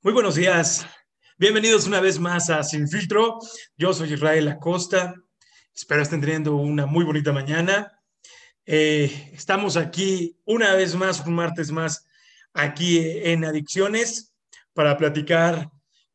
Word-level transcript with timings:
Muy 0.00 0.12
buenos 0.12 0.36
días. 0.36 0.86
Bienvenidos 1.38 1.88
una 1.88 2.00
vez 2.00 2.20
más 2.20 2.50
a 2.50 2.62
Sin 2.62 2.86
Filtro. 2.86 3.40
Yo 3.76 3.92
soy 3.92 4.12
Israel 4.12 4.46
Acosta. 4.46 5.12
Espero 5.74 6.02
estén 6.02 6.20
teniendo 6.20 6.54
una 6.54 6.86
muy 6.86 7.04
bonita 7.04 7.32
mañana. 7.32 8.00
Eh, 8.64 9.30
estamos 9.32 9.76
aquí 9.76 10.38
una 10.44 10.72
vez 10.76 10.94
más, 10.94 11.26
un 11.26 11.34
martes 11.34 11.72
más, 11.72 12.06
aquí 12.54 13.00
en 13.24 13.44
Adicciones 13.44 14.32
para 14.72 14.96
platicar, 14.96 15.68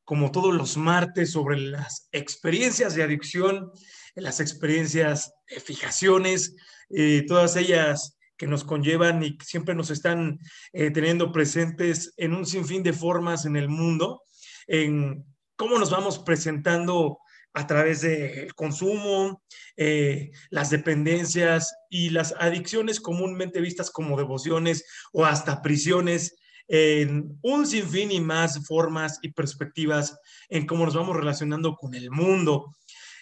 como 0.05 0.31
todos 0.31 0.53
los 0.53 0.77
martes, 0.77 1.31
sobre 1.31 1.59
las 1.59 2.07
experiencias 2.13 2.95
de 2.95 3.03
adicción, 3.03 3.69
las 4.15 4.39
experiencias 4.39 5.33
de 5.49 5.59
fijaciones, 5.59 6.55
eh, 6.89 7.25
todas 7.27 7.57
ellas 7.57 8.17
que 8.43 8.49
nos 8.49 8.65
conllevan 8.65 9.23
y 9.23 9.37
siempre 9.41 9.73
nos 9.73 9.89
están 9.89 10.37
eh, 10.73 10.91
teniendo 10.91 11.31
presentes 11.31 12.13
en 12.17 12.33
un 12.33 12.45
sinfín 12.45 12.83
de 12.83 12.91
formas 12.91 13.45
en 13.45 13.55
el 13.55 13.69
mundo, 13.69 14.21
en 14.67 15.23
cómo 15.55 15.79
nos 15.79 15.91
vamos 15.91 16.19
presentando 16.19 17.19
a 17.53 17.65
través 17.67 18.01
del 18.01 18.53
consumo, 18.53 19.41
eh, 19.77 20.31
las 20.49 20.71
dependencias 20.71 21.73
y 21.89 22.09
las 22.09 22.35
adicciones 22.37 22.99
comúnmente 22.99 23.61
vistas 23.61 23.89
como 23.89 24.17
devociones 24.17 24.83
o 25.13 25.23
hasta 25.23 25.61
prisiones, 25.61 26.35
en 26.67 27.39
un 27.43 27.65
sinfín 27.65 28.11
y 28.11 28.19
más 28.19 28.67
formas 28.67 29.19
y 29.21 29.31
perspectivas 29.31 30.17
en 30.49 30.65
cómo 30.65 30.85
nos 30.85 30.95
vamos 30.95 31.15
relacionando 31.15 31.75
con 31.75 31.93
el 31.93 32.11
mundo. 32.11 32.75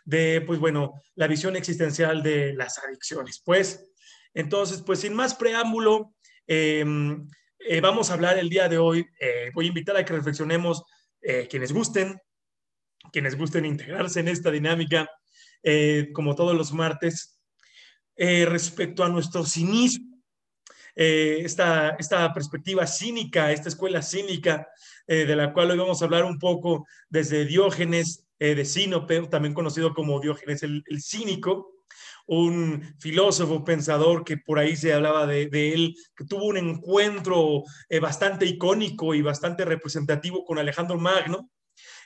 de, 0.06 0.42
pues 0.46 0.58
bueno, 0.58 0.94
la 1.14 1.26
visión 1.26 1.56
existencial 1.56 2.22
de 2.22 2.54
las 2.54 2.78
adicciones. 2.78 3.42
Pues 3.44 3.92
entonces, 4.34 4.82
pues 4.82 5.00
sin 5.00 5.14
más 5.14 5.34
preámbulo, 5.34 6.12
em, 6.46 7.26
eh, 7.60 7.80
vamos 7.80 8.10
a 8.10 8.14
hablar 8.14 8.36
el 8.36 8.50
día 8.50 8.68
de 8.68 8.78
hoy. 8.78 9.06
Eh, 9.20 9.50
voy 9.54 9.66
a 9.66 9.68
invitar 9.68 9.96
a 9.96 10.04
que 10.04 10.12
reflexionemos 10.12 10.82
eh, 11.22 11.46
quienes 11.48 11.72
gusten, 11.72 12.20
quienes 13.12 13.38
gusten 13.38 13.64
integrarse 13.64 14.20
en 14.20 14.28
esta 14.28 14.50
dinámica, 14.50 15.08
como 16.12 16.34
todos 16.34 16.54
los 16.54 16.74
martes, 16.74 17.40
respecto 18.16 19.02
a 19.02 19.08
nuestro 19.08 19.46
cinismo. 19.46 20.20
esta, 20.94 21.96
esta 21.98 22.32
perspectiva 22.34 22.86
cínica, 22.86 23.50
esta 23.50 23.70
escuela 23.70 24.02
cínica, 24.02 24.68
de 25.06 25.36
la 25.36 25.54
cual 25.54 25.70
hoy 25.70 25.78
vamos 25.78 26.02
a 26.02 26.04
hablar 26.04 26.24
un 26.24 26.38
poco 26.38 26.86
desde 27.08 27.46
Diógenes 27.46 28.26
de 28.38 28.64
Sinope, 28.64 29.26
también 29.28 29.54
conocido 29.54 29.94
como 29.94 30.20
Diógenes 30.20 30.62
el 30.62 31.02
cínico, 31.02 31.73
un 32.26 32.94
filósofo 32.98 33.64
pensador 33.64 34.24
que 34.24 34.38
por 34.38 34.58
ahí 34.58 34.76
se 34.76 34.92
hablaba 34.92 35.26
de, 35.26 35.74
él, 35.74 35.96
que 36.16 36.24
tuvo 36.24 36.46
un 36.46 36.56
encuentro 36.56 37.64
eh, 37.88 38.00
bastante 38.00 38.46
icónico 38.46 39.14
y 39.14 39.22
bastante 39.22 39.64
representativo 39.64 40.44
con 40.44 40.58
Alejandro 40.58 40.98
Magno, 40.98 41.50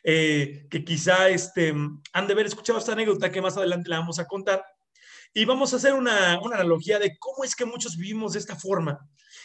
eh, 0.03 0.66
que 0.71 0.84
quizá 0.84 1.28
este, 1.28 1.75
han 2.12 2.26
de 2.26 2.32
haber 2.32 2.47
escuchado 2.47 2.78
esta 2.78 2.93
anécdota 2.93 3.31
que 3.31 3.43
más 3.43 3.56
adelante 3.56 3.91
la 3.91 4.00
vamos 4.00 4.19
a 4.19 4.26
contar. 4.26 4.65
Y 5.34 5.44
vamos 5.44 5.72
a 5.72 5.76
hacer 5.76 5.93
una, 5.93 6.41
una 6.41 6.56
analogía 6.56 6.99
de 6.99 7.16
cómo 7.19 7.44
es 7.44 7.55
que 7.55 7.66
muchos 7.66 7.97
vivimos 7.97 8.32
de 8.32 8.38
esta 8.38 8.56
forma 8.56 8.99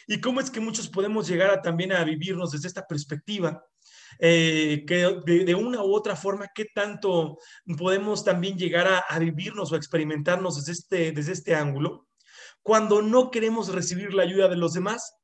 y 0.08 0.22
cómo 0.22 0.40
es 0.40 0.50
que 0.50 0.62
muchos 0.62 0.88
podemos 0.88 1.28
llegar 1.28 1.50
a, 1.52 1.62
también 1.62 1.92
a 1.92 2.04
vivirnos 2.04 2.52
desde 2.52 2.68
esta 2.68 2.88
perspectiva 2.88 3.64
eh, 4.20 4.84
que 4.88 5.22
de, 5.26 5.56
una 5.56 5.84
u 5.84 5.94
otra 5.94 6.16
forma, 6.16 6.50
qué 6.54 6.66
tanto 6.74 7.38
podemos 7.78 8.24
también 8.24 8.58
llegar 8.58 9.04
a, 9.08 9.20
vivirnos 9.20 9.72
o 9.72 9.76
experimentarnos 9.76 10.58
desde 10.58 10.72
este, 10.72 11.12
desde 11.12 11.34
este 11.34 11.56
ángulo, 11.56 12.08
cuando 12.62 13.02
no 13.02 13.32
queremos 13.32 13.74
recibir 13.74 14.14
la 14.14 14.24
ayuda 14.24 14.48
de 14.48 14.58
los 14.58 14.74
demás, 14.74 15.16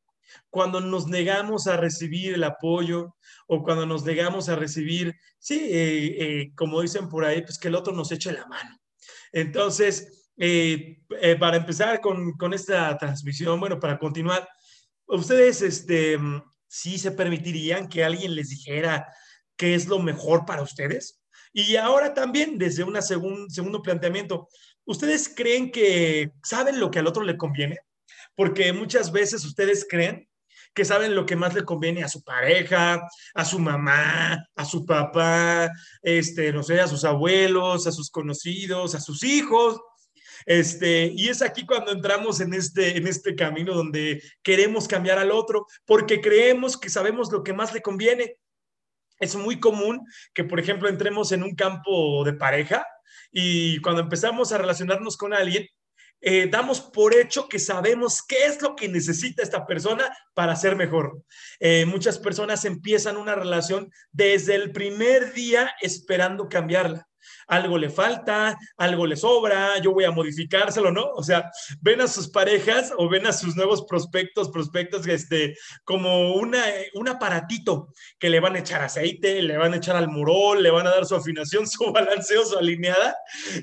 cuando 0.49 0.81
nos 0.81 1.07
negamos 1.07 1.67
a 1.67 1.77
recibir 1.77 2.33
el 2.33 2.43
apoyo 2.43 3.15
o 3.47 3.63
cuando 3.63 3.85
nos 3.85 4.03
negamos 4.03 4.49
a 4.49 4.55
recibir, 4.55 5.15
sí, 5.39 5.59
eh, 5.59 6.15
eh, 6.19 6.51
como 6.55 6.81
dicen 6.81 7.09
por 7.09 7.25
ahí, 7.25 7.41
pues 7.41 7.57
que 7.57 7.69
el 7.69 7.75
otro 7.75 7.93
nos 7.93 8.11
eche 8.11 8.31
la 8.31 8.45
mano. 8.45 8.79
Entonces, 9.31 10.31
para 11.39 11.57
empezar 11.57 11.99
con, 12.01 12.33
con, 12.33 12.53
esta 12.53 12.97
transmisión, 12.97 13.59
bueno, 13.59 13.79
para 13.79 13.97
continuar, 13.97 14.47
ustedes, 15.07 15.61
este, 15.61 16.17
sí 16.69 16.97
se 16.97 17.11
permitirían 17.11 17.89
que 17.89 18.05
alguien 18.05 18.35
les 18.35 18.49
dijera 18.49 19.13
qué 19.57 19.75
es 19.75 19.87
lo 19.87 19.99
mejor 19.99 20.45
para 20.45 20.61
ustedes? 20.61 21.19
Y 21.51 21.75
ahora 21.75 22.13
también, 22.13 22.57
desde 22.57 22.83
un 22.83 23.01
segundo 23.49 23.81
planteamiento, 23.81 24.47
¿ustedes 24.85 25.33
creen 25.35 25.71
que 25.71 26.31
saben 26.43 26.79
lo 26.79 26.91
que 26.91 26.99
al 26.99 27.07
otro 27.07 27.23
le 27.23 27.37
conviene? 27.37 27.79
Porque 28.35 28.71
muchas 28.71 29.11
veces 29.11 29.43
ustedes 29.43 29.85
creen 29.89 30.29
que 30.73 30.85
saben 30.85 31.15
lo 31.15 31.25
que 31.25 31.35
más 31.35 31.55
le 31.55 31.65
conviene 31.65 32.03
a 32.03 32.07
su 32.07 32.23
pareja, 32.23 33.01
a 33.33 33.45
su 33.45 33.59
mamá, 33.59 34.45
a 34.55 34.65
su 34.65 34.85
papá, 34.85 35.69
este, 36.01 36.53
no 36.53 36.61
sé, 36.61 36.79
a 36.79 36.87
sus 36.87 37.03
abuelos, 37.03 37.87
a 37.87 37.91
sus 37.91 38.11
conocidos, 38.11 38.93
a 38.93 38.99
sus 38.99 39.23
hijos, 39.23 39.81
este, 40.49 41.13
y 41.15 41.29
es 41.29 41.43
aquí 41.43 41.63
cuando 41.63 41.91
entramos 41.91 42.41
en 42.41 42.55
este, 42.55 42.97
en 42.97 43.05
este 43.05 43.35
camino 43.35 43.75
donde 43.75 44.19
queremos 44.41 44.87
cambiar 44.87 45.19
al 45.19 45.29
otro 45.29 45.67
porque 45.85 46.21
creemos 46.21 46.75
que 46.75 46.89
sabemos 46.89 47.31
lo 47.31 47.43
que 47.43 47.53
más 47.53 47.71
le 47.71 47.83
conviene. 47.83 48.35
Es 49.19 49.35
muy 49.35 49.59
común 49.59 50.03
que, 50.33 50.43
por 50.43 50.59
ejemplo, 50.59 50.89
entremos 50.89 51.31
en 51.33 51.43
un 51.43 51.53
campo 51.53 52.23
de 52.23 52.33
pareja 52.33 52.83
y 53.31 53.79
cuando 53.81 54.01
empezamos 54.01 54.51
a 54.51 54.57
relacionarnos 54.57 55.17
con 55.17 55.35
alguien, 55.35 55.67
eh, 56.19 56.47
damos 56.49 56.81
por 56.81 57.13
hecho 57.13 57.47
que 57.47 57.59
sabemos 57.59 58.23
qué 58.23 58.47
es 58.47 58.59
lo 58.59 58.75
que 58.75 58.89
necesita 58.89 59.43
esta 59.43 59.67
persona 59.67 60.11
para 60.33 60.55
ser 60.55 60.75
mejor. 60.75 61.21
Eh, 61.59 61.85
muchas 61.85 62.17
personas 62.17 62.65
empiezan 62.65 63.17
una 63.17 63.35
relación 63.35 63.91
desde 64.11 64.55
el 64.55 64.71
primer 64.71 65.31
día 65.31 65.75
esperando 65.79 66.49
cambiarla 66.49 67.08
algo 67.47 67.77
le 67.77 67.89
falta, 67.89 68.57
algo 68.77 69.05
le 69.05 69.15
sobra, 69.15 69.79
yo 69.79 69.91
voy 69.93 70.03
a 70.03 70.11
modificárselo, 70.11 70.91
¿no? 70.91 71.05
O 71.15 71.23
sea, 71.23 71.51
ven 71.81 72.01
a 72.01 72.07
sus 72.07 72.29
parejas 72.29 72.93
o 72.97 73.09
ven 73.09 73.27
a 73.27 73.33
sus 73.33 73.55
nuevos 73.55 73.85
prospectos, 73.85 74.49
prospectos, 74.49 75.07
este, 75.07 75.55
como 75.83 76.33
una, 76.35 76.63
un 76.93 77.09
aparatito 77.09 77.93
que 78.17 78.29
le 78.29 78.39
van 78.39 78.55
a 78.55 78.59
echar 78.59 78.81
aceite, 78.81 79.41
le 79.41 79.57
van 79.57 79.73
a 79.73 79.77
echar 79.77 79.95
al 79.95 80.07
murol, 80.07 80.61
le 80.61 80.71
van 80.71 80.87
a 80.87 80.91
dar 80.91 81.05
su 81.05 81.15
afinación, 81.15 81.67
su 81.67 81.91
balanceo, 81.91 82.45
su 82.45 82.57
alineada, 82.57 83.15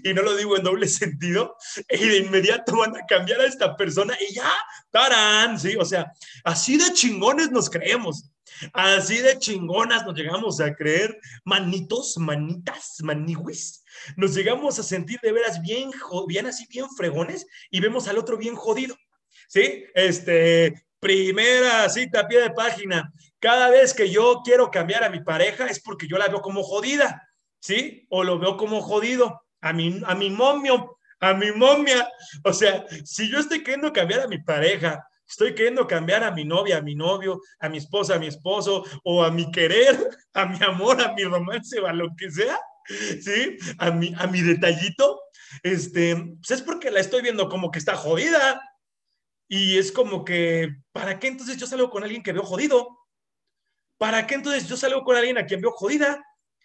y 0.02 0.12
no 0.14 0.22
lo 0.22 0.36
digo 0.36 0.56
en 0.56 0.64
doble 0.64 0.88
sentido, 0.88 1.56
y 1.88 2.06
de 2.08 2.18
inmediato 2.18 2.76
van 2.76 2.96
a 2.96 3.06
cambiar 3.06 3.40
a 3.40 3.46
esta 3.46 3.76
persona 3.76 4.16
y 4.28 4.34
ya, 4.34 4.52
tarán, 4.90 5.58
sí, 5.58 5.76
o 5.76 5.84
sea, 5.84 6.12
así 6.44 6.76
de 6.76 6.92
chingones 6.92 7.50
nos 7.50 7.70
creemos. 7.70 8.30
Así 8.72 9.18
de 9.18 9.38
chingonas 9.38 10.04
nos 10.04 10.14
llegamos 10.14 10.60
a 10.60 10.74
creer, 10.74 11.18
manitos, 11.44 12.16
manitas, 12.18 12.96
maniwis. 13.02 13.84
Nos 14.16 14.34
llegamos 14.34 14.78
a 14.78 14.82
sentir 14.82 15.20
de 15.22 15.32
veras 15.32 15.60
bien, 15.62 15.90
bien 16.28 16.46
así, 16.46 16.66
bien 16.68 16.88
fregones 16.90 17.46
y 17.70 17.80
vemos 17.80 18.08
al 18.08 18.18
otro 18.18 18.36
bien 18.36 18.54
jodido. 18.54 18.96
¿Sí? 19.48 19.84
Este, 19.94 20.86
primera 20.98 21.88
cita 21.88 22.20
a 22.20 22.28
pie 22.28 22.40
de 22.40 22.50
página. 22.50 23.12
Cada 23.38 23.70
vez 23.70 23.94
que 23.94 24.10
yo 24.10 24.42
quiero 24.44 24.70
cambiar 24.70 25.04
a 25.04 25.10
mi 25.10 25.20
pareja 25.20 25.66
es 25.66 25.80
porque 25.80 26.08
yo 26.08 26.18
la 26.18 26.28
veo 26.28 26.40
como 26.40 26.62
jodida. 26.62 27.22
¿Sí? 27.60 28.06
O 28.10 28.24
lo 28.24 28.38
veo 28.38 28.56
como 28.56 28.80
jodido. 28.80 29.42
A 29.60 29.72
mi, 29.72 30.00
a 30.06 30.14
mi 30.14 30.30
momio, 30.30 30.98
a 31.20 31.34
mi 31.34 31.50
momia. 31.52 32.08
O 32.44 32.52
sea, 32.52 32.84
si 33.04 33.30
yo 33.30 33.38
estoy 33.38 33.62
queriendo 33.62 33.92
cambiar 33.92 34.20
a 34.20 34.28
mi 34.28 34.38
pareja 34.38 35.04
Estoy 35.28 35.54
queriendo 35.54 35.86
cambiar 35.86 36.22
a 36.22 36.30
mi 36.30 36.44
novia, 36.44 36.78
a 36.78 36.82
mi 36.82 36.94
novio, 36.94 37.40
a 37.58 37.68
mi 37.68 37.78
esposa, 37.78 38.14
a 38.14 38.18
mi 38.18 38.28
esposo, 38.28 38.84
o 39.02 39.24
a 39.24 39.30
mi 39.30 39.50
querer, 39.50 39.96
a 40.34 40.46
mi 40.46 40.58
amor, 40.64 41.00
a 41.00 41.12
mi 41.14 41.24
romance, 41.24 41.78
o 41.80 41.86
a 41.86 41.92
lo 41.92 42.08
que 42.16 42.30
sea, 42.30 42.58
¿sí? 43.20 43.56
A 43.78 43.90
mi, 43.90 44.14
a 44.16 44.26
mi 44.26 44.40
detallito, 44.40 45.20
este, 45.62 46.16
pues 46.16 46.50
es 46.50 46.62
porque 46.62 46.90
la 46.90 47.00
estoy 47.00 47.22
viendo 47.22 47.48
como 47.48 47.70
que 47.70 47.78
está 47.78 47.96
jodida. 47.96 48.60
Y 49.48 49.78
es 49.78 49.92
como 49.92 50.24
que, 50.24 50.74
¿para 50.92 51.20
qué 51.20 51.28
entonces 51.28 51.56
yo 51.56 51.66
salgo 51.66 51.88
con 51.90 52.02
alguien 52.02 52.22
que 52.22 52.32
veo 52.32 52.42
jodido? 52.42 52.98
¿Para 53.96 54.26
qué 54.26 54.34
entonces 54.34 54.68
yo 54.68 54.76
salgo 54.76 55.02
con 55.02 55.16
alguien 55.16 55.38
a 55.38 55.46
quien 55.46 55.60
veo 55.60 55.70
jodida? 55.70 56.22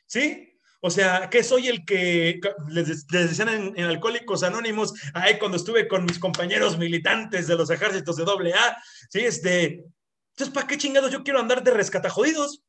¿Sí? 0.08 0.51
O 0.84 0.90
sea, 0.90 1.30
que 1.30 1.44
soy 1.44 1.68
el 1.68 1.86
que 1.86 2.40
les, 2.68 3.06
decían 3.08 3.74
en, 3.76 3.86
Alcohólicos 3.86 4.42
Anónimos, 4.42 4.94
ahí 5.14 5.38
cuando 5.38 5.58
estuve 5.58 5.88
con 5.88 6.06
mis 6.06 6.18
compañeros 6.18 6.80
militantes 6.80 7.46
de 7.46 7.56
los 7.56 7.70
ejércitos 7.70 8.18
de 8.18 8.24
AA, 8.24 8.78
¿sí? 9.10 9.20
Este, 9.20 9.86
entonces, 10.32 10.54
¿para 10.54 10.66
qué 10.66 10.80
chingados 10.80 11.12
yo 11.12 11.24
quiero 11.24 11.40
andar 11.40 11.64
de 11.64 11.72
rescatajodidos? 11.72 12.64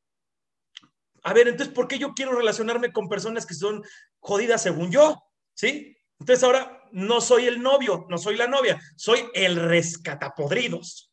A 1.22 1.32
ver, 1.32 1.48
entonces, 1.48 1.74
¿por 1.74 1.88
qué 1.88 1.98
yo 1.98 2.12
quiero 2.12 2.34
relacionarme 2.34 2.92
con 2.92 3.08
personas 3.08 3.46
que 3.46 3.54
son 3.54 3.82
jodidas 4.18 4.62
según 4.62 4.92
yo? 4.92 5.22
¿Sí? 5.54 5.96
Entonces 6.18 6.44
ahora 6.44 6.82
no 6.92 7.20
soy 7.22 7.46
el 7.46 7.62
novio, 7.62 8.06
no 8.10 8.18
soy 8.18 8.36
la 8.36 8.46
novia, 8.46 8.78
soy 8.94 9.24
el 9.32 9.56
rescatapodridos. 9.56 11.10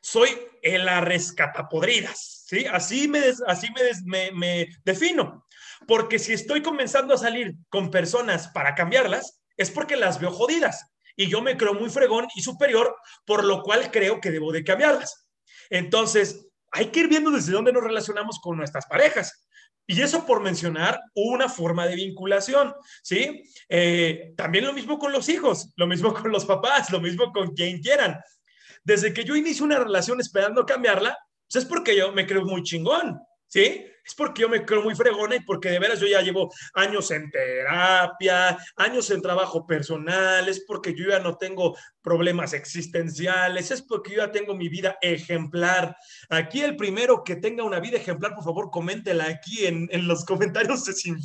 Soy 0.00 0.30
el 0.62 0.86
rescatapodridas, 1.00 2.44
¿sí? 2.46 2.64
Así 2.66 3.08
me, 3.08 3.20
así 3.48 3.68
me, 4.04 4.30
me 4.30 4.68
defino. 4.84 5.45
Porque 5.86 6.18
si 6.18 6.32
estoy 6.32 6.62
comenzando 6.62 7.14
a 7.14 7.18
salir 7.18 7.54
con 7.68 7.90
personas 7.90 8.48
para 8.48 8.74
cambiarlas, 8.74 9.40
es 9.56 9.70
porque 9.70 9.96
las 9.96 10.20
veo 10.20 10.30
jodidas 10.30 10.92
y 11.16 11.28
yo 11.28 11.40
me 11.40 11.56
creo 11.56 11.74
muy 11.74 11.90
fregón 11.90 12.26
y 12.34 12.42
superior, 12.42 12.94
por 13.24 13.44
lo 13.44 13.62
cual 13.62 13.90
creo 13.90 14.20
que 14.20 14.30
debo 14.30 14.52
de 14.52 14.64
cambiarlas. 14.64 15.26
Entonces, 15.70 16.46
hay 16.70 16.86
que 16.86 17.00
ir 17.00 17.08
viendo 17.08 17.30
desde 17.30 17.52
dónde 17.52 17.72
nos 17.72 17.82
relacionamos 17.82 18.38
con 18.40 18.56
nuestras 18.56 18.86
parejas. 18.86 19.46
Y 19.88 20.02
eso 20.02 20.26
por 20.26 20.42
mencionar 20.42 21.00
una 21.14 21.48
forma 21.48 21.86
de 21.86 21.94
vinculación, 21.94 22.74
¿sí? 23.02 23.44
Eh, 23.68 24.34
también 24.36 24.66
lo 24.66 24.72
mismo 24.72 24.98
con 24.98 25.12
los 25.12 25.28
hijos, 25.28 25.72
lo 25.76 25.86
mismo 25.86 26.12
con 26.12 26.30
los 26.32 26.44
papás, 26.44 26.90
lo 26.90 27.00
mismo 27.00 27.32
con 27.32 27.54
quien 27.54 27.80
quieran. 27.80 28.20
Desde 28.82 29.14
que 29.14 29.24
yo 29.24 29.36
inicio 29.36 29.64
una 29.64 29.78
relación 29.78 30.20
esperando 30.20 30.66
cambiarla, 30.66 31.16
pues 31.48 31.64
es 31.64 31.68
porque 31.68 31.96
yo 31.96 32.12
me 32.12 32.26
creo 32.26 32.44
muy 32.44 32.62
chingón, 32.62 33.20
¿sí? 33.46 33.86
Es 34.06 34.14
porque 34.14 34.42
yo 34.42 34.48
me 34.48 34.64
creo 34.64 34.82
muy 34.82 34.94
fregona 34.94 35.36
y 35.36 35.40
porque 35.40 35.70
de 35.70 35.78
veras 35.78 35.98
yo 35.98 36.06
ya 36.06 36.22
llevo 36.22 36.52
años 36.74 37.10
en 37.10 37.30
terapia, 37.30 38.56
años 38.76 39.10
en 39.10 39.20
trabajo 39.20 39.66
personal, 39.66 40.48
es 40.48 40.64
porque 40.66 40.94
yo 40.94 41.08
ya 41.08 41.18
no 41.18 41.36
tengo 41.36 41.76
problemas 42.02 42.52
existenciales, 42.52 43.70
es 43.70 43.82
porque 43.82 44.12
yo 44.12 44.18
ya 44.18 44.30
tengo 44.30 44.54
mi 44.54 44.68
vida 44.68 44.96
ejemplar. 45.00 45.96
Aquí 46.30 46.60
el 46.62 46.76
primero 46.76 47.24
que 47.24 47.36
tenga 47.36 47.64
una 47.64 47.80
vida 47.80 47.96
ejemplar, 47.96 48.34
por 48.34 48.44
favor, 48.44 48.70
coméntela 48.70 49.24
aquí 49.26 49.66
en, 49.66 49.88
en 49.90 50.06
los 50.06 50.24
comentarios 50.24 50.84
de 50.84 50.92
Sin. 50.92 51.16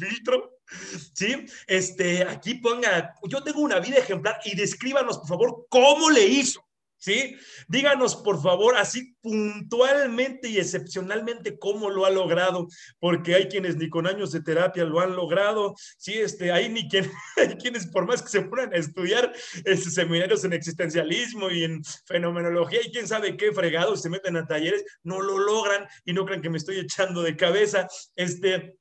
¿Sí? 1.14 1.46
Este, 1.68 2.24
aquí 2.24 2.56
ponga, 2.56 3.14
yo 3.28 3.44
tengo 3.44 3.62
una 3.62 3.80
vida 3.80 3.98
ejemplar 3.98 4.40
y 4.46 4.56
descríbanos, 4.56 5.20
por 5.20 5.28
favor, 5.28 5.68
cómo 5.70 6.10
le 6.10 6.26
hizo. 6.26 6.64
¿Sí? 7.02 7.36
Díganos, 7.68 8.16
por 8.16 8.42
favor, 8.42 8.78
así 8.78 9.16
puntualmente 9.22 10.48
y 10.48 10.58
excepcionalmente 10.58 11.58
cómo 11.58 11.90
lo 11.90 12.06
ha 12.06 12.12
logrado, 12.12 12.68
porque 13.00 13.36
hay 13.36 13.48
quienes 13.48 13.76
ni 13.76 13.90
con 13.90 14.08
años 14.08 14.32
de 14.32 14.42
terapia 14.42 14.86
lo 14.86 15.00
han 15.00 15.16
logrado, 15.16 15.76
¿sí? 15.98 16.14
Este, 16.14 16.52
hay 16.52 16.70
ni 16.70 16.88
quien, 16.88 17.12
hay 17.38 17.56
quienes 17.58 17.88
por 17.88 18.06
más 18.06 18.22
que 18.22 18.30
se 18.30 18.42
pongan 18.42 18.74
a 18.74 18.78
estudiar 18.78 19.34
este, 19.66 19.90
seminarios 19.90 20.44
en 20.46 20.54
existencialismo 20.54 21.50
y 21.50 21.64
en 21.64 21.84
fenomenología 22.06 22.80
y 22.86 22.92
quién 22.92 23.08
sabe 23.08 23.36
qué 23.36 23.52
fregados 23.52 24.02
se 24.02 24.10
meten 24.10 24.38
a 24.38 24.46
talleres, 24.46 24.86
no 25.04 25.22
lo 25.22 25.40
logran 25.40 25.88
y 26.06 26.14
no 26.14 26.26
crean 26.26 26.42
que 26.42 26.52
me 26.52 26.58
estoy 26.58 26.80
echando 26.80 27.24
de 27.24 27.36
cabeza. 27.36 27.88
Este, 28.16 28.78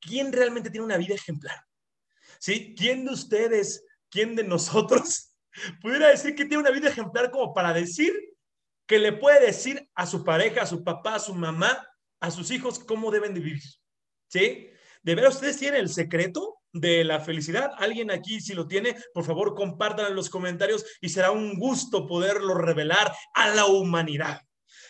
¿quién 0.00 0.32
realmente 0.32 0.70
tiene 0.70 0.86
una 0.86 0.96
vida 0.96 1.14
ejemplar? 1.14 1.60
¿Sí? 2.38 2.76
¿Quién 2.78 3.04
de 3.04 3.12
ustedes, 3.12 3.84
quién 4.10 4.36
de 4.36 4.44
nosotros 4.44 5.28
pudiera 5.80 6.08
decir 6.08 6.34
que 6.34 6.44
tiene 6.44 6.62
una 6.62 6.70
vida 6.70 6.88
ejemplar 6.88 7.30
como 7.30 7.54
para 7.54 7.72
decir 7.72 8.12
que 8.86 8.98
le 8.98 9.12
puede 9.12 9.46
decir 9.46 9.88
a 9.94 10.06
su 10.06 10.24
pareja, 10.24 10.62
a 10.62 10.66
su 10.66 10.82
papá, 10.82 11.16
a 11.16 11.20
su 11.20 11.34
mamá, 11.34 11.86
a 12.20 12.30
sus 12.30 12.50
hijos 12.50 12.78
cómo 12.78 13.10
deben 13.10 13.34
de 13.34 13.40
vivir. 13.40 13.62
¿Sí? 14.28 14.70
¿De 15.02 15.14
verdad 15.14 15.32
ustedes 15.32 15.58
tienen 15.58 15.80
el 15.80 15.88
secreto 15.88 16.60
de 16.72 17.04
la 17.04 17.20
felicidad? 17.20 17.72
¿Alguien 17.78 18.10
aquí 18.10 18.40
si 18.40 18.54
lo 18.54 18.66
tiene? 18.66 18.96
Por 19.14 19.24
favor, 19.24 19.54
compartan 19.54 20.06
en 20.06 20.16
los 20.16 20.30
comentarios 20.30 20.84
y 21.00 21.08
será 21.08 21.30
un 21.30 21.58
gusto 21.58 22.06
poderlo 22.06 22.54
revelar 22.54 23.12
a 23.34 23.48
la 23.54 23.66
humanidad. 23.66 24.42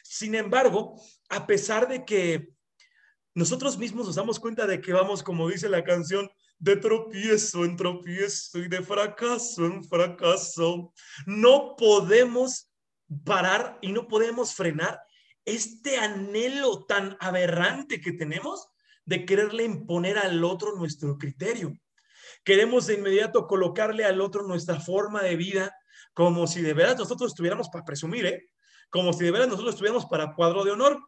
Sin 0.02 0.34
embargo, 0.34 1.00
a 1.28 1.46
pesar 1.46 1.88
de 1.88 2.04
que 2.04 2.48
nosotros 3.34 3.78
mismos 3.78 4.06
nos 4.06 4.16
damos 4.16 4.40
cuenta 4.40 4.66
de 4.66 4.80
que 4.80 4.92
vamos, 4.92 5.22
como 5.22 5.48
dice 5.48 5.68
la 5.68 5.84
canción, 5.84 6.28
de 6.58 6.76
tropiezo 6.76 7.64
en 7.64 7.76
tropiezo 7.76 8.58
y 8.58 8.68
de 8.68 8.82
fracaso 8.82 9.64
en 9.64 9.84
fracaso. 9.84 10.92
No 11.26 11.76
podemos 11.76 12.70
parar 13.24 13.78
y 13.80 13.92
no 13.92 14.08
podemos 14.08 14.54
frenar 14.54 15.00
este 15.44 15.96
anhelo 15.98 16.84
tan 16.84 17.16
aberrante 17.20 18.00
que 18.00 18.12
tenemos 18.12 18.68
de 19.04 19.24
quererle 19.24 19.64
imponer 19.64 20.18
al 20.18 20.44
otro 20.44 20.76
nuestro 20.76 21.16
criterio. 21.16 21.72
Queremos 22.44 22.86
de 22.86 22.94
inmediato 22.94 23.46
colocarle 23.46 24.04
al 24.04 24.20
otro 24.20 24.42
nuestra 24.42 24.80
forma 24.80 25.22
de 25.22 25.36
vida 25.36 25.74
como 26.12 26.46
si 26.46 26.60
de 26.60 26.74
verdad 26.74 26.98
nosotros 26.98 27.30
estuviéramos 27.30 27.68
para 27.68 27.84
presumir, 27.84 28.26
¿eh? 28.26 28.50
Como 28.90 29.12
si 29.12 29.24
de 29.24 29.30
verdad 29.30 29.46
nosotros 29.46 29.74
estuviéramos 29.74 30.06
para 30.06 30.34
cuadro 30.34 30.64
de 30.64 30.72
honor. 30.72 30.98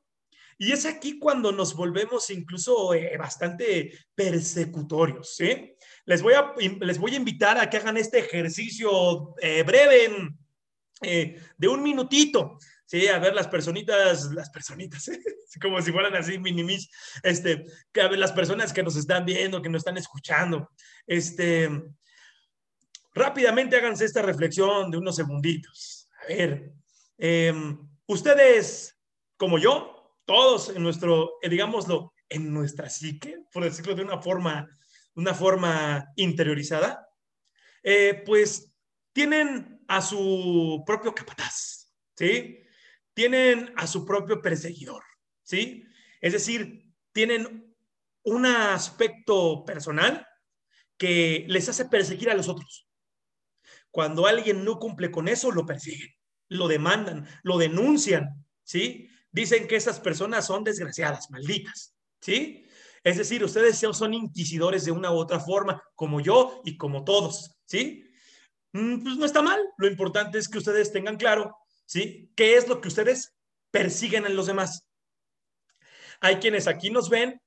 Y 0.63 0.73
es 0.73 0.85
aquí 0.85 1.19
cuando 1.19 1.53
nos 1.53 1.75
volvemos 1.75 2.29
incluso 2.29 2.93
eh, 2.93 3.17
bastante 3.17 3.99
persecutorios, 4.15 5.35
¿sí? 5.35 5.75
Les 6.05 6.21
voy, 6.21 6.35
a, 6.35 6.53
les 6.81 6.99
voy 6.99 7.15
a 7.15 7.17
invitar 7.17 7.59
a 7.59 7.71
que 7.71 7.79
hagan 7.79 7.97
este 7.97 8.19
ejercicio 8.19 9.35
eh, 9.41 9.63
breve 9.63 10.35
eh, 11.01 11.41
de 11.57 11.67
un 11.69 11.83
minutito, 11.83 12.59
¿sí? 12.85 13.09
A 13.09 13.19
ver 13.19 13.33
las 13.33 13.49
personitas, 13.49 14.33
las 14.35 14.51
personitas, 14.51 15.11
como 15.63 15.81
si 15.81 15.93
fueran 15.93 16.15
así 16.15 16.39
minimis, 16.39 16.91
este, 17.23 17.65
que 17.91 18.03
a 18.03 18.09
ver 18.09 18.19
las 18.19 18.33
personas 18.33 18.75
que 18.75 18.83
nos 18.83 18.97
están 18.97 19.25
viendo, 19.25 19.63
que 19.63 19.71
nos 19.71 19.81
están 19.81 19.97
escuchando, 19.97 20.73
este, 21.07 21.71
rápidamente 23.15 23.77
háganse 23.77 24.05
esta 24.05 24.21
reflexión 24.21 24.91
de 24.91 24.99
unos 24.99 25.17
segunditos. 25.17 26.11
A 26.23 26.27
ver, 26.27 26.71
em, 27.17 27.79
ustedes, 28.05 28.95
como 29.39 29.59
yo, 29.59 29.97
todos 30.31 30.69
en 30.69 30.85
nuestro, 30.85 31.39
eh, 31.43 31.49
digámoslo, 31.49 32.15
en 32.29 32.55
nuestra 32.55 32.89
psique, 32.89 33.43
por 33.53 33.65
decirlo 33.65 33.97
de 33.97 34.05
una 34.05 34.23
forma, 34.23 34.69
una 35.17 35.35
forma 35.35 36.07
interiorizada, 36.15 37.05
eh, 37.83 38.23
pues 38.25 38.73
tienen 39.13 39.83
a 39.89 40.01
su 40.01 40.85
propio 40.87 41.13
capataz, 41.13 41.93
¿sí? 42.17 42.61
Tienen 43.13 43.75
a 43.77 43.89
su 43.89 44.05
propio 44.07 44.41
perseguidor, 44.41 45.03
¿sí? 45.43 45.83
Es 46.21 46.33
decir, 46.33 46.85
tienen 47.13 47.75
un 48.23 48.47
aspecto 48.47 49.65
personal 49.65 50.25
que 50.97 51.45
les 51.49 51.69
hace 51.69 51.87
perseguir 51.87 52.31
a 52.31 52.35
los 52.35 52.49
otros. 52.49 52.89
Cuando 53.91 54.29
alguien 54.29 54.65
no 54.65 54.79
cumple 54.79 55.11
con 55.11 55.27
eso, 55.27 55.51
lo 55.51 55.67
persiguen, 55.67 56.15
lo 56.47 56.69
demandan, 56.69 57.27
lo 57.43 57.59
denuncian, 57.59 58.47
¿sí? 58.63 59.09
Dicen 59.33 59.67
que 59.67 59.77
esas 59.77 60.01
personas 60.01 60.47
son 60.47 60.65
desgraciadas, 60.65 61.31
malditas, 61.31 61.95
¿sí? 62.21 62.67
Es 63.03 63.17
decir, 63.17 63.43
ustedes 63.43 63.79
son 63.79 64.15
inquisidores 64.15 64.85
de 64.85 64.91
una 64.91 65.11
u 65.11 65.17
otra 65.17 65.41
forma, 65.41 65.83
como 65.95 66.21
yo 66.21 66.61
y 66.65 66.77
como 66.77 67.05
todos, 67.05 67.57
¿sí? 67.67 68.05
Mm, 68.73 69.03
pues 69.03 69.17
no 69.17 69.25
está 69.25 69.43
mal. 69.43 69.61
Lo 69.79 69.87
importante 69.87 70.39
es 70.39 70.49
que 70.49 70.59
ustedes 70.59 70.93
tengan 70.93 71.17
claro, 71.17 71.57
¿sí? 71.87 72.31
¿Qué 72.37 72.57
es 72.57 72.69
lo 72.69 72.81
que 72.81 72.89
ustedes 72.89 73.35
persiguen 73.71 74.27
en 74.27 74.37
los 74.37 74.47
demás? 74.47 74.87
Hay 76.21 76.37
quienes 76.37 76.67
aquí 76.67 76.91
nos 76.91 77.09
ven, 77.09 77.41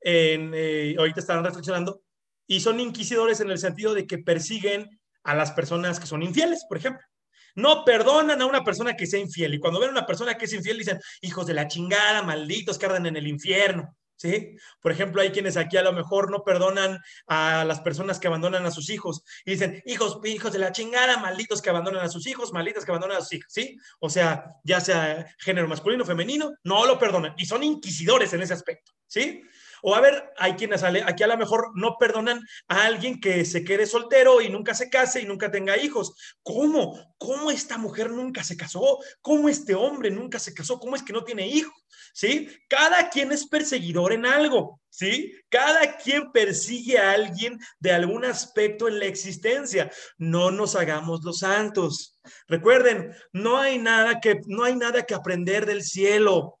en, 0.00 0.52
eh, 0.54 0.96
ahorita 0.98 1.20
están 1.20 1.44
reflexionando, 1.44 2.02
y 2.46 2.60
son 2.60 2.80
inquisidores 2.80 3.40
en 3.40 3.50
el 3.50 3.58
sentido 3.58 3.94
de 3.94 4.06
que 4.06 4.18
persiguen 4.18 5.00
a 5.22 5.34
las 5.34 5.52
personas 5.52 6.00
que 6.00 6.06
son 6.06 6.22
infieles, 6.22 6.64
por 6.68 6.78
ejemplo. 6.78 7.06
No 7.54 7.84
perdonan 7.84 8.40
a 8.40 8.46
una 8.46 8.64
persona 8.64 8.96
que 8.96 9.06
sea 9.06 9.20
infiel. 9.20 9.54
Y 9.54 9.58
cuando 9.58 9.80
ven 9.80 9.90
a 9.90 9.92
una 9.92 10.06
persona 10.06 10.36
que 10.36 10.44
es 10.44 10.52
infiel, 10.52 10.78
dicen, 10.78 11.00
hijos 11.20 11.46
de 11.46 11.54
la 11.54 11.68
chingada, 11.68 12.22
malditos, 12.22 12.78
que 12.78 12.86
arden 12.86 13.06
en 13.06 13.16
el 13.16 13.26
infierno. 13.26 13.96
¿Sí? 14.16 14.54
Por 14.82 14.92
ejemplo, 14.92 15.22
hay 15.22 15.30
quienes 15.30 15.56
aquí 15.56 15.78
a 15.78 15.82
lo 15.82 15.94
mejor 15.94 16.30
no 16.30 16.44
perdonan 16.44 17.00
a 17.26 17.64
las 17.64 17.80
personas 17.80 18.20
que 18.20 18.26
abandonan 18.26 18.66
a 18.66 18.70
sus 18.70 18.90
hijos 18.90 19.22
y 19.46 19.52
dicen, 19.52 19.82
hijos, 19.86 20.20
hijos 20.24 20.52
de 20.52 20.58
la 20.58 20.72
chingada, 20.72 21.16
malditos 21.16 21.62
que 21.62 21.70
abandonan 21.70 22.04
a 22.04 22.10
sus 22.10 22.26
hijos, 22.26 22.52
malditas 22.52 22.84
que 22.84 22.90
abandonan 22.90 23.16
a 23.16 23.20
sus 23.22 23.32
hijos, 23.32 23.50
¿sí? 23.50 23.78
O 23.98 24.10
sea, 24.10 24.44
ya 24.62 24.78
sea 24.82 25.26
género 25.38 25.68
masculino 25.68 26.04
o 26.04 26.06
femenino, 26.06 26.52
no 26.64 26.84
lo 26.84 26.98
perdonan 26.98 27.32
y 27.38 27.46
son 27.46 27.62
inquisidores 27.62 28.30
en 28.34 28.42
ese 28.42 28.52
aspecto, 28.52 28.92
¿sí? 29.06 29.42
O 29.82 29.94
a 29.94 30.00
ver, 30.00 30.32
hay 30.36 30.54
quienes 30.54 30.82
aquí 30.82 31.22
a 31.22 31.26
lo 31.26 31.36
mejor 31.36 31.72
no 31.74 31.96
perdonan 31.98 32.40
a 32.68 32.84
alguien 32.84 33.20
que 33.20 33.44
se 33.44 33.64
quede 33.64 33.86
soltero 33.86 34.40
y 34.40 34.48
nunca 34.48 34.74
se 34.74 34.90
case 34.90 35.20
y 35.20 35.26
nunca 35.26 35.50
tenga 35.50 35.78
hijos. 35.78 36.14
¿Cómo? 36.42 37.14
¿Cómo 37.18 37.50
esta 37.50 37.78
mujer 37.78 38.10
nunca 38.10 38.42
se 38.44 38.56
casó? 38.56 38.98
¿Cómo 39.20 39.48
este 39.48 39.74
hombre 39.74 40.10
nunca 40.10 40.38
se 40.38 40.54
casó? 40.54 40.78
¿Cómo 40.78 40.96
es 40.96 41.02
que 41.02 41.12
no 41.12 41.24
tiene 41.24 41.46
hijos? 41.48 41.74
¿Sí? 42.12 42.48
Cada 42.68 43.08
quien 43.10 43.32
es 43.32 43.46
perseguidor 43.46 44.12
en 44.12 44.26
algo, 44.26 44.80
¿sí? 44.88 45.32
Cada 45.48 45.96
quien 45.96 46.32
persigue 46.32 46.98
a 46.98 47.12
alguien 47.12 47.58
de 47.78 47.92
algún 47.92 48.24
aspecto 48.24 48.88
en 48.88 48.98
la 48.98 49.06
existencia. 49.06 49.90
No 50.18 50.50
nos 50.50 50.74
hagamos 50.76 51.22
los 51.24 51.38
santos. 51.38 52.18
Recuerden, 52.48 53.14
no 53.32 53.58
hay 53.58 53.78
nada 53.78 54.20
que 54.20 54.40
no 54.46 54.64
hay 54.64 54.76
nada 54.76 55.04
que 55.04 55.14
aprender 55.14 55.66
del 55.66 55.82
cielo. 55.82 56.59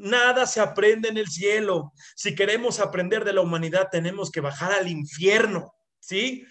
Nada 0.00 0.46
se 0.46 0.60
aprende 0.60 1.10
en 1.10 1.18
el 1.18 1.28
cielo. 1.28 1.92
Si 2.16 2.34
queremos 2.34 2.80
aprender 2.80 3.24
de 3.24 3.34
la 3.34 3.42
humanidad, 3.42 3.88
tenemos 3.90 4.30
que 4.30 4.40
bajar 4.40 4.72
al 4.72 4.88
infierno, 4.88 5.74
¿sí? 5.98 6.46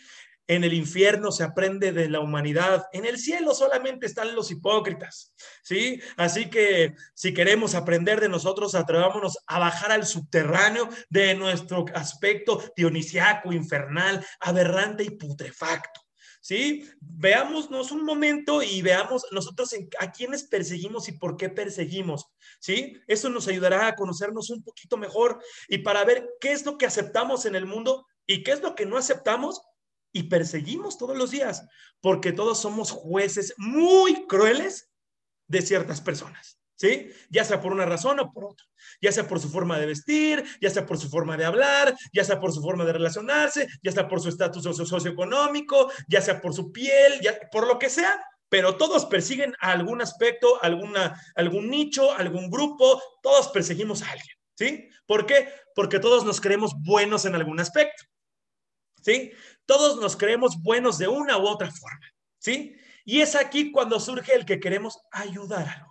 En 0.45 0.63
el 0.63 0.73
infierno 0.73 1.31
se 1.31 1.43
aprende 1.43 1.91
de 1.91 2.09
la 2.09 2.19
humanidad. 2.19 2.85
En 2.91 3.05
el 3.05 3.17
cielo 3.17 3.55
solamente 3.55 4.05
están 4.05 4.35
los 4.35 4.51
hipócritas, 4.51 5.33
¿sí? 5.63 5.99
Así 6.15 6.49
que 6.51 6.93
si 7.15 7.33
queremos 7.33 7.73
aprender 7.73 8.19
de 8.19 8.29
nosotros, 8.29 8.75
atrevámonos 8.75 9.39
a 9.47 9.57
bajar 9.57 9.91
al 9.91 10.05
subterráneo 10.05 10.87
de 11.09 11.33
nuestro 11.33 11.85
aspecto 11.95 12.63
dionisiaco, 12.75 13.51
infernal, 13.51 14.23
aberrante 14.39 15.03
y 15.03 15.09
putrefacto. 15.09 16.01
¿sí? 16.41 16.89
Veámonos 16.99 17.91
un 17.91 18.03
momento 18.03 18.63
y 18.63 18.81
veamos 18.81 19.25
nosotros 19.31 19.73
a 19.99 20.11
quiénes 20.11 20.43
perseguimos 20.43 21.07
y 21.07 21.13
por 21.13 21.37
qué 21.37 21.49
perseguimos, 21.49 22.27
¿sí? 22.59 22.97
Eso 23.07 23.29
nos 23.29 23.47
ayudará 23.47 23.87
a 23.87 23.95
conocernos 23.95 24.49
un 24.49 24.63
poquito 24.63 24.97
mejor 24.97 25.41
y 25.67 25.79
para 25.79 26.03
ver 26.05 26.29
qué 26.39 26.51
es 26.51 26.65
lo 26.65 26.77
que 26.77 26.85
aceptamos 26.85 27.45
en 27.45 27.55
el 27.55 27.65
mundo 27.65 28.05
y 28.27 28.43
qué 28.43 28.51
es 28.51 28.61
lo 28.61 28.75
que 28.75 28.85
no 28.85 28.97
aceptamos 28.97 29.61
y 30.11 30.23
perseguimos 30.23 30.97
todos 30.97 31.17
los 31.17 31.31
días, 31.31 31.65
porque 32.01 32.31
todos 32.31 32.59
somos 32.59 32.91
jueces 32.91 33.53
muy 33.57 34.25
crueles 34.27 34.91
de 35.47 35.61
ciertas 35.61 36.01
personas. 36.01 36.59
¿sí? 36.79 37.09
Ya 37.29 37.43
sea 37.43 37.59
por 37.59 37.73
una 37.73 37.85
razón 37.85 38.19
o 38.19 38.31
por 38.31 38.45
otra, 38.45 38.65
ya 39.01 39.11
sea 39.11 39.27
por 39.27 39.39
su 39.39 39.49
forma 39.49 39.77
de 39.77 39.85
vestir, 39.85 40.43
ya 40.61 40.69
sea 40.69 40.85
por 40.85 40.97
su 40.97 41.09
forma 41.09 41.35
de 41.35 41.45
hablar, 41.45 41.95
ya 42.13 42.23
sea 42.23 42.39
por 42.39 42.53
su 42.53 42.61
forma 42.61 42.85
de 42.85 42.93
relacionarse, 42.93 43.67
ya 43.83 43.91
sea 43.91 44.07
por 44.07 44.21
su 44.21 44.29
estatus 44.29 44.63
socioeconómico, 44.63 45.91
ya 46.07 46.21
sea 46.21 46.39
por 46.39 46.53
su 46.53 46.71
piel, 46.71 47.19
ya, 47.21 47.37
por 47.51 47.67
lo 47.67 47.77
que 47.77 47.89
sea, 47.89 48.23
pero 48.49 48.77
todos 48.77 49.05
persiguen 49.05 49.55
algún 49.59 50.01
aspecto, 50.01 50.61
alguna, 50.61 51.21
algún 51.35 51.69
nicho, 51.69 52.11
algún 52.11 52.49
grupo, 52.49 53.01
todos 53.21 53.49
perseguimos 53.49 54.01
a 54.01 54.11
alguien, 54.11 54.35
¿sí? 54.55 54.89
¿Por 55.05 55.25
qué? 55.25 55.49
Porque 55.75 55.99
todos 55.99 56.25
nos 56.25 56.41
creemos 56.41 56.73
buenos 56.83 57.25
en 57.25 57.35
algún 57.35 57.59
aspecto, 57.59 58.03
¿sí? 59.01 59.31
Todos 59.65 60.01
nos 60.01 60.17
creemos 60.17 60.61
buenos 60.61 60.97
de 60.97 61.07
una 61.07 61.37
u 61.37 61.47
otra 61.47 61.71
forma, 61.71 62.07
¿sí? 62.39 62.75
Y 63.05 63.21
es 63.21 63.35
aquí 63.35 63.71
cuando 63.71 63.99
surge 63.99 64.33
el 64.33 64.45
que 64.45 64.59
queremos 64.59 64.99
ayudar 65.11 65.67
a 65.67 65.89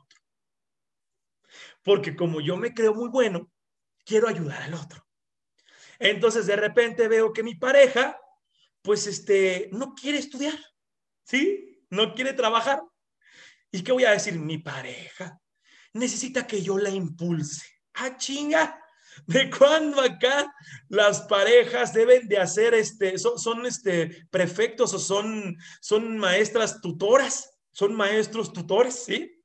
porque 1.88 2.14
como 2.14 2.42
yo 2.42 2.58
me 2.58 2.74
creo 2.74 2.92
muy 2.92 3.08
bueno, 3.08 3.50
quiero 4.04 4.28
ayudar 4.28 4.60
al 4.60 4.74
otro. 4.74 5.06
Entonces 5.98 6.46
de 6.46 6.54
repente 6.54 7.08
veo 7.08 7.32
que 7.32 7.42
mi 7.42 7.54
pareja, 7.54 8.20
pues 8.82 9.06
este, 9.06 9.70
no 9.72 9.94
quiere 9.94 10.18
estudiar, 10.18 10.58
¿sí? 11.24 11.67
No 11.90 12.14
quiere 12.14 12.32
trabajar. 12.32 12.82
¿Y 13.70 13.82
qué 13.82 13.92
voy 13.92 14.04
a 14.04 14.12
decir? 14.12 14.38
Mi 14.38 14.58
pareja 14.58 15.40
necesita 15.92 16.46
que 16.46 16.62
yo 16.62 16.78
la 16.78 16.90
impulse. 16.90 17.66
¡Ah, 17.94 18.16
chinga! 18.16 18.80
¿De 19.26 19.50
cuándo 19.50 20.00
acá 20.00 20.54
las 20.88 21.22
parejas 21.22 21.92
deben 21.92 22.28
de 22.28 22.38
hacer 22.38 22.74
este, 22.74 23.18
son, 23.18 23.38
son 23.38 23.66
este, 23.66 24.26
prefectos 24.30 24.94
o 24.94 24.98
son, 24.98 25.56
son 25.80 26.18
maestras 26.18 26.80
tutoras? 26.80 27.50
Son 27.72 27.94
maestros 27.94 28.52
tutores, 28.52 29.04
¿sí? 29.04 29.42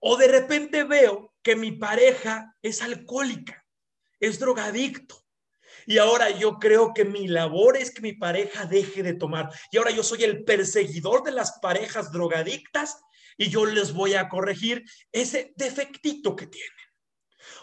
O 0.00 0.16
de 0.16 0.28
repente 0.28 0.84
veo 0.84 1.34
que 1.42 1.56
mi 1.56 1.72
pareja 1.72 2.54
es 2.62 2.82
alcohólica, 2.82 3.64
es 4.20 4.38
drogadicto. 4.38 5.23
Y 5.86 5.98
ahora 5.98 6.30
yo 6.30 6.58
creo 6.58 6.92
que 6.94 7.04
mi 7.04 7.28
labor 7.28 7.76
es 7.76 7.90
que 7.90 8.02
mi 8.02 8.12
pareja 8.12 8.66
deje 8.66 9.02
de 9.02 9.14
tomar. 9.14 9.50
Y 9.70 9.76
ahora 9.76 9.90
yo 9.90 10.02
soy 10.02 10.24
el 10.24 10.44
perseguidor 10.44 11.22
de 11.22 11.32
las 11.32 11.58
parejas 11.60 12.10
drogadictas 12.12 13.00
y 13.36 13.48
yo 13.48 13.66
les 13.66 13.92
voy 13.92 14.14
a 14.14 14.28
corregir 14.28 14.84
ese 15.12 15.52
defectito 15.56 16.36
que 16.36 16.46
tienen. 16.46 16.70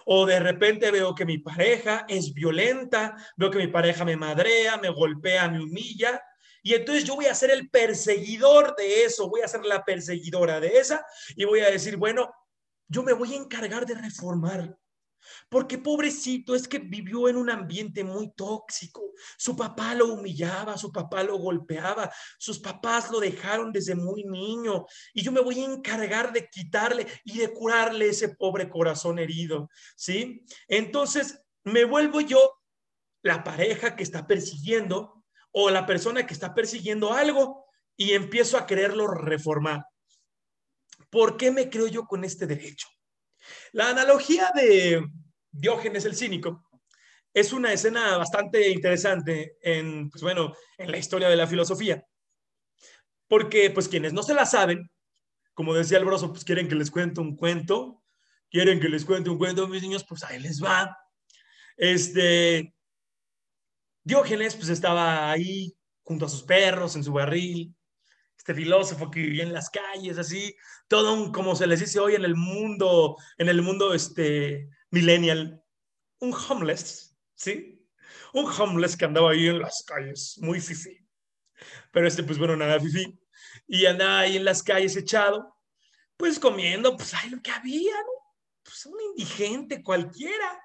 O 0.06 0.26
de 0.26 0.40
repente 0.40 0.92
veo 0.92 1.16
que 1.16 1.26
mi 1.26 1.38
pareja 1.38 2.06
es 2.08 2.34
violenta, 2.34 3.16
veo 3.38 3.52
que 3.52 3.58
mi 3.58 3.68
pareja 3.68 4.06
me 4.06 4.18
madrea, 4.18 4.78
me 4.78 4.90
golpea, 4.90 5.50
me 5.50 5.62
humilla. 5.62 6.22
Y 6.64 6.74
entonces 6.74 7.04
yo 7.04 7.16
voy 7.16 7.26
a 7.26 7.36
ser 7.36 7.52
el 7.52 7.70
perseguidor 7.70 8.76
de 8.76 9.04
eso, 9.04 9.30
voy 9.30 9.42
a 9.42 9.48
ser 9.48 9.66
la 9.66 9.84
perseguidora 9.84 10.60
de 10.60 10.78
esa 10.78 11.04
y 11.36 11.46
voy 11.46 11.62
a 11.62 11.72
decir, 11.72 11.98
bueno, 11.98 12.32
yo 12.88 13.04
me 13.04 13.14
voy 13.14 13.34
a 13.34 13.38
encargar 13.38 13.86
de 13.86 13.96
reformar. 13.96 14.78
Porque 15.50 15.78
pobrecito 15.78 16.56
es 16.56 16.68
que 16.68 16.80
vivió 16.80 17.30
en 17.30 17.38
un 17.38 17.50
ambiente 17.50 18.04
muy 18.04 18.32
tóxico. 18.34 19.02
Su 19.38 19.56
papá 19.56 19.94
lo 19.94 20.14
humillaba, 20.14 20.78
su 20.78 20.92
papá 20.92 21.24
lo 21.24 21.38
golpeaba, 21.38 22.12
sus 22.38 22.60
papás 22.60 23.12
lo 23.12 23.20
dejaron 23.20 23.72
desde 23.72 23.96
muy 23.96 24.24
niño. 24.24 24.86
Y 25.14 25.22
yo 25.22 25.32
me 25.32 25.42
voy 25.42 25.60
a 25.60 25.66
encargar 25.66 26.34
de 26.34 26.48
quitarle 26.50 27.08
y 27.24 27.38
de 27.38 27.54
curarle 27.54 28.10
ese 28.10 28.30
pobre 28.30 28.70
corazón 28.70 29.20
herido. 29.20 29.70
¿Sí? 29.96 30.44
Entonces 30.68 31.42
me 31.64 31.86
vuelvo 31.86 32.22
yo 32.22 32.40
la 33.24 33.44
pareja 33.44 33.96
que 33.96 34.04
está 34.04 34.26
persiguiendo 34.26 35.24
o 35.52 35.70
la 35.70 35.86
persona 35.86 36.26
que 36.26 36.34
está 36.34 36.54
persiguiendo 36.54 37.14
algo 37.14 37.66
y 37.96 38.14
empiezo 38.14 38.58
a 38.58 38.66
quererlo 38.66 39.08
reformar. 39.08 39.86
¿Por 41.10 41.38
qué 41.38 41.52
me 41.52 41.70
creo 41.70 41.88
yo 41.88 42.06
con 42.06 42.24
este 42.24 42.48
derecho? 42.48 42.88
La 43.72 43.90
analogía 43.90 44.52
de 44.56 45.06
Diógenes 45.52 46.06
el 46.06 46.16
cínico 46.16 46.64
es 47.34 47.54
una 47.54 47.72
escena 47.72 48.18
bastante 48.18 48.70
interesante 48.70 49.58
en, 49.62 50.10
pues 50.10 50.22
bueno, 50.22 50.54
en 50.78 50.92
la 50.92 50.98
historia 50.98 51.30
de 51.30 51.36
la 51.36 51.48
filosofía. 51.48 52.06
Porque, 53.28 53.70
pues, 53.70 53.88
quienes 53.88 54.12
no 54.12 54.24
se 54.24 54.34
la 54.34 54.46
saben, 54.46 54.92
como 55.54 55.74
decía 55.74 55.98
el 55.98 56.06
broso, 56.06 56.32
pues 56.32 56.44
quieren 56.44 56.68
que 56.68 56.76
les 56.76 56.92
cuente 56.92 57.22
un 57.22 57.36
cuento, 57.36 58.04
quieren 58.50 58.80
que 58.80 58.90
les 58.90 59.06
cuente 59.06 59.30
un 59.30 59.38
cuento, 59.38 59.68
mis 59.68 59.82
niños, 59.82 60.06
pues 60.08 60.24
ahí 60.24 60.40
les 60.40 60.62
va. 60.62 60.98
Este, 61.78 62.74
Diógenes 64.04 64.56
pues 64.56 64.70
estaba 64.70 65.32
ahí 65.32 65.74
junto 66.04 66.26
a 66.26 66.30
sus 66.30 66.44
perros 66.44 66.96
en 66.96 67.04
su 67.04 67.14
barril, 67.14 67.74
este 68.42 68.56
filósofo 68.56 69.12
que 69.12 69.20
vivía 69.20 69.44
en 69.44 69.54
las 69.54 69.70
calles, 69.70 70.18
así, 70.18 70.56
todo 70.88 71.14
un, 71.14 71.32
como 71.32 71.56
se 71.56 71.68
les 71.68 71.80
dice 71.80 72.00
hoy 72.00 72.16
en 72.16 72.26
el 72.26 72.36
mundo, 72.36 73.16
en 73.38 73.50
el 73.50 73.62
mundo 73.62 73.94
este, 73.94 74.68
millennial, 74.90 75.64
un 76.22 76.34
homeless, 76.34 77.16
¿sí? 77.36 77.88
Un 78.34 78.48
homeless 78.48 78.98
que 78.98 79.06
andaba 79.06 79.30
ahí 79.30 79.46
en 79.46 79.60
las 79.60 79.84
calles, 79.86 80.40
muy 80.40 80.60
fifi. 80.60 80.98
Pero 81.92 82.08
este, 82.08 82.24
pues 82.24 82.40
bueno, 82.40 82.56
nada 82.56 82.80
fifi. 82.80 83.16
Y 83.68 83.86
andaba 83.86 84.22
ahí 84.22 84.38
en 84.38 84.46
las 84.46 84.64
calles 84.64 84.96
echado, 84.96 85.56
pues 86.18 86.40
comiendo, 86.40 86.98
pues 86.98 87.14
ahí 87.14 87.30
lo 87.30 87.44
que 87.44 87.52
había, 87.52 87.94
¿no? 87.94 88.34
Pues 88.64 88.88
un 88.88 89.00
indigente 89.02 89.84
cualquiera 89.84 90.60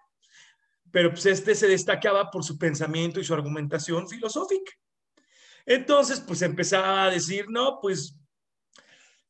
pero 0.91 1.11
pues 1.11 1.27
este 1.27 1.55
se 1.55 1.67
destacaba 1.67 2.31
por 2.31 2.43
su 2.43 2.57
pensamiento 2.57 3.21
y 3.21 3.25
su 3.25 3.35
argumentación 3.35 4.09
filosófica. 4.09 4.73
Entonces, 5.67 6.21
pues 6.21 6.43
empezaba 6.43 7.05
a 7.05 7.11
decir, 7.11 7.47
no, 7.51 7.81
pues, 7.83 8.17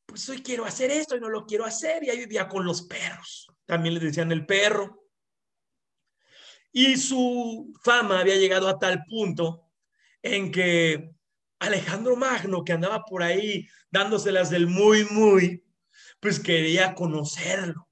pues 0.04 0.28
hoy 0.28 0.42
quiero 0.42 0.66
hacer 0.66 0.90
esto 0.90 1.16
y 1.16 1.20
no 1.20 1.30
lo 1.30 1.46
quiero 1.46 1.64
hacer, 1.64 2.04
y 2.04 2.10
ahí 2.10 2.18
vivía 2.18 2.46
con 2.46 2.64
los 2.64 2.82
perros, 2.82 3.48
también 3.64 3.94
le 3.94 4.00
decían 4.00 4.30
el 4.30 4.44
perro. 4.44 5.02
Y 6.70 6.98
su 6.98 7.72
fama 7.82 8.20
había 8.20 8.36
llegado 8.36 8.68
a 8.68 8.78
tal 8.78 9.02
punto 9.04 9.70
en 10.22 10.52
que 10.52 11.10
Alejandro 11.58 12.16
Magno, 12.16 12.64
que 12.64 12.74
andaba 12.74 13.02
por 13.02 13.22
ahí 13.22 13.66
dándoselas 13.90 14.50
del 14.50 14.66
muy, 14.66 15.04
muy, 15.06 15.64
pues 16.20 16.38
quería 16.38 16.94
conocerlo. 16.94 17.88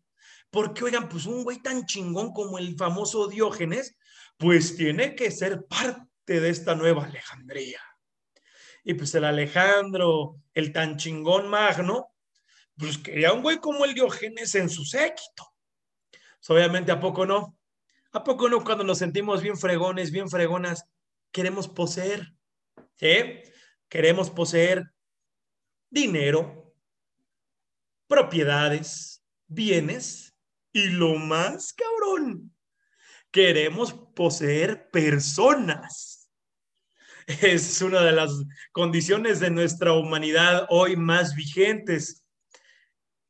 Porque, 0.51 0.85
oigan, 0.85 1.09
pues 1.09 1.25
un 1.25 1.45
güey 1.45 1.63
tan 1.63 1.87
chingón 1.87 2.33
como 2.35 2.59
el 2.59 2.77
famoso 2.77 3.27
Diógenes, 3.27 3.97
pues 4.37 4.77
tiene 4.77 5.15
que 5.15 5.31
ser 5.31 5.65
parte 5.65 6.41
de 6.41 6.51
esta 6.51 6.75
nueva 6.75 7.07
Alejandría. 7.07 7.81
Y 8.85 8.95
pues 8.95 9.15
el 9.15 9.25
Alejandro, 9.25 10.37
el 10.53 10.73
tan 10.73 10.97
chingón 10.97 11.49
Magno, 11.49 12.15
pues 12.77 12.99
quería 12.99 13.33
un 13.33 13.43
güey 13.43 13.59
como 13.59 13.85
el 13.85 13.95
Diógenes 13.95 14.55
en 14.55 14.69
su 14.69 14.85
séquito. 14.85 15.53
Pues, 16.11 16.51
obviamente, 16.51 16.93
¿a 16.93 17.01
poco 17.01 17.25
no? 17.25 17.59
¿A 18.13 18.23
poco 18.23 18.49
no 18.49 18.63
cuando 18.63 18.85
nos 18.85 18.99
sentimos 18.99 19.43
bien 19.43 19.57
fregones, 19.57 20.11
bien 20.11 20.29
fregonas, 20.29 20.85
queremos 21.33 21.67
poseer? 21.67 22.35
¿Sí? 22.97 23.43
Queremos 23.89 24.31
poseer 24.31 24.93
dinero, 25.91 26.75
propiedades, 28.07 29.25
bienes 29.47 30.37
y 30.73 30.89
lo 30.89 31.15
más 31.15 31.73
cabrón, 31.73 32.55
queremos 33.31 33.93
poseer 33.93 34.91
personas. 34.91 36.14
Es 37.43 37.81
una 37.83 38.03
de 38.03 38.13
las 38.13 38.33
condiciones 38.73 39.41
de 39.41 39.51
nuestra 39.51 39.93
humanidad 39.93 40.67
hoy 40.69 40.97
más 40.97 41.35
vigentes. 41.35 42.25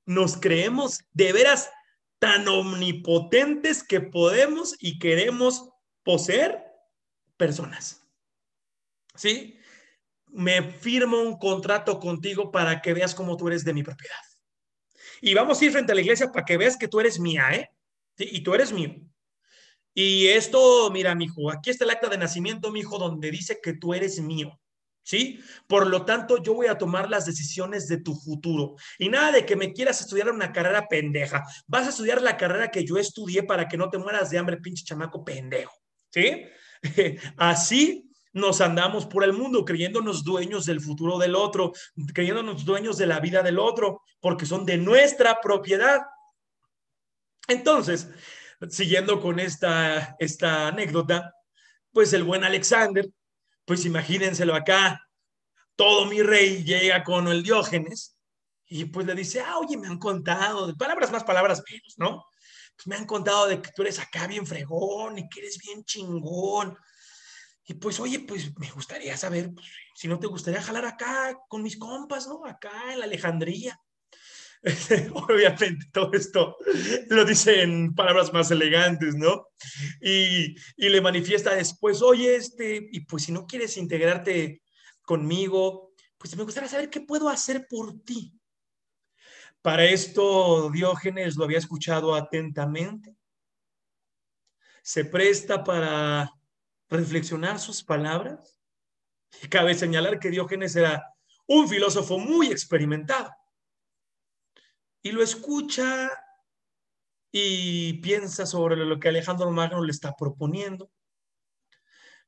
Nos 0.07 0.37
creemos 0.37 1.01
de 1.13 1.33
veras 1.33 1.71
tan 2.19 2.47
omnipotentes 2.49 3.83
que 3.83 4.01
podemos 4.01 4.75
y 4.79 4.99
queremos 4.99 5.71
poseer 6.03 6.63
personas. 7.37 8.03
¿Sí? 9.15 9.59
Me 10.27 10.63
firmo 10.73 11.21
un 11.21 11.39
contrato 11.39 12.01
contigo 12.01 12.51
para 12.51 12.83
que 12.83 12.95
veas 12.95 13.15
cómo 13.15 13.37
tú 13.37 13.49
eres 13.49 13.65
de 13.65 13.73
mi 13.73 13.83
propiedad. 13.83 14.17
Y 15.21 15.35
vamos 15.35 15.61
a 15.61 15.65
ir 15.65 15.73
frente 15.73 15.93
a 15.93 15.95
la 15.95 16.01
iglesia 16.01 16.33
para 16.33 16.45
que 16.45 16.57
veas 16.57 16.77
que 16.77 16.89
tú 16.89 17.01
eres 17.01 17.19
mía, 17.21 17.51
¿eh? 17.53 17.71
Y 18.19 18.43
tú 18.43 18.55
eres 18.55 18.73
mío. 18.73 18.95
Y 19.95 20.27
esto, 20.27 20.91
mira, 20.91 21.15
mi 21.15 21.27
hijo, 21.27 21.51
aquí 21.51 21.71
está 21.71 21.85
el 21.85 21.91
acta 21.91 22.09
de 22.09 22.19
nacimiento, 22.19 22.71
mi 22.71 22.81
hijo, 22.81 22.99
donde 22.99 23.31
dice 23.31 23.61
que 23.63 23.75
tú 23.75 23.95
eres 23.95 24.21
mío. 24.21 24.59
¿sí? 25.05 25.39
Por 25.69 25.87
lo 25.87 26.05
tanto, 26.05 26.43
yo 26.43 26.55
voy 26.55 26.67
a 26.67 26.79
tomar 26.79 27.09
las 27.09 27.27
decisiones 27.27 27.87
de 27.87 27.99
tu 27.99 28.17
futuro. 28.17 28.75
Y 28.99 29.09
nada 29.09 29.31
de 29.31 29.47
que 29.47 29.55
me 29.55 29.73
quieras 29.73 30.01
estudiar 30.01 30.31
una 30.31 30.53
carrera 30.53 30.89
pendeja. 30.89 31.45
Vas 31.69 31.87
a 31.87 31.91
estudiar 31.91 32.21
la 32.21 32.37
carrera 32.37 32.71
que 32.71 32.85
yo 32.85 32.97
estudié 32.97 33.45
para 33.45 33.69
que 33.69 33.77
no 33.77 33.89
te 33.89 33.99
mueras 33.99 34.31
de 34.31 34.39
hambre, 34.39 34.57
pinche 34.57 34.85
chamaco 34.85 35.25
pendejo, 35.25 35.77
¿sí? 36.11 36.45
Así 37.37 38.11
nos 38.33 38.61
andamos 38.61 39.07
por 39.07 39.23
el 39.23 39.33
mundo 39.33 39.65
creyéndonos 39.65 40.25
dueños 40.25 40.67
del 40.67 40.81
futuro 40.81 41.19
del 41.19 41.37
otro, 41.37 41.73
creyéndonos 42.13 42.65
dueños 42.65 42.99
de 42.99 43.07
la 43.07 43.21
vida 43.21 43.43
del 43.43 43.61
otro, 43.61 44.03
porque 44.21 44.45
son 44.45 44.67
de 44.67 44.77
nuestra 44.77 45.41
propiedad. 45.41 46.03
Entonces, 47.47 48.09
siguiendo 48.69 49.21
con 49.21 49.41
esta, 49.41 50.17
esta 50.19 50.69
anécdota, 50.69 51.35
pues 51.93 52.13
el 52.13 52.25
buen 52.25 52.45
Alexander 52.45 53.09
pues 53.65 53.85
imagínenselo 53.85 54.55
acá, 54.55 55.01
todo 55.77 56.07
mi 56.07 56.23
rey 56.23 56.63
llega 56.65 57.03
con 57.03 57.29
el 57.29 57.43
Diógenes 57.43 58.17
y 58.67 58.85
pues 58.87 59.07
le 59.07 59.15
dice, 59.15 59.41
ah, 59.41 59.59
oye, 59.59 59.77
me 59.77 59.87
han 59.87 59.99
contado, 59.99 60.75
palabras 60.77 61.11
más, 61.11 61.25
palabras 61.25 61.63
menos, 61.71 61.95
¿no? 61.97 62.25
Pues 62.77 62.87
me 62.87 62.97
han 62.97 63.07
contado 63.07 63.47
de 63.47 63.63
que 63.63 63.71
tú 63.75 63.83
eres 63.83 63.99
acá 63.99 64.27
bien 64.27 64.47
fregón 64.47 65.19
y 65.19 65.29
que 65.29 65.41
eres 65.41 65.59
bien 65.59 65.85
chingón. 65.85 66.77
Y 67.67 67.75
pues, 67.75 68.01
oye, 68.01 68.21
pues 68.21 68.57
me 68.59 68.71
gustaría 68.71 69.17
saber 69.17 69.53
pues, 69.55 69.67
si 69.95 70.09
no 70.09 70.19
te 70.19 70.27
gustaría 70.27 70.61
jalar 70.61 70.85
acá 70.85 71.39
con 71.49 71.63
mis 71.63 71.79
compas, 71.79 72.27
¿no? 72.27 72.45
Acá 72.45 72.93
en 72.93 72.99
la 72.99 73.05
Alejandría. 73.05 73.81
Obviamente 75.15 75.87
todo 75.93 76.13
esto 76.15 76.57
lo 77.09 77.25
dice 77.25 77.63
en 77.63 77.95
palabras 77.95 78.33
más 78.33 78.51
elegantes, 78.51 79.15
¿no? 79.15 79.49
Y, 80.01 80.55
y, 80.77 80.89
le 80.89 81.03
manifiesta 81.03 81.55
después, 81.55 82.01
oye, 82.01 82.37
este, 82.37 82.89
y 82.91 83.01
pues 83.01 83.25
si 83.25 83.33
no 83.33 83.47
quieres 83.47 83.77
integrarte 83.77 84.63
conmigo, 85.03 85.93
pues 86.17 86.35
me 86.37 86.45
gustaría 86.45 86.71
saber 86.71 86.89
qué 86.89 87.03
puedo 87.03 87.29
hacer 87.29 87.67
por 87.69 88.01
ti. 88.05 88.33
Para 89.61 89.85
esto 89.85 90.71
Diógenes 90.71 91.37
lo 91.37 91.45
había 91.45 91.59
escuchado 91.59 92.15
atentamente. 92.15 93.15
Se 94.83 95.05
presta 95.05 95.63
para 95.63 96.33
reflexionar 96.89 97.59
sus 97.59 97.83
palabras. 97.83 98.59
Y 99.43 99.49
cabe 99.49 99.75
señalar 99.75 100.19
que 100.19 100.31
Diógenes 100.31 100.75
era 100.77 101.05
un 101.47 101.69
filósofo 101.69 102.19
muy 102.19 102.49
experimentado 102.49 103.31
y 105.05 105.13
lo 105.13 105.23
escucha 105.23 106.11
y 107.31 107.93
piensa 108.01 108.47
sobre 108.47 108.75
lo 108.77 108.99
que 108.99 109.09
Alejandro 109.11 109.51
Magno 109.51 109.85
le 109.85 109.93
está 109.93 110.17
proponiendo. 110.17 110.91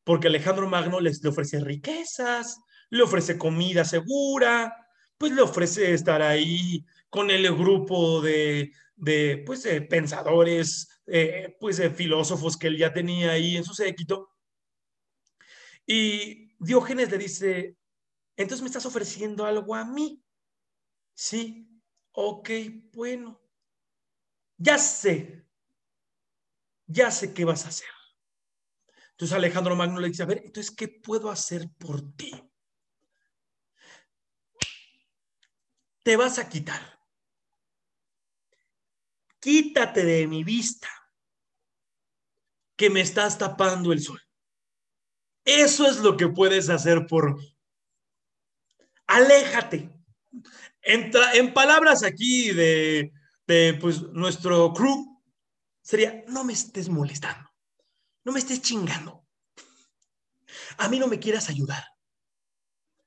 Porque 0.04 0.28
Alejandro 0.28 0.68
Magno 0.68 1.00
le 1.00 1.10
ofrece 1.26 1.58
riquezas, 1.58 2.60
le 2.90 3.02
ofrece 3.02 3.38
comida 3.38 3.84
segura, 3.84 4.76
pues 5.16 5.32
le 5.32 5.40
ofrece 5.40 5.94
estar 5.94 6.20
ahí 6.20 6.84
con 7.08 7.30
el 7.30 7.50
grupo 7.56 8.20
de, 8.20 8.72
de 8.94 9.42
pues, 9.46 9.62
de 9.62 9.80
pensadores, 9.80 11.00
eh, 11.06 11.56
pues 11.58 11.78
de 11.78 11.88
filósofos 11.88 12.58
que 12.58 12.66
él 12.66 12.76
ya 12.76 12.92
tenía 12.92 13.30
ahí 13.30 13.56
en 13.56 13.64
su 13.64 13.72
séquito. 13.72 14.28
Y 15.86 16.54
Diógenes 16.58 17.10
le 17.10 17.16
dice, 17.16 17.78
entonces 18.36 18.60
me 18.60 18.68
estás 18.68 18.84
ofreciendo 18.84 19.46
algo 19.46 19.74
a 19.74 19.86
mí. 19.86 20.22
Sí, 21.14 21.75
ok, 22.18 22.50
bueno, 22.94 23.38
ya 24.56 24.78
sé, 24.78 25.46
ya 26.86 27.10
sé 27.10 27.34
qué 27.34 27.44
vas 27.44 27.66
a 27.66 27.68
hacer. 27.68 27.88
Entonces 29.10 29.36
Alejandro 29.36 29.76
Magno 29.76 30.00
le 30.00 30.08
dice, 30.08 30.22
a 30.22 30.26
ver, 30.26 30.38
entonces, 30.38 30.74
¿qué 30.74 30.88
puedo 30.88 31.30
hacer 31.30 31.68
por 31.78 32.16
ti? 32.16 32.32
Te 36.02 36.16
vas 36.16 36.38
a 36.38 36.48
quitar. 36.48 36.98
Quítate 39.38 40.04
de 40.04 40.26
mi 40.26 40.42
vista, 40.42 40.88
que 42.76 42.88
me 42.88 43.02
estás 43.02 43.36
tapando 43.36 43.92
el 43.92 44.00
sol. 44.00 44.20
Eso 45.44 45.86
es 45.86 45.98
lo 45.98 46.16
que 46.16 46.28
puedes 46.28 46.70
hacer 46.70 47.06
por 47.06 47.36
mí. 47.36 47.56
Aléjate 49.06 49.96
en, 50.86 51.52
palabras 51.52 52.02
aquí 52.02 52.52
de, 52.52 53.12
pues, 53.80 54.02
nuestro 54.12 54.72
crew, 54.72 55.22
sería, 55.82 56.24
no 56.28 56.44
me 56.44 56.52
estés 56.52 56.88
molestando, 56.88 57.50
no 58.24 58.32
me 58.32 58.38
estés 58.38 58.62
chingando. 58.62 59.26
A 60.78 60.88
mí 60.88 60.98
no 60.98 61.08
me 61.08 61.18
quieras 61.18 61.48
ayudar. 61.48 61.84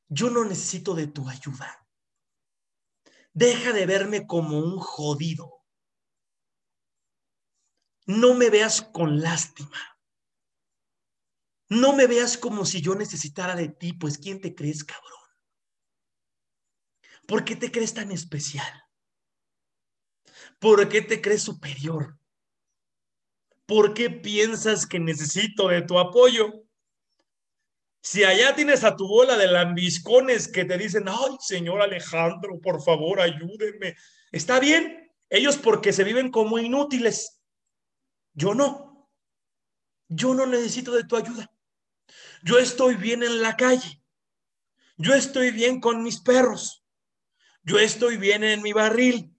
Yo 0.07 0.29
no 0.29 0.43
necesito 0.43 0.93
de 0.93 1.07
tu 1.07 1.29
ayuda. 1.29 1.87
Deja 3.33 3.73
de 3.73 3.85
verme 3.85 4.27
como 4.27 4.57
un 4.59 4.79
jodido. 4.79 5.63
No 8.05 8.33
me 8.33 8.49
veas 8.49 8.81
con 8.81 9.21
lástima. 9.21 9.77
No 11.69 11.93
me 11.93 12.07
veas 12.07 12.37
como 12.37 12.65
si 12.65 12.81
yo 12.81 12.95
necesitara 12.95 13.55
de 13.55 13.69
ti, 13.69 13.93
pues 13.93 14.17
¿quién 14.17 14.41
te 14.41 14.55
crees, 14.55 14.83
cabrón? 14.83 15.18
¿Por 17.29 17.45
qué 17.45 17.55
te 17.55 17.71
crees 17.71 17.93
tan 17.93 18.11
especial? 18.11 18.83
¿Por 20.57 20.89
qué 20.89 21.03
te 21.03 21.21
crees 21.21 21.43
superior? 21.43 22.17
¿Por 23.67 23.93
qué 23.93 24.09
piensas 24.09 24.87
que 24.87 24.99
necesito 24.99 25.67
de 25.67 25.83
tu 25.83 25.99
apoyo? 25.99 26.65
Si 28.01 28.23
allá 28.23 28.55
tienes 28.55 28.83
a 28.83 28.95
tu 28.95 29.07
bola 29.07 29.37
de 29.37 29.45
lambiscones 29.45 30.47
que 30.47 30.65
te 30.65 30.75
dicen, 30.79 31.07
ay, 31.07 31.37
señor 31.39 31.83
Alejandro, 31.83 32.59
por 32.59 32.81
favor, 32.81 33.21
ayúdenme. 33.21 33.95
Está 34.31 34.59
bien, 34.59 35.13
ellos 35.29 35.57
porque 35.57 35.93
se 35.93 36.03
viven 36.03 36.31
como 36.31 36.57
inútiles. 36.57 37.43
Yo 38.33 38.55
no. 38.55 39.07
Yo 40.07 40.33
no 40.33 40.47
necesito 40.47 40.93
de 40.93 41.03
tu 41.03 41.15
ayuda. 41.15 41.53
Yo 42.41 42.57
estoy 42.57 42.95
bien 42.95 43.21
en 43.21 43.43
la 43.43 43.55
calle. 43.55 44.01
Yo 44.97 45.13
estoy 45.13 45.51
bien 45.51 45.79
con 45.79 46.01
mis 46.01 46.21
perros. 46.21 46.78
Yo 47.63 47.79
estoy 47.79 48.17
bien 48.17 48.43
en 48.43 48.61
mi 48.61 48.73
barril. 48.73 49.35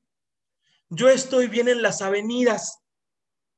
Yo 0.89 1.09
estoy 1.09 1.47
bien 1.49 1.69
en 1.69 1.83
las 1.83 2.03
avenidas. 2.03 2.81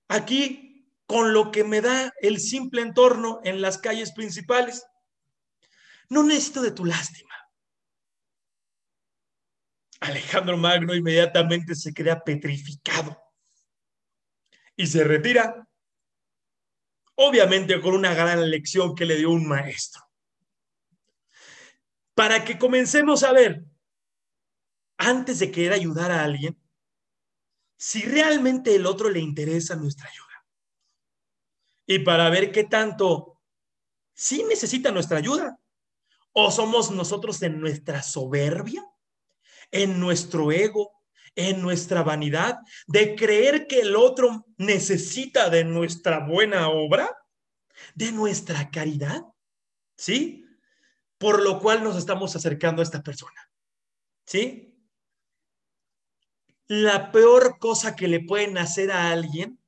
Aquí, 0.08 0.88
con 1.06 1.32
lo 1.32 1.50
que 1.50 1.64
me 1.64 1.80
da 1.80 2.12
el 2.20 2.40
simple 2.40 2.82
entorno 2.82 3.40
en 3.44 3.60
las 3.60 3.78
calles 3.78 4.12
principales. 4.12 4.84
No 6.08 6.22
necesito 6.22 6.62
de 6.62 6.72
tu 6.72 6.84
lástima. 6.84 7.32
Alejandro 10.00 10.56
Magno 10.56 10.94
inmediatamente 10.94 11.74
se 11.74 11.94
queda 11.94 12.22
petrificado 12.24 13.16
y 14.76 14.86
se 14.86 15.04
retira 15.04 15.68
obviamente 17.14 17.80
con 17.80 17.94
una 17.94 18.14
gran 18.14 18.50
lección 18.50 18.94
que 18.94 19.04
le 19.04 19.16
dio 19.16 19.30
un 19.30 19.46
maestro. 19.46 20.02
Para 22.14 22.44
que 22.44 22.58
comencemos 22.58 23.22
a 23.22 23.32
ver, 23.32 23.64
antes 24.96 25.38
de 25.38 25.50
querer 25.50 25.72
ayudar 25.72 26.10
a 26.10 26.24
alguien, 26.24 26.58
si 27.76 28.02
realmente 28.02 28.74
el 28.74 28.86
otro 28.86 29.10
le 29.10 29.20
interesa 29.20 29.74
nuestra 29.74 30.08
ayuda. 30.08 30.46
Y 31.86 31.98
para 32.00 32.30
ver 32.30 32.52
qué 32.52 32.64
tanto 32.64 33.40
sí 34.14 34.44
necesita 34.48 34.92
nuestra 34.92 35.18
ayuda. 35.18 35.58
O 36.32 36.50
somos 36.50 36.90
nosotros 36.90 37.42
en 37.42 37.60
nuestra 37.60 38.02
soberbia, 38.02 38.84
en 39.70 40.00
nuestro 40.00 40.50
ego, 40.52 41.02
en 41.34 41.60
nuestra 41.60 42.02
vanidad 42.02 42.60
de 42.86 43.16
creer 43.16 43.66
que 43.66 43.80
el 43.80 43.96
otro 43.96 44.46
necesita 44.56 45.50
de 45.50 45.64
nuestra 45.64 46.26
buena 46.26 46.68
obra, 46.68 47.10
de 47.94 48.12
nuestra 48.12 48.70
caridad, 48.70 49.24
¿sí? 49.96 50.46
Por 51.18 51.42
lo 51.42 51.58
cual 51.58 51.82
nos 51.82 51.96
estamos 51.96 52.36
acercando 52.36 52.80
a 52.80 52.84
esta 52.84 53.02
persona, 53.02 53.50
¿sí? 54.26 54.71
La 56.74 57.12
peor 57.12 57.58
cosa 57.58 57.94
que 57.94 58.08
le 58.08 58.20
pueden 58.20 58.56
hacer 58.56 58.92
a 58.92 59.10
alguien 59.10 59.62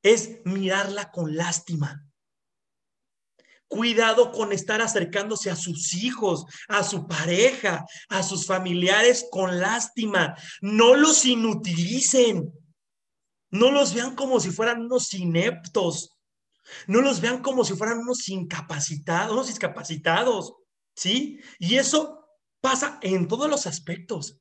es 0.00 0.38
mirarla 0.44 1.10
con 1.10 1.34
lástima. 1.34 2.08
Cuidado 3.66 4.30
con 4.30 4.52
estar 4.52 4.80
acercándose 4.80 5.50
a 5.50 5.56
sus 5.56 5.92
hijos, 5.92 6.44
a 6.68 6.84
su 6.84 7.08
pareja, 7.08 7.84
a 8.08 8.22
sus 8.22 8.46
familiares 8.46 9.26
con 9.28 9.58
lástima. 9.58 10.36
No 10.60 10.94
los 10.94 11.24
inutilicen. 11.24 12.52
No 13.50 13.72
los 13.72 13.92
vean 13.92 14.14
como 14.14 14.38
si 14.38 14.52
fueran 14.52 14.82
unos 14.82 15.12
ineptos. 15.14 16.16
No 16.86 17.00
los 17.00 17.20
vean 17.20 17.42
como 17.42 17.64
si 17.64 17.74
fueran 17.74 17.98
unos 17.98 18.28
incapacitados, 18.28 19.32
unos 19.32 19.48
discapacitados. 19.48 20.54
¿Sí? 20.94 21.40
Y 21.58 21.74
eso 21.74 22.24
pasa 22.60 23.00
en 23.02 23.26
todos 23.26 23.50
los 23.50 23.66
aspectos. 23.66 24.40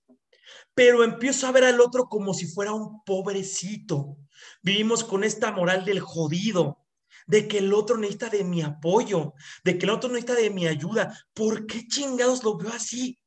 Pero 0.73 1.03
empiezo 1.03 1.47
a 1.47 1.51
ver 1.51 1.63
al 1.65 1.81
otro 1.81 2.07
como 2.07 2.33
si 2.33 2.47
fuera 2.47 2.73
un 2.73 3.03
pobrecito. 3.03 4.17
Vivimos 4.61 5.03
con 5.03 5.23
esta 5.23 5.51
moral 5.51 5.85
del 5.85 5.99
jodido 5.99 6.85
de 7.29 7.47
que 7.47 7.59
el 7.59 7.73
otro 7.73 7.97
necesita 7.97 8.29
de 8.29 8.43
mi 8.43 8.63
apoyo, 8.63 9.33
de 9.63 9.77
que 9.77 9.85
el 9.85 9.91
otro 9.91 10.09
necesita 10.09 10.33
de 10.33 10.49
mi 10.49 10.67
ayuda. 10.67 11.15
¿Por 11.33 11.67
qué 11.67 11.87
chingados 11.87 12.43
lo 12.43 12.57
veo 12.57 12.73
así? 12.73 13.19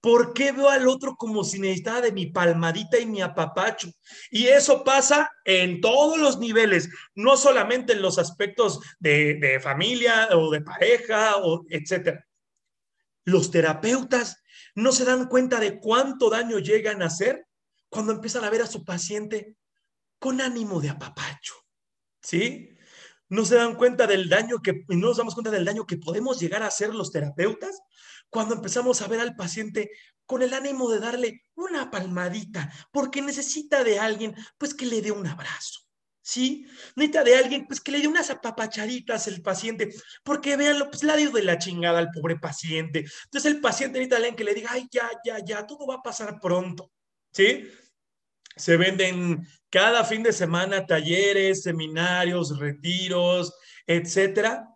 ¿Por 0.00 0.32
qué 0.32 0.52
veo 0.52 0.70
al 0.70 0.88
otro 0.88 1.16
como 1.16 1.44
si 1.44 1.58
necesitara 1.58 2.02
de 2.02 2.12
mi 2.12 2.26
palmadita 2.26 2.98
y 2.98 3.04
mi 3.04 3.20
apapacho? 3.20 3.90
Y 4.30 4.46
eso 4.46 4.84
pasa 4.84 5.30
en 5.44 5.80
todos 5.80 6.18
los 6.18 6.38
niveles, 6.38 6.88
no 7.14 7.36
solamente 7.36 7.92
en 7.92 8.00
los 8.00 8.18
aspectos 8.18 8.80
de, 9.00 9.34
de 9.34 9.60
familia 9.60 10.28
o 10.32 10.50
de 10.50 10.60
pareja, 10.60 11.36
o 11.38 11.66
etcétera. 11.68 12.24
Los 13.24 13.50
terapeutas 13.50 14.40
no 14.82 14.92
se 14.92 15.04
dan 15.04 15.28
cuenta 15.28 15.60
de 15.60 15.78
cuánto 15.78 16.30
daño 16.30 16.58
llegan 16.58 17.02
a 17.02 17.06
hacer 17.06 17.46
cuando 17.88 18.12
empiezan 18.12 18.44
a 18.44 18.50
ver 18.50 18.62
a 18.62 18.66
su 18.66 18.84
paciente 18.84 19.56
con 20.18 20.40
ánimo 20.40 20.80
de 20.80 20.90
apapacho. 20.90 21.54
¿Sí? 22.22 22.78
no 23.28 23.44
se 23.44 23.56
dan 23.56 23.74
cuenta 23.74 24.06
del 24.06 24.28
daño 24.28 24.60
que, 24.62 24.84
no 24.88 25.08
nos 25.08 25.16
damos 25.18 25.34
cuenta 25.34 25.50
del 25.50 25.64
daño 25.64 25.86
que 25.86 25.98
podemos 25.98 26.40
llegar 26.40 26.62
a 26.62 26.68
hacer 26.68 26.94
los 26.94 27.12
terapeutas 27.12 27.80
cuando 28.30 28.54
empezamos 28.54 29.02
a 29.02 29.08
ver 29.08 29.20
al 29.20 29.36
paciente 29.36 29.90
con 30.26 30.42
el 30.42 30.52
ánimo 30.54 30.90
de 30.90 31.00
darle 31.00 31.42
una 31.54 31.90
palmadita, 31.90 32.70
porque 32.92 33.22
necesita 33.22 33.82
de 33.82 33.98
alguien, 33.98 34.34
pues 34.58 34.74
que 34.74 34.86
le 34.86 35.00
dé 35.00 35.10
un 35.10 35.26
abrazo. 35.26 35.87
¿Sí? 36.28 36.66
Necesita 36.94 37.24
de 37.24 37.36
alguien, 37.36 37.66
pues 37.66 37.80
que 37.80 37.90
le 37.90 38.00
dé 38.00 38.06
unas 38.06 38.28
apapacharitas 38.28 39.28
el 39.28 39.40
paciente, 39.40 39.88
porque 40.22 40.58
véanlo, 40.58 40.90
pues 40.90 41.02
la 41.02 41.16
dio 41.16 41.30
de 41.30 41.42
la 41.42 41.56
chingada 41.56 42.00
al 42.00 42.10
pobre 42.10 42.36
paciente. 42.36 43.06
Entonces 43.24 43.50
el 43.50 43.62
paciente 43.62 43.98
necesita 43.98 44.16
de 44.16 44.26
alguien 44.26 44.36
que 44.36 44.44
le 44.44 44.52
diga, 44.52 44.72
ay, 44.72 44.86
ya, 44.90 45.08
ya, 45.24 45.42
ya, 45.42 45.66
todo 45.66 45.86
va 45.86 45.94
a 45.94 46.02
pasar 46.02 46.38
pronto. 46.38 46.92
¿Sí? 47.32 47.66
Se 48.54 48.76
venden 48.76 49.48
cada 49.70 50.04
fin 50.04 50.22
de 50.22 50.34
semana 50.34 50.84
talleres, 50.84 51.62
seminarios, 51.62 52.58
retiros, 52.58 53.54
etcétera, 53.86 54.68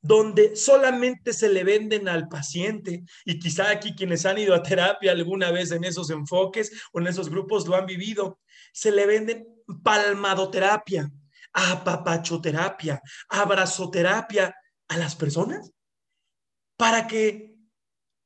donde 0.00 0.54
solamente 0.54 1.32
se 1.32 1.48
le 1.48 1.64
venden 1.64 2.08
al 2.08 2.28
paciente. 2.28 3.02
Y 3.24 3.40
quizá 3.40 3.68
aquí 3.68 3.96
quienes 3.96 4.26
han 4.26 4.38
ido 4.38 4.54
a 4.54 4.62
terapia 4.62 5.10
alguna 5.10 5.50
vez 5.50 5.72
en 5.72 5.82
esos 5.82 6.10
enfoques 6.10 6.70
o 6.92 7.00
en 7.00 7.08
esos 7.08 7.28
grupos 7.28 7.66
lo 7.66 7.74
han 7.74 7.86
vivido, 7.86 8.38
se 8.72 8.92
le 8.92 9.06
venden 9.06 9.53
palmadoterapia, 9.82 11.10
apapachoterapia, 11.52 13.00
abrazoterapia 13.28 14.54
a 14.88 14.96
las 14.96 15.14
personas 15.14 15.70
para 16.76 17.06
que 17.06 17.56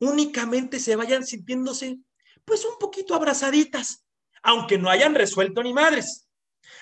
únicamente 0.01 0.81
se 0.81 0.97
vayan 0.97 1.27
sintiéndose 1.27 1.99
pues 2.45 2.65
un 2.65 2.79
poquito 2.79 3.15
abrazaditas 3.15 4.05
aunque 4.43 4.79
no 4.79 4.91
hayan 4.91 5.15
resuelto 5.15 5.63
ni 5.63 5.73
madres, 5.73 6.29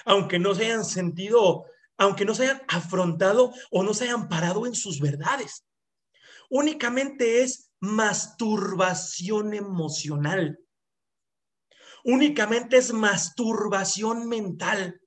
aunque 0.04 0.38
no 0.38 0.54
se 0.54 0.66
hayan 0.66 0.84
sentido, 0.84 1.66
aunque 1.96 2.24
no 2.24 2.34
se 2.34 2.44
hayan 2.44 2.62
afrontado 2.68 3.52
o 3.70 3.82
no 3.82 3.94
se 3.94 4.04
hayan 4.04 4.28
parado 4.28 4.66
en 4.66 4.74
sus 4.74 5.00
verdades. 5.00 5.64
Únicamente 6.48 7.42
es 7.42 7.72
masturbación 7.80 9.54
emocional. 9.54 10.58
Únicamente 12.08 12.76
es 12.76 12.92
masturbación 12.92 14.28
mental. 14.28 15.00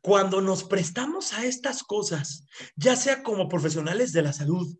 Cuando 0.00 0.40
nos 0.40 0.64
prestamos 0.64 1.34
a 1.34 1.44
estas 1.44 1.82
cosas, 1.82 2.46
ya 2.76 2.96
sea 2.96 3.22
como 3.22 3.46
profesionales 3.46 4.12
de 4.12 4.22
la 4.22 4.32
salud, 4.32 4.74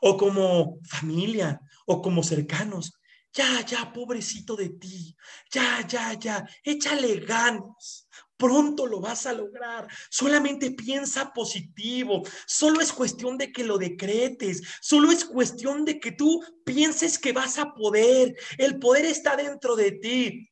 o 0.00 0.16
como 0.16 0.78
familia, 0.84 1.60
o 1.84 2.00
como 2.00 2.22
cercanos, 2.22 2.92
ya, 3.34 3.64
ya, 3.66 3.92
pobrecito 3.92 4.54
de 4.54 4.68
ti. 4.68 5.16
Ya, 5.50 5.84
ya, 5.88 6.12
ya. 6.14 6.46
Échale 6.62 7.20
ganas. 7.20 8.06
Pronto 8.36 8.86
lo 8.86 9.00
vas 9.00 9.26
a 9.26 9.32
lograr. 9.32 9.88
Solamente 10.10 10.72
piensa 10.72 11.32
positivo. 11.32 12.22
Solo 12.46 12.80
es 12.80 12.92
cuestión 12.92 13.38
de 13.38 13.50
que 13.50 13.64
lo 13.64 13.78
decretes. 13.78 14.62
Solo 14.82 15.10
es 15.10 15.24
cuestión 15.24 15.84
de 15.84 15.98
que 15.98 16.12
tú 16.12 16.42
pienses 16.64 17.18
que 17.18 17.32
vas 17.32 17.58
a 17.58 17.72
poder. 17.72 18.36
El 18.58 18.78
poder 18.78 19.06
está 19.06 19.34
dentro 19.34 19.76
de 19.76 19.92
ti. 19.92 20.51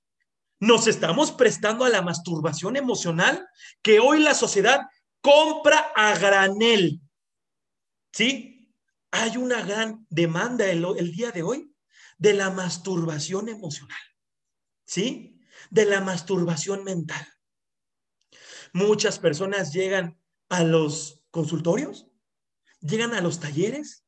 Nos 0.60 0.86
estamos 0.86 1.32
prestando 1.32 1.86
a 1.86 1.88
la 1.88 2.02
masturbación 2.02 2.76
emocional 2.76 3.48
que 3.80 3.98
hoy 3.98 4.20
la 4.20 4.34
sociedad 4.34 4.82
compra 5.22 5.90
a 5.96 6.18
granel. 6.18 7.00
¿Sí? 8.12 8.70
Hay 9.10 9.38
una 9.38 9.62
gran 9.62 10.06
demanda 10.10 10.66
el, 10.66 11.12
día 11.12 11.30
de 11.30 11.42
hoy 11.42 11.74
de 12.18 12.34
la 12.34 12.50
masturbación 12.50 13.48
emocional, 13.48 13.98
¿sí? 14.84 15.40
De 15.70 15.86
la 15.86 16.02
masturbación 16.02 16.84
mental. 16.84 17.26
Muchas 18.74 19.18
personas 19.18 19.72
llegan 19.72 20.20
a 20.50 20.62
los 20.62 21.24
consultorios, 21.30 22.06
llegan 22.80 23.14
a 23.14 23.22
los 23.22 23.40
talleres, 23.40 24.04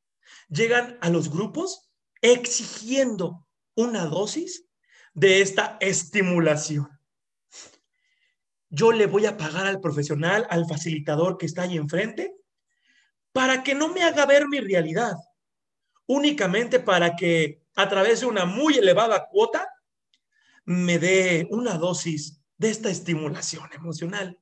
llegan 0.49 0.99
a 1.01 1.09
los 1.09 1.31
grupos 1.31 1.91
exigiendo 2.21 3.49
una 3.75 4.05
dosis 4.05 4.67
de 5.14 5.42
esta 5.42 5.77
estimulación. 5.81 6.88
Yo 8.68 8.92
le 8.92 9.07
voy 9.07 9.27
a 9.27 9.37
pagar 9.37 9.66
al 9.66 9.81
profesional, 9.81 10.46
al 10.48 10.66
facilitador 10.66 11.37
que 11.37 11.46
está 11.46 11.62
ahí 11.62 11.77
enfrente, 11.77 12.35
para 13.33 13.62
que 13.62 13.75
no 13.75 13.88
me 13.88 14.03
haga 14.03 14.25
ver 14.27 14.48
mi 14.48 14.61
realidad, 14.61 15.14
únicamente 16.07 16.81
para 16.81 17.14
que 17.16 17.62
a 17.75 17.88
través 17.88 18.20
de 18.20 18.27
una 18.27 18.44
muy 18.44 18.75
elevada 18.79 19.29
cuota, 19.31 19.68
me 20.64 20.98
dé 20.98 21.48
una 21.51 21.77
dosis 21.77 22.40
de 22.57 22.70
esta 22.70 22.90
estimulación 22.90 23.68
emocional 23.75 24.38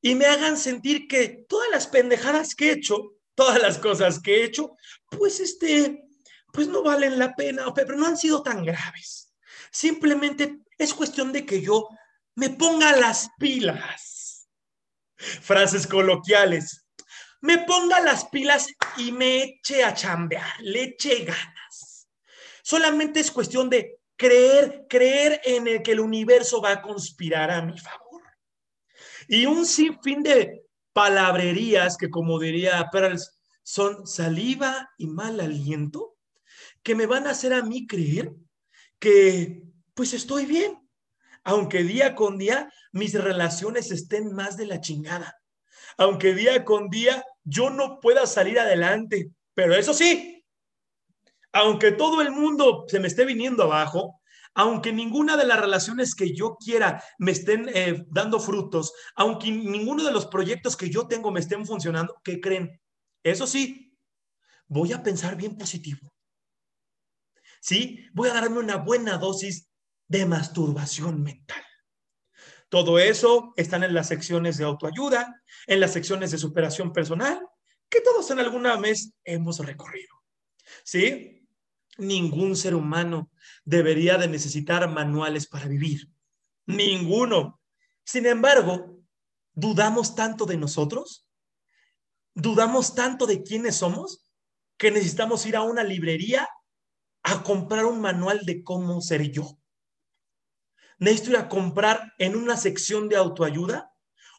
y 0.00 0.16
me 0.16 0.26
hagan 0.26 0.56
sentir 0.56 1.06
que 1.06 1.46
todas 1.48 1.70
las 1.70 1.86
pendejadas 1.86 2.54
que 2.54 2.70
he 2.70 2.72
hecho, 2.72 3.14
todas 3.34 3.62
las 3.62 3.78
cosas 3.78 4.18
que 4.20 4.40
he 4.40 4.44
hecho, 4.44 4.76
pues 5.10 5.38
este, 5.38 6.04
pues 6.52 6.66
no 6.66 6.82
valen 6.82 7.18
la 7.18 7.34
pena, 7.34 7.72
pero 7.72 7.96
no 7.96 8.06
han 8.06 8.16
sido 8.16 8.42
tan 8.42 8.64
graves. 8.64 9.31
Simplemente 9.72 10.60
es 10.76 10.92
cuestión 10.92 11.32
de 11.32 11.46
que 11.46 11.62
yo 11.62 11.88
me 12.34 12.50
ponga 12.50 12.94
las 12.94 13.30
pilas. 13.38 14.48
Frases 15.16 15.86
coloquiales. 15.86 16.84
Me 17.40 17.58
ponga 17.58 17.98
las 18.00 18.26
pilas 18.26 18.68
y 18.98 19.10
me 19.10 19.42
eche 19.42 19.82
a 19.82 19.94
chambear, 19.94 20.60
le 20.60 20.84
eche 20.84 21.24
ganas. 21.24 22.08
Solamente 22.62 23.18
es 23.18 23.30
cuestión 23.30 23.68
de 23.70 23.98
creer, 24.16 24.84
creer 24.88 25.40
en 25.44 25.66
el 25.66 25.82
que 25.82 25.92
el 25.92 26.00
universo 26.00 26.60
va 26.60 26.72
a 26.72 26.82
conspirar 26.82 27.50
a 27.50 27.62
mi 27.62 27.76
favor. 27.78 28.22
Y 29.26 29.46
un 29.46 29.64
sinfín 29.64 30.22
de 30.22 30.66
palabrerías 30.92 31.96
que, 31.96 32.10
como 32.10 32.38
diría 32.38 32.88
Perls, 32.92 33.40
son 33.62 34.06
saliva 34.06 34.90
y 34.98 35.06
mal 35.06 35.40
aliento, 35.40 36.16
que 36.82 36.94
me 36.94 37.06
van 37.06 37.26
a 37.26 37.30
hacer 37.30 37.54
a 37.54 37.62
mí 37.62 37.86
creer 37.86 38.32
que 39.02 39.64
pues 39.94 40.14
estoy 40.14 40.46
bien, 40.46 40.78
aunque 41.42 41.82
día 41.82 42.14
con 42.14 42.38
día 42.38 42.72
mis 42.92 43.12
relaciones 43.14 43.90
estén 43.90 44.32
más 44.32 44.56
de 44.56 44.64
la 44.64 44.80
chingada, 44.80 45.36
aunque 45.98 46.34
día 46.34 46.64
con 46.64 46.88
día 46.88 47.24
yo 47.42 47.68
no 47.68 47.98
pueda 47.98 48.28
salir 48.28 48.60
adelante. 48.60 49.32
Pero 49.54 49.74
eso 49.74 49.92
sí, 49.92 50.46
aunque 51.52 51.90
todo 51.90 52.22
el 52.22 52.30
mundo 52.30 52.84
se 52.86 53.00
me 53.00 53.08
esté 53.08 53.24
viniendo 53.24 53.64
abajo, 53.64 54.20
aunque 54.54 54.92
ninguna 54.92 55.36
de 55.36 55.46
las 55.46 55.58
relaciones 55.58 56.14
que 56.14 56.32
yo 56.32 56.56
quiera 56.64 57.02
me 57.18 57.32
estén 57.32 57.68
eh, 57.74 58.04
dando 58.08 58.38
frutos, 58.38 58.92
aunque 59.16 59.50
ninguno 59.50 60.04
de 60.04 60.12
los 60.12 60.26
proyectos 60.26 60.76
que 60.76 60.90
yo 60.90 61.08
tengo 61.08 61.32
me 61.32 61.40
estén 61.40 61.66
funcionando, 61.66 62.20
¿qué 62.22 62.40
creen? 62.40 62.80
Eso 63.24 63.48
sí, 63.48 63.98
voy 64.68 64.92
a 64.92 65.02
pensar 65.02 65.34
bien 65.34 65.58
positivo. 65.58 66.11
¿Sí? 67.62 68.08
Voy 68.12 68.28
a 68.28 68.34
darme 68.34 68.58
una 68.58 68.76
buena 68.76 69.18
dosis 69.18 69.70
de 70.08 70.26
masturbación 70.26 71.22
mental. 71.22 71.62
Todo 72.68 72.98
eso 72.98 73.52
están 73.56 73.84
en 73.84 73.94
las 73.94 74.08
secciones 74.08 74.58
de 74.58 74.64
autoayuda, 74.64 75.40
en 75.68 75.78
las 75.78 75.92
secciones 75.92 76.32
de 76.32 76.38
superación 76.38 76.92
personal, 76.92 77.40
que 77.88 78.00
todos 78.00 78.28
en 78.32 78.40
alguna 78.40 78.76
vez 78.78 79.12
hemos 79.22 79.60
recorrido. 79.60 80.12
¿Sí? 80.82 81.46
Ningún 81.98 82.56
ser 82.56 82.74
humano 82.74 83.30
debería 83.64 84.18
de 84.18 84.26
necesitar 84.26 84.90
manuales 84.90 85.46
para 85.46 85.68
vivir. 85.68 86.10
Ninguno. 86.66 87.60
Sin 88.02 88.26
embargo, 88.26 89.04
¿dudamos 89.52 90.16
tanto 90.16 90.46
de 90.46 90.56
nosotros? 90.56 91.28
¿Dudamos 92.34 92.96
tanto 92.96 93.24
de 93.26 93.44
quiénes 93.44 93.76
somos? 93.76 94.28
Que 94.76 94.90
necesitamos 94.90 95.46
ir 95.46 95.54
a 95.54 95.62
una 95.62 95.84
librería 95.84 96.48
a 97.22 97.42
comprar 97.42 97.84
un 97.84 98.00
manual 98.00 98.40
de 98.44 98.62
cómo 98.62 99.00
ser 99.00 99.30
yo. 99.30 99.58
Necesito 100.98 101.30
ir 101.30 101.36
a 101.36 101.48
comprar 101.48 102.12
en 102.18 102.36
una 102.36 102.56
sección 102.56 103.08
de 103.08 103.16
autoayuda 103.16 103.92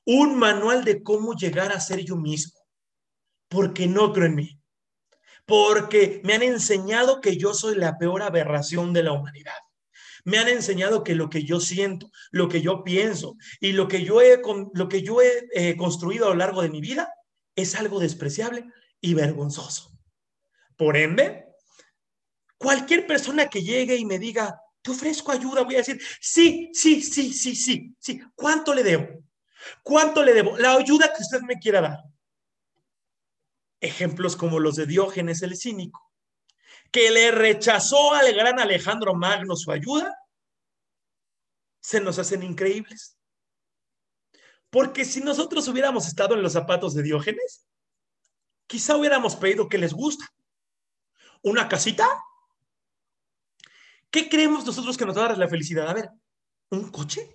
un 0.06 0.38
manual 0.38 0.84
de 0.84 1.02
cómo 1.02 1.34
llegar 1.34 1.72
a 1.72 1.80
ser 1.80 2.04
yo 2.04 2.16
mismo. 2.16 2.60
Porque 3.48 3.88
no 3.88 4.12
creo 4.12 4.26
en 4.26 4.36
mí 4.36 4.64
porque 5.46 6.22
me 6.24 6.34
han 6.34 6.44
enseñado 6.44 7.22
que 7.22 7.38
yo 7.38 7.54
soy 7.54 7.76
la 7.76 7.98
peor 7.98 8.22
aberración 8.22 8.94
de 8.94 9.04
la 9.04 9.14
humanidad. 9.14 9.54
Me 10.26 10.38
han 10.38 10.48
enseñado 10.48 11.04
que 11.04 11.16
lo 11.16 11.30
que 11.30 11.44
yo 11.44 11.60
siento, 11.60 12.10
lo 12.32 12.48
que 12.48 12.62
yo 12.62 12.84
pienso 12.84 13.36
y 13.60 13.74
lo 13.74 13.90
que 13.90 14.06
yo 14.06 14.22
he, 14.22 14.42
lo 14.74 14.88
que 14.88 15.02
yo 15.02 15.22
he 15.22 15.48
eh, 15.54 15.76
construido 15.76 16.28
a 16.28 16.30
lo 16.30 16.36
largo 16.36 16.62
de 16.62 16.70
mi 16.70 16.80
vida 16.80 17.14
es 17.56 17.76
algo 17.76 18.00
despreciable 18.00 18.66
y 19.02 19.14
vergonzoso. 19.16 19.92
Por 20.78 20.96
ende, 20.96 21.46
cualquier 22.64 23.06
persona 23.06 23.50
que 23.50 23.62
llegue 23.62 23.98
y 23.98 24.06
me 24.06 24.18
diga, 24.18 24.60
te 24.82 24.92
ofrezco 24.92 25.32
ayuda, 25.32 25.64
voy 25.64 25.76
a 25.76 25.80
decir, 25.80 26.02
sí, 26.22 26.72
sí, 26.74 27.02
sí, 27.04 27.34
sí, 27.34 27.56
sí, 27.56 27.96
sí. 28.00 28.22
¿Cuánto 28.34 28.74
le 28.74 28.84
debo? 28.84 29.08
¿Cuánto 29.84 30.24
le 30.24 30.34
debo? 30.34 30.58
La 30.58 30.74
ayuda 30.74 31.14
que 31.14 31.22
usted 31.22 31.42
me 31.42 31.60
quiera 31.60 31.82
dar 31.82 32.00
ejemplos 33.84 34.38
como 34.38 34.60
los 34.60 34.78
de 34.78 34.86
Diógenes 34.86 35.42
el 35.42 35.58
cínico, 35.58 36.10
que 36.90 37.12
le 37.12 37.32
rechazó 37.32 38.14
al 38.14 38.34
gran 38.34 38.60
Alejandro 38.60 39.14
Magno 39.14 39.56
su 39.58 39.72
ayuda, 39.72 40.18
se 41.82 42.00
nos 42.00 42.18
hacen 42.18 42.44
increíbles. 42.44 43.18
Porque 44.70 45.04
si 45.04 45.20
nosotros 45.20 45.68
hubiéramos 45.68 46.08
estado 46.08 46.34
en 46.34 46.42
los 46.42 46.54
zapatos 46.54 46.94
de 46.94 47.04
Diógenes, 47.04 47.68
quizá 48.68 48.96
hubiéramos 48.96 49.36
pedido 49.36 49.68
que 49.68 49.78
les 49.78 49.94
gusta. 49.94 50.26
¿Una 51.42 51.68
casita? 51.68 52.08
¿Qué 54.14 54.30
creemos 54.30 54.66
nosotros 54.66 54.98
que 54.98 55.06
nos 55.06 55.18
va 55.18 55.26
a 55.26 55.28
dar 55.30 55.38
la 55.38 55.50
felicidad? 55.50 55.90
A 55.90 55.94
ver, 55.94 56.10
¿un 56.70 56.90
coche? 56.90 57.28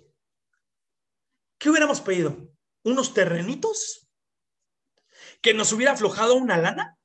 ¿Qué 1.59 1.69
hubiéramos 1.69 2.01
pedido? 2.01 2.35
¿Unos 2.83 3.13
terrenitos? 3.13 4.09
que 5.41 5.53
nos 5.53 5.71
hubiera 5.73 5.93
aflojado 5.93 6.35
una 6.35 6.57
lana? 6.57 6.97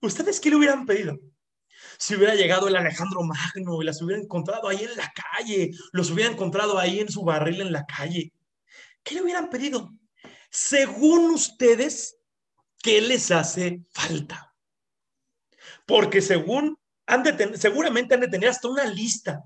¿Ustedes 0.00 0.40
qué 0.40 0.50
le 0.50 0.56
hubieran 0.56 0.86
pedido? 0.86 1.18
Si 1.98 2.14
hubiera 2.16 2.34
llegado 2.34 2.68
el 2.68 2.76
Alejandro 2.76 3.22
Magno 3.22 3.80
y 3.80 3.84
las 3.84 4.02
hubiera 4.02 4.20
encontrado 4.20 4.68
ahí 4.68 4.84
en 4.84 4.96
la 4.96 5.12
calle, 5.12 5.70
los 5.92 6.10
hubiera 6.10 6.30
encontrado 6.30 6.78
ahí 6.78 7.00
en 7.00 7.10
su 7.10 7.22
barril 7.22 7.60
en 7.60 7.72
la 7.72 7.86
calle, 7.86 8.32
¿qué 9.02 9.14
le 9.14 9.22
hubieran 9.22 9.50
pedido? 9.50 9.90
Según 10.50 11.30
ustedes, 11.30 12.16
¿qué 12.82 13.00
les 13.00 13.30
hace 13.30 13.82
falta? 13.92 14.54
Porque 15.86 16.20
según, 16.20 16.76
han 17.06 17.22
de 17.22 17.58
seguramente 17.58 18.14
han 18.14 18.20
de 18.20 18.28
tener 18.28 18.48
hasta 18.50 18.68
una 18.68 18.84
lista. 18.84 19.42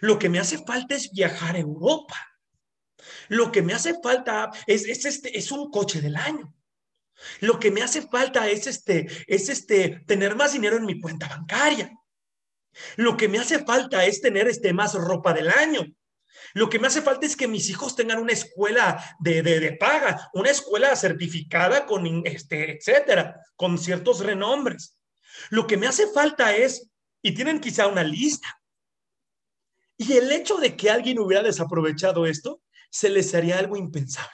Lo 0.00 0.18
que 0.18 0.28
me 0.28 0.38
hace 0.38 0.58
falta 0.58 0.94
es 0.94 1.10
viajar 1.12 1.56
a 1.56 1.60
Europa. 1.60 2.16
Lo 3.28 3.52
que 3.52 3.62
me 3.62 3.74
hace 3.74 3.94
falta 4.02 4.50
es, 4.66 4.84
es, 4.86 5.04
este, 5.04 5.36
es 5.36 5.50
un 5.50 5.70
coche 5.70 6.00
del 6.00 6.16
año. 6.16 6.52
Lo 7.40 7.58
que 7.58 7.70
me 7.70 7.82
hace 7.82 8.02
falta 8.02 8.48
es 8.48 8.66
este, 8.66 9.06
es 9.26 9.48
este, 9.48 10.00
tener 10.06 10.36
más 10.36 10.52
dinero 10.52 10.76
en 10.76 10.84
mi 10.84 11.00
cuenta 11.00 11.28
bancaria. 11.28 11.90
Lo 12.96 13.16
que 13.16 13.28
me 13.28 13.38
hace 13.38 13.64
falta 13.64 14.04
es 14.04 14.20
tener 14.20 14.48
este, 14.48 14.72
más 14.72 14.94
ropa 14.94 15.32
del 15.32 15.48
año. 15.48 15.86
Lo 16.52 16.68
que 16.68 16.78
me 16.78 16.86
hace 16.86 17.02
falta 17.02 17.26
es 17.26 17.36
que 17.36 17.48
mis 17.48 17.68
hijos 17.70 17.96
tengan 17.96 18.18
una 18.18 18.32
escuela 18.32 19.02
de, 19.18 19.42
de, 19.42 19.72
paga, 19.72 20.30
una 20.34 20.50
escuela 20.50 20.94
certificada 20.94 21.86
con, 21.86 22.26
este, 22.26 22.76
etcétera, 22.76 23.40
con 23.56 23.78
ciertos 23.78 24.20
renombres. 24.20 24.95
Lo 25.50 25.66
que 25.66 25.76
me 25.76 25.86
hace 25.86 26.06
falta 26.08 26.54
es, 26.54 26.90
y 27.22 27.32
tienen 27.34 27.60
quizá 27.60 27.86
una 27.86 28.02
lista, 28.02 28.60
y 29.98 30.12
el 30.12 30.30
hecho 30.30 30.56
de 30.56 30.76
que 30.76 30.90
alguien 30.90 31.18
hubiera 31.18 31.42
desaprovechado 31.42 32.26
esto, 32.26 32.62
se 32.90 33.08
les 33.08 33.34
haría 33.34 33.58
algo 33.58 33.76
impensable. 33.76 34.30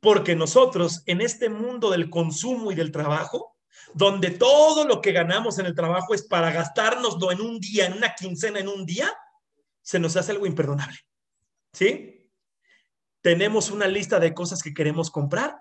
Porque 0.00 0.36
nosotros 0.36 1.02
en 1.06 1.20
este 1.20 1.48
mundo 1.48 1.90
del 1.90 2.10
consumo 2.10 2.70
y 2.70 2.74
del 2.74 2.92
trabajo, 2.92 3.56
donde 3.94 4.30
todo 4.30 4.86
lo 4.86 5.00
que 5.00 5.12
ganamos 5.12 5.58
en 5.58 5.66
el 5.66 5.74
trabajo 5.74 6.14
es 6.14 6.22
para 6.22 6.52
gastárnoslo 6.52 7.32
en 7.32 7.40
un 7.40 7.58
día, 7.58 7.86
en 7.86 7.94
una 7.94 8.14
quincena, 8.14 8.60
en 8.60 8.68
un 8.68 8.86
día, 8.86 9.12
se 9.82 9.98
nos 9.98 10.16
hace 10.16 10.32
algo 10.32 10.46
imperdonable. 10.46 10.98
¿Sí? 11.72 12.30
Tenemos 13.20 13.70
una 13.70 13.86
lista 13.86 14.20
de 14.20 14.34
cosas 14.34 14.62
que 14.62 14.74
queremos 14.74 15.10
comprar, 15.10 15.58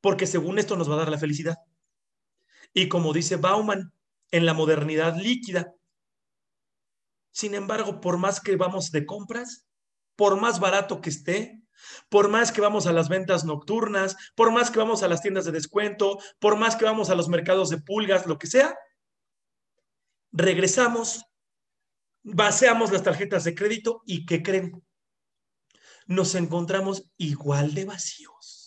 porque 0.00 0.26
según 0.26 0.58
esto 0.58 0.76
nos 0.76 0.88
va 0.88 0.94
a 0.94 0.98
dar 0.98 1.10
la 1.10 1.18
felicidad. 1.18 1.58
Y 2.72 2.88
como 2.88 3.12
dice 3.12 3.36
Bauman, 3.36 3.92
en 4.30 4.46
la 4.46 4.54
modernidad 4.54 5.16
líquida. 5.16 5.74
Sin 7.32 7.54
embargo, 7.54 8.00
por 8.00 8.18
más 8.18 8.40
que 8.40 8.56
vamos 8.56 8.90
de 8.90 9.06
compras, 9.06 9.66
por 10.16 10.40
más 10.40 10.60
barato 10.60 11.00
que 11.00 11.10
esté, 11.10 11.62
por 12.08 12.28
más 12.28 12.52
que 12.52 12.60
vamos 12.60 12.86
a 12.86 12.92
las 12.92 13.08
ventas 13.08 13.44
nocturnas, 13.44 14.16
por 14.34 14.52
más 14.52 14.70
que 14.70 14.78
vamos 14.78 15.02
a 15.02 15.08
las 15.08 15.22
tiendas 15.22 15.44
de 15.44 15.52
descuento, 15.52 16.18
por 16.38 16.56
más 16.56 16.76
que 16.76 16.84
vamos 16.84 17.10
a 17.10 17.14
los 17.14 17.28
mercados 17.28 17.70
de 17.70 17.78
pulgas, 17.78 18.26
lo 18.26 18.38
que 18.38 18.46
sea, 18.46 18.76
regresamos, 20.32 21.24
vaciamos 22.22 22.92
las 22.92 23.02
tarjetas 23.02 23.44
de 23.44 23.54
crédito 23.54 24.02
y 24.04 24.26
¿qué 24.26 24.42
creen? 24.42 24.84
Nos 26.06 26.34
encontramos 26.34 27.10
igual 27.16 27.74
de 27.74 27.84
vacíos. 27.84 28.59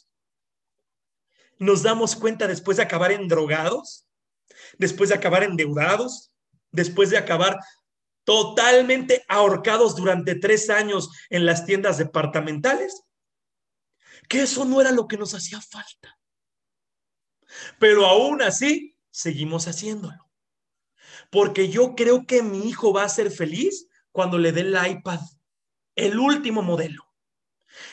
Nos 1.63 1.82
damos 1.82 2.17
cuenta 2.17 2.45
después 2.45 2.76
de 2.76 2.84
acabar 2.84 3.13
endrogados, 3.13 4.06
después 4.78 5.10
de 5.10 5.15
acabar 5.15 5.43
endeudados, 5.43 6.34
después 6.71 7.10
de 7.10 7.17
acabar 7.17 7.58
totalmente 8.26 9.23
ahorcados 9.30 9.95
durante 9.95 10.36
tres 10.36 10.69
años 10.69 11.10
en 11.30 11.45
las 11.45 11.65
tiendas 11.65 11.97
departamentales, 11.97 13.04
que 14.28 14.41
eso 14.41 14.65
no 14.65 14.82
era 14.82 14.91
lo 14.91 15.08
que 15.08 15.17
nos 15.17 15.34
hacía 15.36 15.62
falta. 15.62 16.19
Pero 17.80 18.08
aún 18.08 18.41
así, 18.41 18.97
seguimos 19.10 19.69
haciéndolo. 19.69 20.30
Porque 21.32 21.69
yo 21.69 21.95
creo 21.95 22.26
que 22.26 22.43
mi 22.43 22.67
hijo 22.67 22.91
va 22.91 23.06
a 23.06 23.10
ser 23.10 23.32
feliz 23.32 23.88
cuando 24.12 24.38
le 24.38 24.52
dé 24.52 24.62
el 24.62 24.78
iPad, 24.86 25.21
el 25.95 26.19
último 26.19 26.62
modelo. 26.62 27.12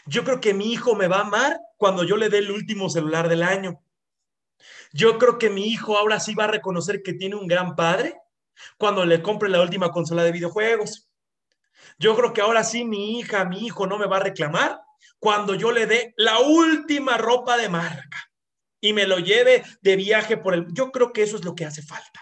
Yo 0.06 0.24
creo 0.24 0.40
que 0.40 0.54
mi 0.54 0.72
hijo 0.72 0.94
me 0.94 1.08
va 1.08 1.18
a 1.18 1.22
amar 1.22 1.60
cuando 1.76 2.04
yo 2.04 2.16
le 2.16 2.28
dé 2.28 2.38
el 2.38 2.50
último 2.50 2.90
celular 2.90 3.28
del 3.28 3.42
año. 3.42 3.82
Yo 4.92 5.18
creo 5.18 5.38
que 5.38 5.50
mi 5.50 5.66
hijo 5.66 5.96
ahora 5.96 6.20
sí 6.20 6.34
va 6.34 6.44
a 6.44 6.48
reconocer 6.48 7.02
que 7.02 7.14
tiene 7.14 7.36
un 7.36 7.46
gran 7.46 7.76
padre 7.76 8.16
cuando 8.76 9.04
le 9.04 9.22
compre 9.22 9.48
la 9.48 9.62
última 9.62 9.90
consola 9.90 10.22
de 10.22 10.32
videojuegos. 10.32 11.08
Yo 11.98 12.16
creo 12.16 12.32
que 12.32 12.40
ahora 12.40 12.64
sí 12.64 12.84
mi 12.84 13.18
hija, 13.18 13.44
mi 13.44 13.66
hijo 13.66 13.86
no 13.86 13.98
me 13.98 14.06
va 14.06 14.18
a 14.18 14.24
reclamar 14.24 14.80
cuando 15.18 15.54
yo 15.54 15.70
le 15.70 15.86
dé 15.86 16.14
la 16.16 16.40
última 16.40 17.16
ropa 17.16 17.56
de 17.56 17.68
marca 17.68 18.30
y 18.80 18.92
me 18.92 19.06
lo 19.06 19.18
lleve 19.18 19.62
de 19.82 19.96
viaje 19.96 20.36
por 20.36 20.54
el... 20.54 20.66
Yo 20.72 20.90
creo 20.90 21.12
que 21.12 21.22
eso 21.22 21.36
es 21.36 21.44
lo 21.44 21.54
que 21.54 21.66
hace 21.66 21.82
falta. 21.82 22.20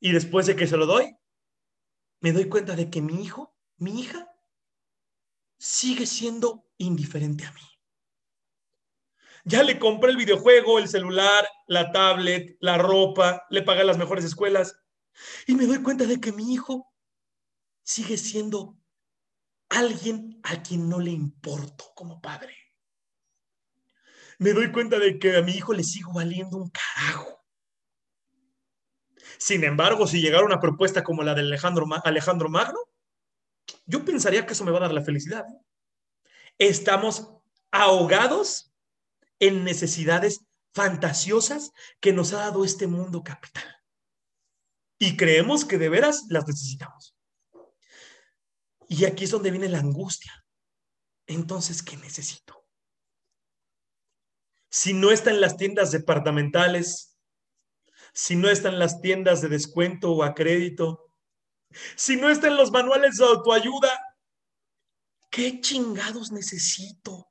Y 0.00 0.12
después 0.12 0.46
de 0.46 0.56
que 0.56 0.66
se 0.66 0.76
lo 0.76 0.86
doy, 0.86 1.16
me 2.20 2.32
doy 2.32 2.48
cuenta 2.48 2.74
de 2.74 2.90
que 2.90 3.00
mi 3.00 3.22
hijo, 3.22 3.54
mi 3.76 4.00
hija, 4.00 4.29
sigue 5.60 6.06
siendo 6.06 6.66
indiferente 6.78 7.44
a 7.44 7.52
mí. 7.52 7.60
Ya 9.44 9.62
le 9.62 9.78
compré 9.78 10.10
el 10.10 10.16
videojuego, 10.16 10.78
el 10.78 10.88
celular, 10.88 11.46
la 11.66 11.92
tablet, 11.92 12.56
la 12.60 12.78
ropa, 12.78 13.44
le 13.50 13.62
pagué 13.62 13.84
las 13.84 13.98
mejores 13.98 14.24
escuelas. 14.24 14.74
Y 15.46 15.54
me 15.54 15.66
doy 15.66 15.82
cuenta 15.82 16.06
de 16.06 16.18
que 16.18 16.32
mi 16.32 16.54
hijo 16.54 16.90
sigue 17.82 18.16
siendo 18.16 18.78
alguien 19.68 20.40
a 20.44 20.62
quien 20.62 20.88
no 20.88 20.98
le 20.98 21.10
importo 21.10 21.92
como 21.94 22.20
padre. 22.20 22.56
me 24.38 24.54
doy 24.54 24.72
cuenta 24.72 24.98
de 24.98 25.18
que 25.18 25.36
a 25.36 25.42
mi 25.42 25.52
hijo 25.52 25.74
le 25.74 25.84
sigo 25.84 26.14
valiendo 26.14 26.56
un 26.56 26.70
carajo. 26.70 27.44
Sin 29.36 29.64
embargo, 29.64 30.06
si 30.06 30.22
llegara 30.22 30.46
una 30.46 30.60
propuesta 30.60 31.04
como 31.04 31.22
la 31.22 31.34
de 31.34 31.42
Alejandro, 31.42 31.86
Alejandro 32.04 32.48
Magno, 32.48 32.78
yo 33.86 34.04
pensaría 34.04 34.46
que 34.46 34.52
eso 34.52 34.64
me 34.64 34.70
va 34.70 34.78
a 34.78 34.82
dar 34.82 34.92
la 34.92 35.04
felicidad. 35.04 35.44
Estamos 36.58 37.28
ahogados 37.70 38.72
en 39.38 39.64
necesidades 39.64 40.44
fantasiosas 40.72 41.72
que 42.00 42.12
nos 42.12 42.32
ha 42.32 42.38
dado 42.38 42.64
este 42.64 42.86
mundo 42.86 43.22
capital. 43.22 43.76
Y 44.98 45.16
creemos 45.16 45.64
que 45.64 45.78
de 45.78 45.88
veras 45.88 46.26
las 46.28 46.46
necesitamos. 46.46 47.16
Y 48.88 49.04
aquí 49.04 49.24
es 49.24 49.30
donde 49.30 49.50
viene 49.50 49.68
la 49.68 49.78
angustia. 49.78 50.44
Entonces, 51.26 51.82
¿qué 51.82 51.96
necesito? 51.96 52.66
Si 54.68 54.92
no 54.92 55.10
está 55.10 55.30
en 55.30 55.40
las 55.40 55.56
tiendas 55.56 55.90
departamentales, 55.90 57.18
si 58.12 58.36
no 58.36 58.48
está 58.48 58.68
en 58.68 58.78
las 58.78 59.00
tiendas 59.00 59.40
de 59.40 59.48
descuento 59.48 60.12
o 60.12 60.22
a 60.22 60.34
crédito, 60.34 61.09
si 61.96 62.16
no 62.16 62.30
está 62.30 62.48
en 62.48 62.56
los 62.56 62.70
manuales 62.70 63.16
de 63.16 63.24
autoayuda, 63.24 63.90
¿qué 65.30 65.60
chingados 65.60 66.32
necesito? 66.32 67.30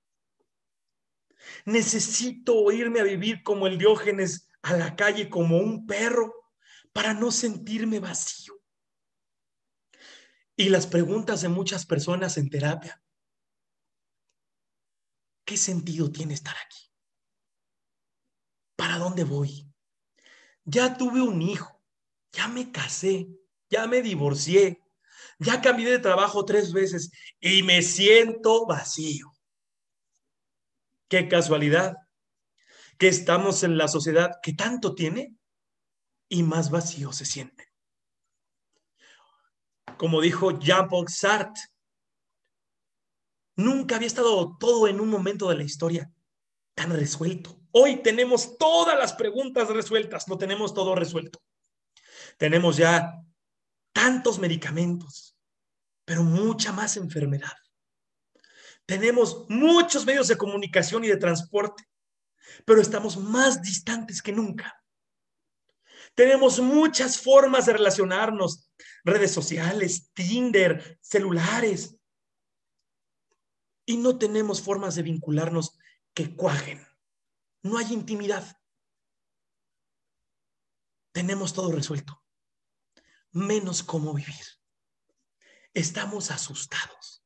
Necesito 1.66 2.72
irme 2.72 3.00
a 3.00 3.04
vivir 3.04 3.44
como 3.44 3.68
el 3.68 3.78
Diógenes 3.78 4.50
a 4.62 4.76
la 4.76 4.96
calle 4.96 5.30
como 5.30 5.58
un 5.58 5.86
perro 5.86 6.34
para 6.94 7.14
no 7.14 7.32
sentirme 7.32 8.00
vacío. 8.00 8.54
Y 10.56 10.70
las 10.70 10.88
preguntas 10.88 11.42
de 11.42 11.50
muchas 11.50 11.86
personas 11.86 12.38
en 12.38 12.50
terapia. 12.50 13.02
¿Qué 15.46 15.58
sentido 15.58 16.12
tiene 16.12 16.34
estar 16.34 16.56
aquí? 16.66 16.92
¿Para 18.76 18.98
dónde 18.98 19.24
voy? 19.24 19.74
Ya 20.66 20.98
tuve 20.98 21.22
un 21.22 21.42
hijo, 21.42 21.82
ya 22.32 22.48
me 22.48 22.72
casé, 22.72 23.39
ya 23.70 23.88
me 23.88 24.02
divorcié, 24.02 24.82
ya 25.40 25.62
cambié 25.62 25.90
de 25.90 26.00
trabajo 26.00 26.46
tres 26.46 26.74
veces 26.74 27.12
y 27.40 27.64
me 27.64 27.82
siento 27.82 28.66
vacío. 28.66 29.32
Qué 31.08 31.28
casualidad 31.28 31.96
que 32.98 33.08
estamos 33.08 33.64
en 33.64 33.78
la 33.78 33.88
sociedad 33.88 34.40
que 34.44 34.54
tanto 34.54 34.94
tiene 34.94 35.36
y 36.28 36.44
más 36.44 36.70
vacío 36.70 37.12
se 37.14 37.26
siente. 37.26 37.70
Como 39.98 40.22
dijo 40.22 40.60
Jean-Paul 40.60 41.08
Sartre, 41.10 41.64
nunca 43.56 43.96
había 43.96 44.08
estado 44.08 44.58
todo 44.58 44.88
en 44.88 45.00
un 45.00 45.10
momento 45.10 45.50
de 45.50 45.56
la 45.56 45.64
historia 45.64 46.12
tan 46.76 46.92
resuelto. 46.92 47.60
Hoy 47.72 48.02
tenemos 48.02 48.58
todas 48.58 48.98
las 48.98 49.14
preguntas 49.14 49.68
resueltas, 49.68 50.28
no 50.28 50.38
tenemos 50.38 50.74
todo 50.74 50.96
resuelto. 50.96 51.40
Tenemos 52.38 52.78
ya 52.78 53.22
tantos 54.00 54.40
medicamentos, 54.40 55.38
pero 56.06 56.24
mucha 56.24 56.72
más 56.72 56.96
enfermedad. 56.96 57.52
Tenemos 58.86 59.46
muchos 59.50 60.06
medios 60.06 60.30
de 60.30 60.38
comunicación 60.38 61.04
y 61.04 61.10
de 61.10 61.18
transporte, 61.18 61.84
pero 62.66 62.80
estamos 62.80 63.18
más 63.18 63.62
distantes 63.62 64.22
que 64.22 64.32
nunca. 64.32 64.82
Tenemos 66.16 66.62
muchas 66.62 67.20
formas 67.20 67.66
de 67.66 67.74
relacionarnos, 67.74 68.72
redes 69.04 69.34
sociales, 69.34 70.10
Tinder, 70.14 70.98
celulares, 71.02 71.98
y 73.86 73.98
no 73.98 74.18
tenemos 74.18 74.62
formas 74.62 74.96
de 74.96 75.04
vincularnos 75.04 75.78
que 76.14 76.38
cuajen. 76.38 76.88
No 77.64 77.78
hay 77.78 77.92
intimidad. 77.92 78.46
Tenemos 81.12 81.54
todo 81.54 81.74
resuelto, 81.74 82.24
menos 83.32 83.84
cómo 83.84 84.14
vivir. 84.14 84.46
Estamos 85.74 86.32
asustados 86.32 87.20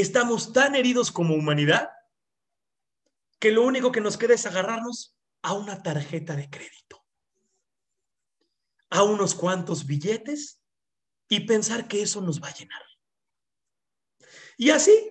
estamos 0.00 0.52
tan 0.52 0.74
heridos 0.74 1.10
como 1.10 1.34
humanidad 1.34 1.90
que 3.40 3.50
lo 3.52 3.62
único 3.62 3.92
que 3.92 4.00
nos 4.00 4.16
queda 4.16 4.34
es 4.34 4.46
agarrarnos 4.46 5.16
a 5.42 5.54
una 5.54 5.82
tarjeta 5.82 6.34
de 6.34 6.50
crédito, 6.50 7.04
a 8.90 9.02
unos 9.02 9.34
cuantos 9.34 9.86
billetes 9.86 10.60
y 11.28 11.40
pensar 11.40 11.86
que 11.88 12.02
eso 12.02 12.20
nos 12.20 12.42
va 12.42 12.48
a 12.48 12.54
llenar. 12.54 12.82
Y 14.56 14.70
así, 14.70 15.10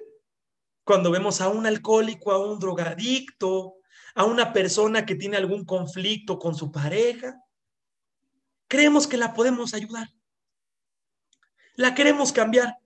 cuando 0.84 1.12
vemos 1.12 1.40
a 1.40 1.48
un 1.48 1.66
alcohólico, 1.66 2.32
a 2.32 2.46
un 2.46 2.60
drogadicto, 2.60 3.76
a 4.14 4.26
una 4.26 4.52
persona 4.52 5.06
que 5.06 5.16
tiene 5.16 5.38
algún 5.38 5.66
conflicto 5.66 6.38
con 6.38 6.56
su 6.56 6.72
pareja, 6.72 7.42
creemos 8.68 9.08
que 9.08 9.18
la 9.18 9.34
podemos 9.34 9.74
ayudar. 9.74 10.10
La 11.76 11.96
queremos 11.96 12.32
cambiar. 12.32 12.78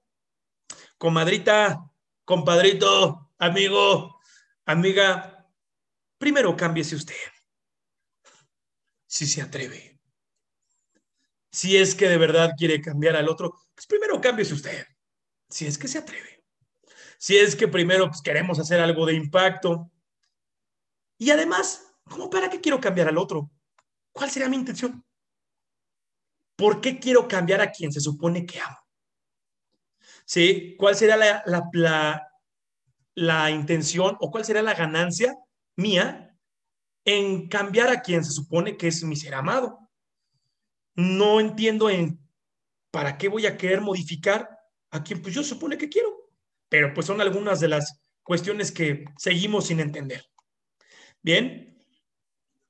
Comadrita, 0.98 1.90
compadrito, 2.26 3.32
amigo, 3.38 4.20
amiga, 4.66 5.50
primero 6.18 6.56
cámbiese 6.56 6.96
usted. 6.96 7.16
Si 9.08 9.26
se 9.26 9.42
atreve. 9.42 10.00
Si 11.52 11.76
es 11.76 11.96
que 11.96 12.08
de 12.08 12.18
verdad 12.18 12.52
quiere 12.58 12.82
cambiar 12.82 13.16
al 13.16 13.28
otro, 13.28 13.54
pues 13.76 13.88
primero 13.88 14.22
cámbiese 14.22 14.54
usted. 14.54 14.86
Si 15.50 15.66
es 15.68 15.78
que 15.78 15.88
se 15.88 15.98
atreve. 15.98 16.44
Si 17.18 17.38
es 17.38 17.56
que 17.56 17.68
primero 17.68 18.08
pues, 18.08 18.22
queremos 18.22 18.60
hacer 18.60 18.80
algo 18.80 19.06
de 19.06 19.14
impacto. 19.14 19.92
Y 21.18 21.30
además, 21.32 21.94
¿cómo 22.06 22.30
para 22.30 22.50
qué 22.50 22.62
quiero 22.62 22.80
cambiar 22.80 23.10
al 23.10 23.18
otro? 23.18 23.52
¿Cuál 24.12 24.32
sería 24.32 24.50
mi 24.50 24.56
intención? 24.56 25.06
¿Por 26.62 26.80
qué 26.80 27.00
quiero 27.00 27.28
cambiar 27.28 27.60
a 27.60 27.72
quien 27.72 27.92
se 27.92 28.00
supone 28.00 28.46
que 28.46 28.60
amo? 28.60 28.78
¿sí? 30.26 30.76
¿Cuál 30.78 30.96
sería 30.96 31.18
la, 31.18 32.22
la, 33.16 33.50
intención 33.50 34.16
o 34.20 34.30
cuál 34.30 34.46
sería 34.46 34.62
la 34.62 34.76
ganancia 34.76 35.36
mía 35.76 36.38
en 37.04 37.50
cambiar 37.50 37.90
a 37.90 38.04
quien 38.04 38.24
se 38.24 38.32
supone 38.32 38.78
que 38.78 38.90
es 38.90 39.04
mi 39.04 39.16
ser 39.16 39.34
amado? 39.34 39.90
No 40.94 41.40
entiendo 41.40 41.90
en 41.90 42.20
para 42.92 43.18
qué 43.18 43.28
voy 43.28 43.48
a 43.48 43.58
querer 43.58 43.82
modificar 43.82 44.48
a 44.92 45.02
quien 45.02 45.20
pues 45.20 45.34
yo 45.34 45.44
supone 45.44 45.80
que 45.80 45.90
quiero, 45.90 46.30
pero 46.70 46.94
pues 46.94 47.08
son 47.08 47.22
algunas 47.22 47.60
de 47.60 47.70
las 47.70 48.04
cuestiones 48.22 48.72
que 48.72 49.06
seguimos 49.18 49.66
sin 49.66 49.80
entender. 49.80 50.30
Bien, 51.24 51.84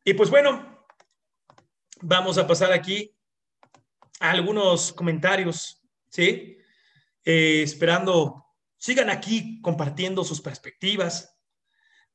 y 0.06 0.14
pues 0.14 0.30
bueno, 0.30 0.88
vamos 2.00 2.38
a 2.38 2.48
pasar 2.48 2.72
aquí 2.72 3.14
algunos 4.22 4.94
comentarios, 4.94 5.82
¿sí? 6.10 6.58
Eh, 7.26 7.62
esperando, 7.64 8.46
sigan 8.78 9.10
aquí 9.10 9.60
compartiendo 9.62 10.24
sus 10.24 10.42
perspectivas. 10.42 11.36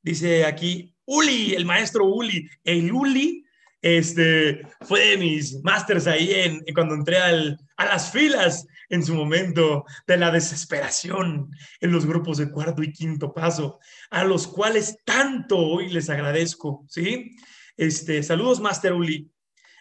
Dice 0.01 0.45
aquí, 0.45 0.95
Uli, 1.05 1.53
el 1.53 1.65
maestro 1.65 2.05
Uli, 2.05 2.49
el 2.63 2.91
Uli, 2.91 3.45
este, 3.81 4.61
fue 4.81 5.09
de 5.09 5.17
mis 5.17 5.61
másters 5.63 6.07
ahí 6.07 6.31
en, 6.33 6.63
cuando 6.73 6.95
entré 6.95 7.17
al, 7.17 7.59
a 7.77 7.85
las 7.85 8.11
filas 8.11 8.65
en 8.89 9.03
su 9.03 9.13
momento 9.13 9.85
de 10.07 10.17
la 10.17 10.31
desesperación 10.31 11.51
en 11.79 11.91
los 11.91 12.05
grupos 12.05 12.37
de 12.37 12.49
cuarto 12.49 12.83
y 12.83 12.91
quinto 12.91 13.33
paso, 13.33 13.79
a 14.09 14.23
los 14.23 14.47
cuales 14.47 14.97
tanto 15.03 15.57
hoy 15.57 15.89
les 15.89 16.09
agradezco, 16.09 16.85
¿sí? 16.89 17.35
Este, 17.75 18.23
saludos, 18.23 18.59
Master 18.59 18.93
Uli. 18.93 19.29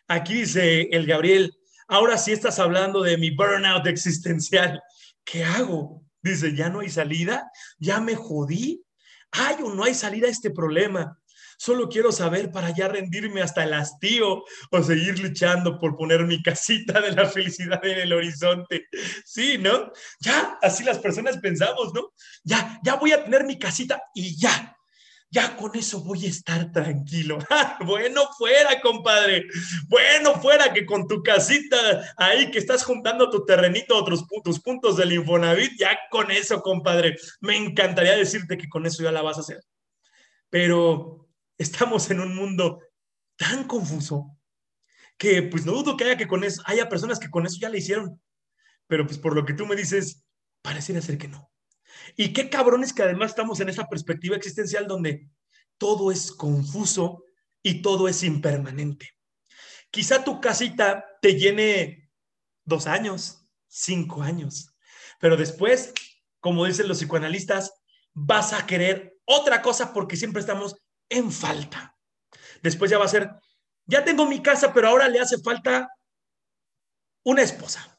Aquí 0.08 0.34
dice 0.34 0.82
el 0.92 1.06
Gabriel, 1.06 1.56
ahora 1.88 2.18
sí 2.18 2.33
estás 2.33 2.59
hablando 2.59 3.03
de 3.03 3.16
mi 3.18 3.31
burnout 3.31 3.87
existencial. 3.87 4.83
¿qué 5.27 5.44
hago? 5.44 6.03
Dice, 6.22 6.55
ya 6.55 6.70
no 6.70 6.81
hay 6.81 6.88
salida, 6.88 7.51
ya 7.79 8.01
me 8.01 8.14
jodí. 8.14 8.83
Hay 9.33 9.57
o 9.62 9.75
no 9.75 9.85
hay 9.85 9.94
salida 9.94 10.29
a 10.29 10.31
este 10.31 10.51
problema. 10.51 11.18
Solo 11.59 11.88
quiero 11.88 12.13
saber 12.13 12.50
para 12.50 12.71
ya 12.71 12.88
rendirme 12.88 13.42
hasta 13.42 13.65
el 13.65 13.75
hastío 13.75 14.44
o 14.71 14.83
seguir 14.83 15.19
luchando 15.19 15.79
por 15.79 15.96
poner 15.96 16.25
mi 16.25 16.42
casita 16.42 17.00
de 17.00 17.13
la 17.13 17.27
felicidad 17.27 17.85
en 17.85 17.98
el 17.98 18.13
horizonte. 18.13 18.87
Sí, 19.25 19.58
¿no? 19.58 19.90
Ya, 20.21 20.58
así 20.63 20.85
las 20.85 20.98
personas 20.98 21.38
pensamos, 21.38 21.92
¿no? 21.92 22.13
Ya, 22.44 22.79
ya 22.85 22.94
voy 22.96 23.13
a 23.13 23.25
tener 23.25 23.44
mi 23.44 23.58
casita 23.58 24.00
y 24.15 24.38
ya, 24.38 24.75
ya 25.31 25.56
con 25.56 25.77
eso 25.77 26.02
voy 26.02 26.24
a 26.27 26.29
estar 26.29 26.70
tranquilo. 26.72 27.38
bueno 27.87 28.22
fuera, 28.38 28.81
compadre. 28.81 29.46
Bueno 29.88 30.35
fuera 30.40 30.72
que 30.72 30.87
con 30.87 31.06
tu 31.06 31.22
casita 31.22 32.14
ahí 32.16 32.50
que 32.50 32.58
estás 32.58 32.85
juntando 32.85 33.29
tu 33.31 33.44
terrenito, 33.44 33.96
otros 33.96 34.24
puntos, 34.24 34.60
puntos 34.60 34.96
del 34.96 35.12
Infonavit, 35.12 35.72
ya 35.79 35.98
con 36.10 36.31
eso, 36.31 36.60
compadre. 36.62 37.16
Me 37.40 37.56
encantaría 37.56 38.16
decirte 38.16 38.56
que 38.56 38.68
con 38.68 38.87
eso 38.87 39.02
ya 39.02 39.12
la 39.12 39.22
vas 39.22 39.38
a 39.38 39.40
hacer. 39.40 39.60
Pero 40.48 41.29
estamos 41.58 42.10
en 42.10 42.20
un 42.20 42.35
mundo 42.35 42.81
tan 43.37 43.64
confuso 43.64 44.38
que 45.18 45.42
pues 45.42 45.64
no 45.64 45.72
dudo 45.72 45.96
que 45.96 46.04
haya 46.04 46.16
que 46.16 46.29
con 46.29 46.44
eso, 46.44 46.62
haya 46.66 46.88
personas 46.88 47.18
que 47.18 47.31
con 47.31 47.46
eso 47.46 47.56
ya 47.60 47.68
le 47.68 47.79
hicieron. 47.79 48.20
Pero 48.87 49.06
pues 49.06 49.18
por 49.18 49.35
lo 49.35 49.44
que 49.44 49.54
tú 49.54 49.66
me 49.66 49.77
dices, 49.77 50.24
pareciera 50.62 51.00
ser 51.00 51.18
que 51.18 51.29
no. 51.29 51.50
Y 52.17 52.33
qué 52.33 52.51
cabrones 52.51 52.92
que 52.92 53.03
además 53.03 53.31
estamos 53.31 53.61
en 53.61 53.69
esa 53.69 53.88
perspectiva 53.88 54.37
existencial 54.37 54.87
donde 54.87 55.29
todo 55.79 56.11
es 56.11 56.33
confuso 56.33 57.25
y 57.63 57.83
todo 57.83 58.09
es 58.09 58.23
impermanente. 58.23 59.11
Quizá 59.90 60.25
tu 60.25 60.40
casita 60.40 61.05
te 61.21 61.35
llene 61.38 62.11
dos 62.65 62.87
años, 62.87 63.47
cinco 63.67 64.23
años, 64.23 64.75
pero 65.21 65.37
después, 65.37 65.92
como 66.40 66.65
dicen 66.65 66.88
los 66.88 66.99
psicoanalistas, 66.99 67.73
vas 68.13 68.53
a 68.53 68.67
querer 68.67 69.19
otra 69.25 69.63
cosa 69.63 69.92
porque 69.92 70.17
siempre 70.17 70.40
estamos 70.40 70.77
en 71.09 71.31
falta. 71.31 71.97
Después 72.63 72.90
ya 72.90 72.99
va 72.99 73.05
a 73.05 73.09
ser, 73.09 73.31
ya 73.87 74.05
tengo 74.05 74.27
mi 74.27 74.42
casa, 74.42 74.73
pero 74.73 74.88
ahora 74.88 75.09
le 75.09 75.21
hace 75.21 75.38
falta 75.38 75.88
una 77.25 77.42
esposa. 77.42 77.99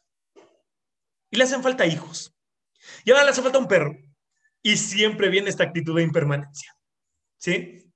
Y 1.29 1.37
le 1.37 1.43
hacen 1.43 1.61
falta 1.61 1.85
hijos. 1.85 2.36
Y 3.03 3.11
ahora 3.11 3.23
le 3.23 3.31
hace 3.31 3.41
falta 3.41 3.57
un 3.57 3.67
perro. 3.67 3.95
Y 4.61 4.77
siempre 4.77 5.29
viene 5.29 5.49
esta 5.49 5.63
actitud 5.63 5.95
de 5.95 6.03
impermanencia. 6.03 6.73
¿Sí? 7.37 7.91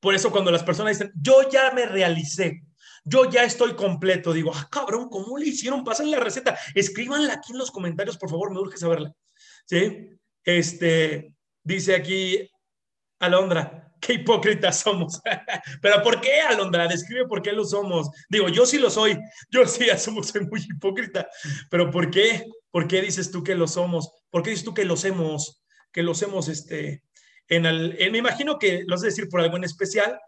Por 0.00 0.14
eso 0.14 0.30
cuando 0.30 0.50
las 0.50 0.62
personas 0.62 0.98
dicen, 0.98 1.12
yo 1.20 1.48
ya 1.50 1.70
me 1.70 1.86
realicé, 1.86 2.62
yo 3.04 3.30
ya 3.30 3.44
estoy 3.44 3.74
completo, 3.74 4.32
digo, 4.32 4.52
ah, 4.54 4.68
cabrón, 4.70 5.08
¿cómo 5.08 5.38
le 5.38 5.46
hicieron? 5.46 5.82
Pasen 5.82 6.10
la 6.10 6.20
receta, 6.20 6.58
escríbanla 6.74 7.34
aquí 7.34 7.52
en 7.52 7.58
los 7.58 7.70
comentarios, 7.70 8.18
por 8.18 8.28
favor, 8.28 8.52
me 8.52 8.60
urge 8.60 8.76
saberla. 8.76 9.12
¿Sí? 9.66 10.10
Este, 10.44 11.34
dice 11.62 11.94
aquí 11.94 12.50
Alondra, 13.18 13.94
qué 14.00 14.14
hipócritas 14.14 14.80
somos. 14.80 15.20
Pero 15.82 16.02
¿por 16.02 16.20
qué, 16.20 16.40
Alondra? 16.40 16.86
Describe 16.86 17.26
por 17.26 17.42
qué 17.42 17.52
lo 17.52 17.64
somos. 17.64 18.10
Digo, 18.28 18.48
yo 18.48 18.66
sí 18.66 18.78
lo 18.78 18.90
soy, 18.90 19.18
yo 19.50 19.66
sí 19.66 19.88
asumo 19.90 20.22
soy 20.22 20.46
muy 20.46 20.60
hipócrita, 20.60 21.26
pero 21.70 21.90
¿por 21.90 22.10
qué? 22.10 22.44
¿Por 22.74 22.88
qué 22.88 23.00
dices 23.00 23.30
tú 23.30 23.44
que 23.44 23.54
lo 23.54 23.68
somos? 23.68 24.10
¿Por 24.30 24.42
qué 24.42 24.50
dices 24.50 24.64
tú 24.64 24.74
que 24.74 24.84
los 24.84 25.04
hemos, 25.04 25.62
que 25.92 26.02
los 26.02 26.20
hemos, 26.22 26.48
este, 26.48 27.04
en 27.46 27.66
el, 27.66 27.96
me 28.10 28.18
imagino 28.18 28.58
que 28.58 28.80
lo 28.80 28.96
vas 28.96 29.04
a 29.04 29.06
decir 29.06 29.28
por 29.28 29.40
algo 29.40 29.56
en 29.56 29.62
especial, 29.62 30.18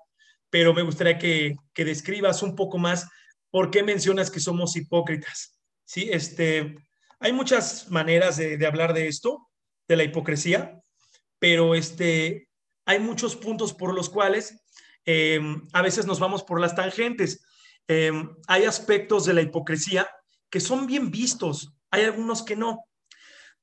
pero 0.49 0.73
me 0.73 0.83
gustaría 0.83 1.19
que, 1.19 1.57
que 1.75 1.85
describas 1.85 2.45
un 2.45 2.55
poco 2.55 2.79
más 2.79 3.09
por 3.51 3.73
qué 3.73 3.83
mencionas 3.83 4.31
que 4.31 4.39
somos 4.39 4.77
hipócritas. 4.77 5.59
Sí, 5.85 6.09
este, 6.13 6.77
hay 7.19 7.33
muchas 7.33 7.91
maneras 7.91 8.37
de, 8.37 8.57
de 8.57 8.67
hablar 8.69 8.95
de 8.95 9.09
esto, 9.09 9.49
de 9.89 9.97
la 9.97 10.05
hipocresía, 10.05 10.81
pero 11.41 11.75
este, 11.75 12.49
hay 12.85 13.01
muchos 13.01 13.35
puntos 13.35 13.75
por 13.75 13.93
los 13.93 14.09
cuales 14.09 14.63
eh, 15.05 15.41
a 15.73 15.83
veces 15.83 16.07
nos 16.07 16.21
vamos 16.21 16.45
por 16.45 16.61
las 16.61 16.77
tangentes. 16.77 17.45
Eh, 17.89 18.13
hay 18.47 18.67
aspectos 18.67 19.25
de 19.25 19.35
la 19.35 19.43
hipocresía 19.43 20.09
que 20.49 20.61
son 20.61 20.87
bien 20.87 21.11
vistos, 21.11 21.73
hay 21.97 22.05
algunos 22.05 22.43
que 22.43 22.57
no. 22.57 22.87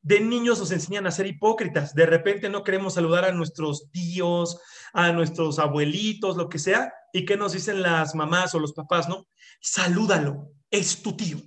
De 0.02 0.20
niños 0.20 0.60
nos 0.60 0.72
enseñan 0.72 1.08
a 1.08 1.12
ser 1.12 1.28
hipócritas. 1.28 1.96
De 1.96 2.06
repente 2.06 2.50
no 2.50 2.64
queremos 2.64 2.96
saludar 2.96 3.24
a 3.26 3.32
nuestros 3.32 3.90
tíos, 3.92 4.60
a 4.92 5.12
nuestros 5.12 5.60
abuelitos, 5.60 6.36
lo 6.36 6.50
que 6.50 6.60
sea. 6.60 6.94
¿Y 7.14 7.26
qué 7.26 7.38
nos 7.38 7.54
dicen 7.54 7.82
las 7.82 8.14
mamás 8.16 8.54
o 8.54 8.60
los 8.60 8.74
papás, 8.74 9.08
no? 9.08 9.28
Salúdalo, 9.62 10.50
es 10.70 11.02
tu 11.02 11.16
tío. 11.16 11.38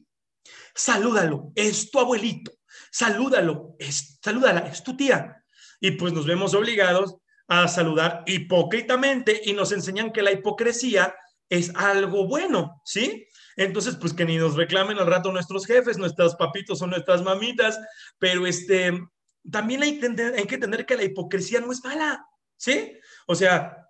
Salúdalo, 0.75 1.53
es 1.55 1.91
tu 1.91 1.99
abuelito. 1.99 2.53
Salúdalo, 2.91 3.77
es, 3.79 4.19
salúdala, 4.23 4.61
es 4.61 4.83
tu 4.83 4.97
tía. 4.97 5.45
Y 5.81 5.93
pues 5.93 6.13
nos 6.13 6.27
vemos 6.27 6.55
obligados 6.55 7.17
a 7.49 7.69
saludar 7.69 8.23
hipócritamente 8.27 9.43
y 9.45 9.53
nos 9.53 9.73
enseñan 9.73 10.13
que 10.13 10.23
la 10.23 10.33
hipocresía 10.33 11.15
es 11.49 11.75
algo 11.75 12.27
bueno, 12.27 12.81
¿sí? 12.85 13.27
Entonces, 13.57 13.97
pues 13.97 14.13
que 14.13 14.25
ni 14.25 14.37
nos 14.37 14.57
reclamen 14.57 14.99
al 14.99 15.07
rato 15.07 15.33
nuestros 15.33 15.67
jefes, 15.67 15.99
nuestros 15.99 16.35
papitos 16.37 16.83
o 16.83 16.87
nuestras 16.87 17.23
mamitas, 17.23 17.79
pero 18.19 18.47
este, 18.47 18.93
también 19.51 19.83
hay, 19.83 20.01
hay 20.37 20.47
que 20.47 20.55
entender 20.57 20.85
que 20.85 20.97
la 20.97 21.05
hipocresía 21.05 21.61
no 21.61 21.73
es 21.73 21.83
mala, 21.83 22.27
¿sí? 22.57 22.93
O 23.27 23.35
sea, 23.35 23.87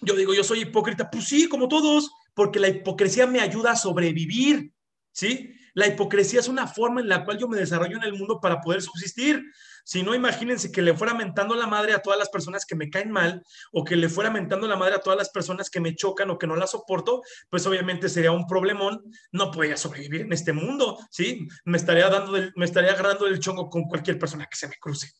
yo 0.00 0.14
digo, 0.14 0.34
yo 0.34 0.44
soy 0.44 0.60
hipócrita, 0.60 1.10
pues 1.10 1.24
sí, 1.24 1.48
como 1.48 1.68
todos, 1.68 2.10
porque 2.34 2.60
la 2.60 2.68
hipocresía 2.68 3.26
me 3.26 3.40
ayuda 3.40 3.72
a 3.72 3.76
sobrevivir, 3.76 4.72
¿sí? 5.12 5.54
La 5.74 5.86
hipocresía 5.86 6.40
es 6.40 6.48
una 6.48 6.66
forma 6.66 7.00
en 7.00 7.08
la 7.08 7.24
cual 7.24 7.38
yo 7.38 7.48
me 7.48 7.58
desarrollo 7.58 7.96
en 7.96 8.04
el 8.04 8.14
mundo 8.14 8.40
para 8.40 8.60
poder 8.60 8.82
subsistir. 8.82 9.42
Si 9.84 10.02
no, 10.02 10.14
imagínense 10.14 10.70
que 10.70 10.82
le 10.82 10.94
fuera 10.94 11.14
mentando 11.14 11.54
la 11.54 11.66
madre 11.66 11.94
a 11.94 12.02
todas 12.02 12.18
las 12.18 12.28
personas 12.28 12.66
que 12.66 12.74
me 12.74 12.90
caen 12.90 13.10
mal 13.10 13.42
o 13.72 13.84
que 13.84 13.96
le 13.96 14.08
fuera 14.08 14.30
mentando 14.30 14.68
la 14.68 14.76
madre 14.76 14.96
a 14.96 15.00
todas 15.00 15.18
las 15.18 15.30
personas 15.30 15.70
que 15.70 15.80
me 15.80 15.94
chocan 15.94 16.30
o 16.30 16.38
que 16.38 16.46
no 16.46 16.56
la 16.56 16.66
soporto, 16.66 17.22
pues 17.48 17.66
obviamente 17.66 18.08
sería 18.08 18.32
un 18.32 18.46
problemón. 18.46 19.02
No 19.32 19.50
podría 19.50 19.76
sobrevivir 19.76 20.22
en 20.22 20.32
este 20.32 20.52
mundo, 20.52 20.98
¿sí? 21.10 21.48
Me 21.64 21.78
estaría, 21.78 22.08
dando 22.08 22.32
me 22.54 22.64
estaría 22.64 22.92
agarrando 22.92 23.26
el 23.26 23.40
chongo 23.40 23.70
con 23.70 23.84
cualquier 23.84 24.18
persona 24.18 24.46
que 24.46 24.56
se 24.56 24.68
me 24.68 24.76
cruce. 24.78 25.10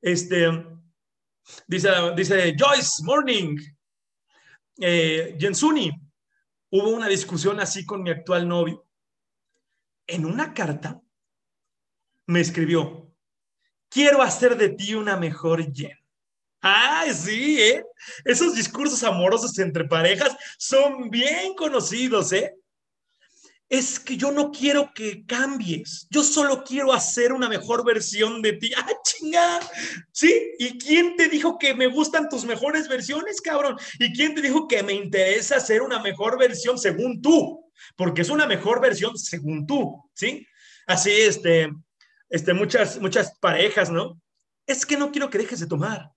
Este, 0.00 0.50
dice, 1.66 1.88
dice 2.16 2.54
Joyce 2.58 3.02
Morning, 3.04 3.56
eh, 4.78 5.36
Jensuni, 5.38 5.90
hubo 6.70 6.90
una 6.90 7.08
discusión 7.08 7.60
así 7.60 7.86
con 7.86 8.02
mi 8.02 8.10
actual 8.10 8.48
novio 8.48 8.84
en 10.12 10.26
una 10.26 10.52
carta 10.52 11.00
me 12.26 12.40
escribió, 12.40 13.10
quiero 13.88 14.22
hacer 14.22 14.56
de 14.56 14.70
ti 14.70 14.94
una 14.94 15.16
mejor 15.16 15.72
Jen. 15.72 15.98
¡Ay, 16.60 17.12
sí, 17.12 17.60
¿eh? 17.60 17.84
Esos 18.24 18.54
discursos 18.54 19.02
amorosos 19.02 19.58
entre 19.58 19.84
parejas 19.84 20.36
son 20.58 21.10
bien 21.10 21.54
conocidos, 21.54 22.32
¿eh? 22.32 22.54
Es 23.68 23.98
que 23.98 24.18
yo 24.18 24.30
no 24.30 24.52
quiero 24.52 24.92
que 24.94 25.24
cambies, 25.24 26.06
yo 26.10 26.22
solo 26.22 26.62
quiero 26.62 26.92
hacer 26.92 27.32
una 27.32 27.48
mejor 27.48 27.84
versión 27.84 28.42
de 28.42 28.52
ti. 28.52 28.70
¡Ah, 28.76 28.86
chinga! 29.02 29.60
¿Sí? 30.12 30.52
¿Y 30.58 30.78
quién 30.78 31.16
te 31.16 31.28
dijo 31.28 31.58
que 31.58 31.74
me 31.74 31.86
gustan 31.86 32.28
tus 32.28 32.44
mejores 32.44 32.86
versiones, 32.86 33.40
cabrón? 33.40 33.76
¿Y 33.98 34.12
quién 34.12 34.34
te 34.34 34.42
dijo 34.42 34.68
que 34.68 34.82
me 34.82 34.92
interesa 34.92 35.56
hacer 35.56 35.80
una 35.80 36.00
mejor 36.00 36.38
versión 36.38 36.78
según 36.78 37.22
tú? 37.22 37.61
Porque 37.96 38.22
es 38.22 38.30
una 38.30 38.46
mejor 38.46 38.80
versión 38.80 39.16
según 39.16 39.66
tú, 39.66 40.02
¿sí? 40.14 40.46
Así, 40.86 41.10
este, 41.10 41.70
este, 42.28 42.54
muchas, 42.54 43.00
muchas 43.00 43.38
parejas, 43.38 43.90
¿no? 43.90 44.20
Es 44.66 44.86
que 44.86 44.96
no 44.96 45.12
quiero 45.12 45.30
que 45.30 45.38
dejes 45.38 45.60
de 45.60 45.66
tomar, 45.66 46.10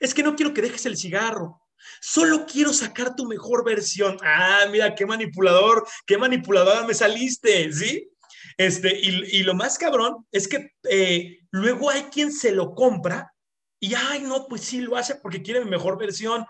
es 0.00 0.14
que 0.14 0.22
no 0.22 0.36
quiero 0.36 0.52
que 0.52 0.62
dejes 0.62 0.86
el 0.86 0.96
cigarro, 0.96 1.60
solo 2.00 2.46
quiero 2.46 2.72
sacar 2.72 3.14
tu 3.14 3.26
mejor 3.26 3.64
versión. 3.64 4.18
Ah, 4.22 4.66
mira, 4.70 4.94
qué 4.94 5.06
manipulador, 5.06 5.86
qué 6.06 6.18
manipuladora 6.18 6.84
me 6.84 6.94
saliste, 6.94 7.72
¿sí? 7.72 8.10
Este, 8.56 8.96
y, 9.00 9.42
lo 9.42 9.54
más 9.54 9.78
cabrón 9.78 10.26
es 10.30 10.46
que 10.46 10.70
eh, 10.88 11.40
luego 11.50 11.90
hay 11.90 12.04
quien 12.04 12.32
se 12.32 12.52
lo 12.52 12.74
compra 12.74 13.32
y, 13.80 13.94
ay, 13.94 14.22
no, 14.22 14.46
pues 14.48 14.62
sí 14.62 14.80
lo 14.80 14.96
hace 14.96 15.16
porque 15.16 15.42
quiere 15.42 15.64
mi 15.64 15.70
mejor 15.70 15.98
versión. 15.98 16.46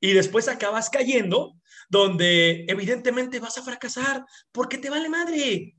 Y 0.00 0.12
después 0.12 0.48
acabas 0.48 0.90
cayendo 0.90 1.54
donde 1.88 2.66
evidentemente 2.68 3.40
vas 3.40 3.58
a 3.58 3.62
fracasar 3.62 4.24
porque 4.52 4.78
te 4.78 4.90
vale 4.90 5.08
madre. 5.08 5.74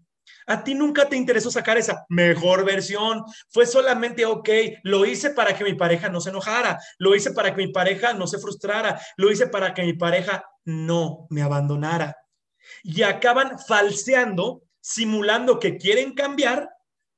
A 0.46 0.64
ti 0.64 0.74
nunca 0.74 1.08
te 1.08 1.16
interesó 1.16 1.52
sacar 1.52 1.78
esa 1.78 2.06
mejor 2.10 2.66
versión. 2.66 3.24
Fue 3.50 3.66
solamente, 3.66 4.26
ok, 4.26 4.50
lo 4.84 5.06
hice 5.06 5.32
para 5.32 5.56
que 5.56 5.64
mi 5.64 5.74
pareja 5.74 6.10
no 6.10 6.22
se 6.22 6.30
enojara, 6.30 6.80
lo 6.98 7.16
hice 7.16 7.32
para 7.32 7.54
que 7.54 7.66
mi 7.66 7.72
pareja 7.72 8.14
no 8.14 8.28
se 8.28 8.40
frustrara, 8.40 9.00
lo 9.18 9.32
hice 9.32 9.48
para 9.48 9.74
que 9.74 9.84
mi 9.84 9.94
pareja 9.94 10.44
no 10.66 11.28
me 11.30 11.42
abandonara. 11.42 12.16
Y 12.84 13.04
acaban 13.04 13.60
falseando, 13.60 14.64
simulando 14.82 15.60
que 15.60 15.78
quieren 15.78 16.14
cambiar, 16.14 16.70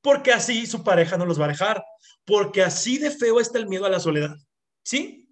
porque 0.01 0.33
así 0.33 0.65
su 0.65 0.83
pareja 0.83 1.17
no 1.17 1.25
los 1.25 1.39
va 1.39 1.45
a 1.45 1.49
dejar, 1.49 1.83
porque 2.25 2.63
así 2.63 2.97
de 2.97 3.11
feo 3.11 3.39
está 3.39 3.59
el 3.59 3.67
miedo 3.67 3.85
a 3.85 3.89
la 3.89 3.99
soledad. 3.99 4.35
¿Sí? 4.83 5.30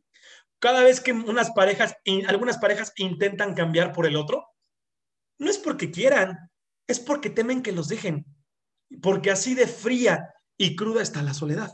Cada 0.59 0.83
vez 0.83 0.99
que 0.99 1.11
unas 1.11 1.51
parejas, 1.51 1.95
algunas 2.27 2.57
parejas 2.57 2.93
intentan 2.97 3.53
cambiar 3.53 3.91
por 3.93 4.05
el 4.05 4.15
otro, 4.15 4.45
no 5.37 5.49
es 5.49 5.57
porque 5.57 5.89
quieran, 5.89 6.37
es 6.87 6.99
porque 6.99 7.29
temen 7.29 7.63
que 7.63 7.71
los 7.71 7.87
dejen, 7.87 8.25
porque 9.01 9.31
así 9.31 9.55
de 9.55 9.67
fría 9.67 10.33
y 10.57 10.75
cruda 10.75 11.01
está 11.01 11.23
la 11.23 11.33
soledad. 11.33 11.71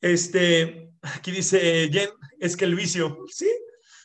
Este, 0.00 0.92
aquí 1.02 1.30
dice 1.30 1.88
Jen, 1.90 2.10
es 2.38 2.56
que 2.56 2.64
el 2.64 2.74
vicio, 2.74 3.18
¿sí? 3.28 3.50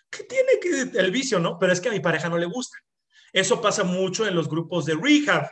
¿Qué 0.09 0.23
tiene 0.23 0.59
que 0.61 0.97
el 0.99 1.11
vicio, 1.11 1.39
no? 1.39 1.59
Pero 1.59 1.73
es 1.73 1.81
que 1.81 1.89
a 1.89 1.91
mi 1.91 1.99
pareja 1.99 2.29
no 2.29 2.37
le 2.37 2.45
gusta. 2.45 2.77
Eso 3.31 3.61
pasa 3.61 3.83
mucho 3.83 4.25
en 4.25 4.33
los 4.33 4.49
grupos 4.49 4.85
de 4.85 4.95
rehab, 4.95 5.47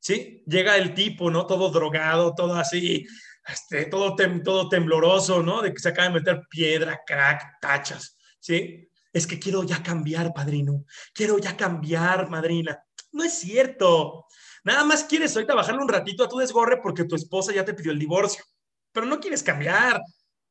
¿sí? 0.00 0.42
Llega 0.46 0.76
el 0.76 0.94
tipo, 0.94 1.30
¿no? 1.30 1.46
Todo 1.46 1.70
drogado, 1.70 2.34
todo 2.34 2.54
así, 2.54 3.06
este, 3.52 3.86
todo, 3.86 4.16
todo 4.44 4.68
tembloroso, 4.68 5.42
¿no? 5.42 5.62
De 5.62 5.72
que 5.72 5.80
se 5.80 5.88
acaba 5.88 6.08
de 6.08 6.14
meter 6.14 6.42
piedra, 6.48 7.00
crack, 7.06 7.60
tachas, 7.60 8.16
¿sí? 8.38 8.88
Es 9.12 9.26
que 9.26 9.38
quiero 9.38 9.62
ya 9.64 9.82
cambiar, 9.82 10.32
padrino. 10.32 10.84
Quiero 11.12 11.38
ya 11.38 11.56
cambiar, 11.56 12.28
madrina. 12.30 12.82
No 13.12 13.24
es 13.24 13.34
cierto. 13.34 14.26
Nada 14.62 14.84
más 14.84 15.04
quieres 15.04 15.34
ahorita 15.34 15.54
bajarle 15.54 15.82
un 15.82 15.88
ratito 15.88 16.24
a 16.24 16.28
tu 16.28 16.38
desgorre 16.38 16.80
porque 16.82 17.04
tu 17.04 17.16
esposa 17.16 17.52
ya 17.52 17.64
te 17.64 17.74
pidió 17.74 17.92
el 17.92 17.98
divorcio, 17.98 18.44
pero 18.92 19.06
no 19.06 19.18
quieres 19.18 19.42
cambiar, 19.42 20.00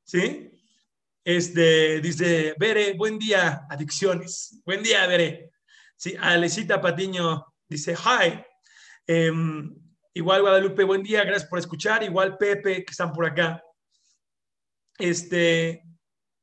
¿sí? 0.03 0.51
Este, 1.23 2.01
dice, 2.01 2.55
Bere, 2.57 2.93
buen 2.93 3.19
día, 3.19 3.67
adicciones. 3.69 4.61
Buen 4.65 4.81
día, 4.81 5.05
Bere. 5.05 5.51
Sí, 5.95 6.15
Alecita 6.19 6.81
Patiño 6.81 7.45
dice, 7.67 7.93
hi. 7.93 8.43
Em, 9.05 9.75
Igual 10.19 10.41
Guadalupe, 10.41 10.83
buen 10.83 11.01
día, 11.01 11.23
gracias 11.23 11.49
por 11.49 11.59
escuchar. 11.59 12.03
Igual 12.03 12.35
Pepe, 12.37 12.83
que 12.83 12.91
están 12.91 13.13
por 13.13 13.25
acá. 13.25 13.63
Este, 14.97 15.81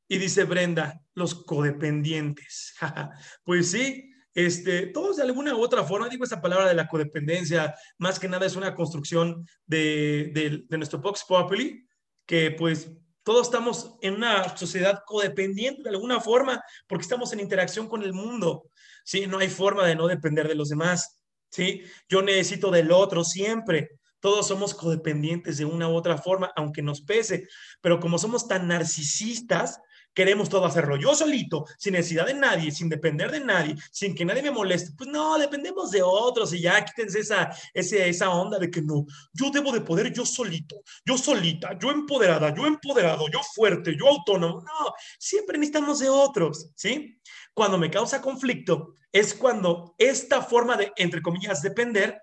Y 0.09 0.17
dice 0.17 0.45
Brenda, 0.45 1.03
los 1.13 1.45
codependientes. 1.45 2.75
pues 3.45 3.73
sí, 3.73 4.11
este, 4.33 4.87
todos 4.87 5.19
de 5.19 5.25
alguna 5.25 5.55
u 5.55 5.61
otra 5.61 5.85
forma, 5.85 6.09
digo 6.09 6.25
esa 6.25 6.41
palabra 6.41 6.67
de 6.67 6.75
la 6.75 6.89
codependencia, 6.89 7.75
más 7.99 8.19
que 8.19 8.29
nada 8.29 8.47
es 8.47 8.57
una 8.57 8.75
construcción 8.75 9.47
de, 9.67 10.31
de, 10.33 10.65
de 10.67 10.79
nuestro 10.79 11.01
Vox 11.01 11.27
Populi, 11.29 11.87
que 12.25 12.53
pues 12.53 12.91
todos 13.25 13.49
estamos 13.49 13.99
en 14.01 14.15
una 14.15 14.57
sociedad 14.57 15.03
codependiente 15.05 15.83
de 15.83 15.91
alguna 15.91 16.19
forma, 16.19 16.65
porque 16.87 17.03
estamos 17.03 17.31
en 17.35 17.41
interacción 17.41 17.89
con 17.89 18.03
el 18.03 18.15
mundo. 18.15 18.71
¿sí? 19.05 19.27
No 19.27 19.39
hay 19.39 19.49
forma 19.49 19.87
de 19.87 19.97
no 19.97 20.07
depender 20.07 20.49
de 20.49 20.55
los 20.55 20.71
demás. 20.71 21.16
¿Sí? 21.57 21.83
Yo 22.09 22.21
necesito 22.21 22.71
del 22.71 22.93
otro 22.93 23.25
siempre. 23.25 23.99
Todos 24.21 24.47
somos 24.47 24.75
codependientes 24.75 25.57
de 25.57 25.65
una 25.65 25.89
u 25.89 25.95
otra 25.95 26.19
forma, 26.19 26.53
aunque 26.55 26.83
nos 26.83 27.01
pese. 27.01 27.49
Pero 27.81 27.99
como 27.99 28.19
somos 28.19 28.47
tan 28.47 28.69
narcisistas, 28.69 29.81
queremos 30.13 30.49
todo 30.49 30.65
hacerlo 30.65 30.97
yo 30.97 31.15
solito, 31.15 31.67
sin 31.79 31.93
necesidad 31.93 32.27
de 32.27 32.35
nadie, 32.35 32.71
sin 32.71 32.89
depender 32.89 33.31
de 33.31 33.41
nadie, 33.41 33.77
sin 33.91 34.15
que 34.15 34.25
nadie 34.25 34.43
me 34.43 34.51
moleste. 34.51 34.93
Pues 34.97 35.09
no, 35.11 35.39
dependemos 35.39 35.91
de 35.91 36.03
otros 36.03 36.53
y 36.53 36.61
ya 36.61 36.85
quítense 36.85 37.21
esa, 37.21 37.51
esa, 37.73 37.97
esa 37.97 38.31
onda 38.31 38.59
de 38.59 38.71
que 38.71 38.83
no, 38.83 39.07
yo 39.33 39.51
debo 39.51 39.73
de 39.73 39.83
poder 39.83 40.13
yo 40.13 40.27
solito, 40.27 40.83
yo 41.05 41.17
solita, 41.17 41.79
yo 41.79 41.91
empoderada, 41.91 42.55
yo 42.55 42.67
empoderado, 42.67 43.29
yo 43.31 43.41
fuerte, 43.55 43.95
yo 43.99 44.09
autónomo. 44.09 44.61
No, 44.63 44.95
siempre 45.19 45.59
necesitamos 45.59 46.01
de 46.01 46.09
otros, 46.09 46.71
¿sí? 46.75 47.19
Cuando 47.57 47.79
me 47.79 47.91
causa 47.91 48.21
conflicto 48.21 48.97
es 49.11 49.33
cuando 49.33 49.95
esta 49.97 50.43
forma 50.43 50.77
de, 50.77 50.93
entre 50.97 51.23
comillas, 51.23 51.63
depender 51.63 52.21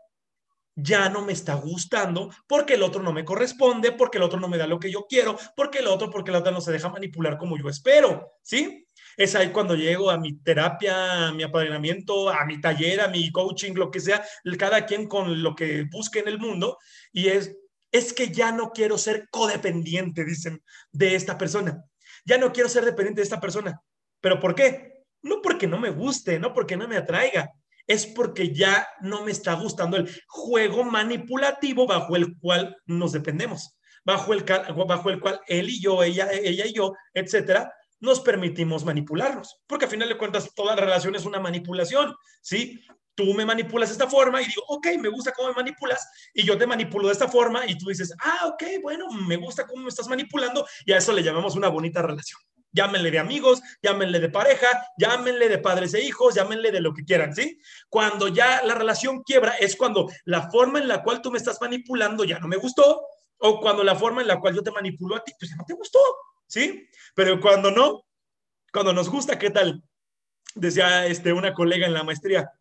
ya 0.76 1.10
no 1.10 1.24
me 1.24 1.34
está 1.34 1.56
gustando 1.56 2.30
porque 2.48 2.76
el 2.76 2.84
otro 2.84 3.02
no 3.02 3.12
me 3.12 3.26
corresponde, 3.26 3.94
porque 3.94 4.20
el 4.20 4.26
otro 4.26 4.40
no 4.40 4.48
me 4.48 4.60
da 4.60 4.68
lo 4.68 4.80
que 4.80 4.92
yo 4.92 5.08
quiero, 5.10 5.36
porque 5.56 5.80
el 5.80 5.88
otro, 5.88 6.12
porque 6.12 6.30
el 6.30 6.38
otro 6.38 6.52
no 6.52 6.62
se 6.62 6.72
deja 6.72 6.90
manipular 6.90 7.40
como 7.40 7.58
yo 7.58 7.68
espero, 7.68 8.34
¿sí? 8.44 8.86
Es 9.18 9.34
ahí 9.34 9.50
cuando 9.50 9.74
llego 9.74 10.12
a 10.12 10.20
mi 10.20 10.38
terapia, 10.38 11.30
a 11.30 11.34
mi 11.34 11.42
apadrinamiento, 11.42 12.30
a 12.30 12.46
mi 12.46 12.62
taller, 12.62 13.02
a 13.02 13.08
mi 13.08 13.32
coaching, 13.32 13.74
lo 13.74 13.90
que 13.90 14.02
sea, 14.02 14.24
cada 14.60 14.86
quien 14.86 15.08
con 15.08 15.42
lo 15.42 15.56
que 15.56 15.88
busque 15.92 16.20
en 16.20 16.28
el 16.28 16.38
mundo, 16.38 16.78
y 17.12 17.30
es, 17.30 17.58
es 17.92 18.14
que 18.14 18.30
ya 18.30 18.52
no 18.52 18.70
quiero 18.70 19.00
ser 19.00 19.30
codependiente, 19.32 20.26
dicen, 20.26 20.64
de 20.92 21.16
esta 21.16 21.40
persona. 21.40 21.84
Ya 22.24 22.38
no 22.38 22.54
quiero 22.54 22.70
ser 22.70 22.86
dependiente 22.86 23.22
de 23.22 23.26
esta 23.26 23.42
persona. 23.42 23.82
¿Pero 24.22 24.40
por 24.40 24.54
qué? 24.54 24.93
No 25.24 25.42
porque 25.42 25.68
no 25.68 25.80
me 25.80 25.90
guste, 25.90 26.40
no 26.40 26.54
porque 26.54 26.78
no 26.78 26.88
me 26.88 26.98
atraiga, 26.98 27.52
es 27.88 28.06
porque 28.06 28.54
ya 28.54 28.88
no 29.02 29.24
me 29.24 29.32
está 29.32 29.54
gustando 29.56 29.98
el 29.98 30.10
juego 30.28 30.84
manipulativo 30.84 31.86
bajo 31.86 32.16
el 32.16 32.38
cual 32.38 32.78
nos 32.86 33.12
dependemos, 33.12 33.78
bajo 34.06 34.34
el, 34.34 34.44
bajo 34.44 35.10
el 35.10 35.20
cual 35.20 35.42
él 35.48 35.70
y 35.70 35.82
yo, 35.82 36.04
ella, 36.04 36.30
ella 36.32 36.66
y 36.66 36.74
yo, 36.74 36.94
etcétera, 37.14 37.74
nos 38.00 38.20
permitimos 38.20 38.84
manipularnos. 38.84 39.62
Porque 39.66 39.86
al 39.86 39.92
final 39.92 40.10
de 40.10 40.18
cuentas, 40.18 40.54
toda 40.54 40.76
relación 40.76 41.16
es 41.16 41.26
una 41.26 41.40
manipulación, 41.40 42.14
¿sí? 42.42 42.82
Tú 43.16 43.34
me 43.34 43.46
manipulas 43.46 43.90
de 43.90 43.94
esta 43.94 44.10
forma 44.10 44.42
y 44.42 44.46
digo, 44.46 44.64
ok, 44.68 44.88
me 45.00 45.08
gusta 45.10 45.32
cómo 45.32 45.50
me 45.50 45.56
manipulas, 45.56 46.10
y 46.34 46.44
yo 46.44 46.58
te 46.58 46.66
manipulo 46.66 47.08
de 47.08 47.14
esta 47.14 47.28
forma 47.28 47.66
y 47.66 47.78
tú 47.78 47.88
dices, 47.88 48.14
ah, 48.22 48.48
ok, 48.48 48.64
bueno, 48.82 49.08
me 49.10 49.38
gusta 49.38 49.68
cómo 49.68 49.84
me 49.84 49.90
estás 49.90 50.08
manipulando, 50.08 50.66
y 50.86 50.94
a 50.94 50.98
eso 50.98 51.14
le 51.14 51.24
llamamos 51.24 51.56
una 51.56 51.70
bonita 51.70 52.02
relación. 52.02 52.42
Llámenle 52.74 53.12
de 53.12 53.20
amigos, 53.20 53.62
llámenle 53.82 54.20
de 54.20 54.30
pareja, 54.30 54.68
llámenle 54.98 55.48
de 55.48 55.60
padres 55.60 55.94
e 55.94 56.04
hijos, 56.04 56.36
llámenle 56.36 56.72
de 56.72 56.82
lo 56.82 56.94
que 56.94 57.06
quieran, 57.06 57.34
¿sí? 57.34 57.60
Cuando 57.88 58.28
ya 58.28 58.64
la 58.64 58.76
relación 58.76 59.24
quiebra 59.24 59.54
es 59.54 59.76
cuando 59.76 60.10
la 60.26 60.50
forma 60.50 60.80
en 60.80 60.88
la 60.88 61.04
cual 61.04 61.22
tú 61.22 61.32
me 61.32 61.38
estás 61.38 61.62
manipulando 61.62 62.24
ya 62.24 62.40
no 62.40 62.48
me 62.48 62.58
gustó, 62.58 63.06
o 63.38 63.60
cuando 63.60 63.84
la 63.84 63.96
forma 63.96 64.22
en 64.22 64.28
la 64.28 64.40
cual 64.40 64.56
yo 64.56 64.64
te 64.64 64.72
manipulo 64.72 65.16
a 65.16 65.24
ti, 65.24 65.34
pues 65.40 65.52
ya 65.52 65.58
no 65.58 65.66
te 65.66 65.74
gustó, 65.74 66.00
¿sí? 66.48 66.88
Pero 67.14 67.40
cuando 67.40 67.70
no, 67.72 68.06
cuando 68.72 68.92
nos 68.92 69.10
gusta, 69.10 69.38
¿qué 69.38 69.52
tal? 69.52 69.84
Decía 70.56 71.06
este, 71.06 71.32
una 71.32 71.54
colega 71.54 71.86
en 71.86 71.94
la 71.94 72.04
maestría, 72.04 72.52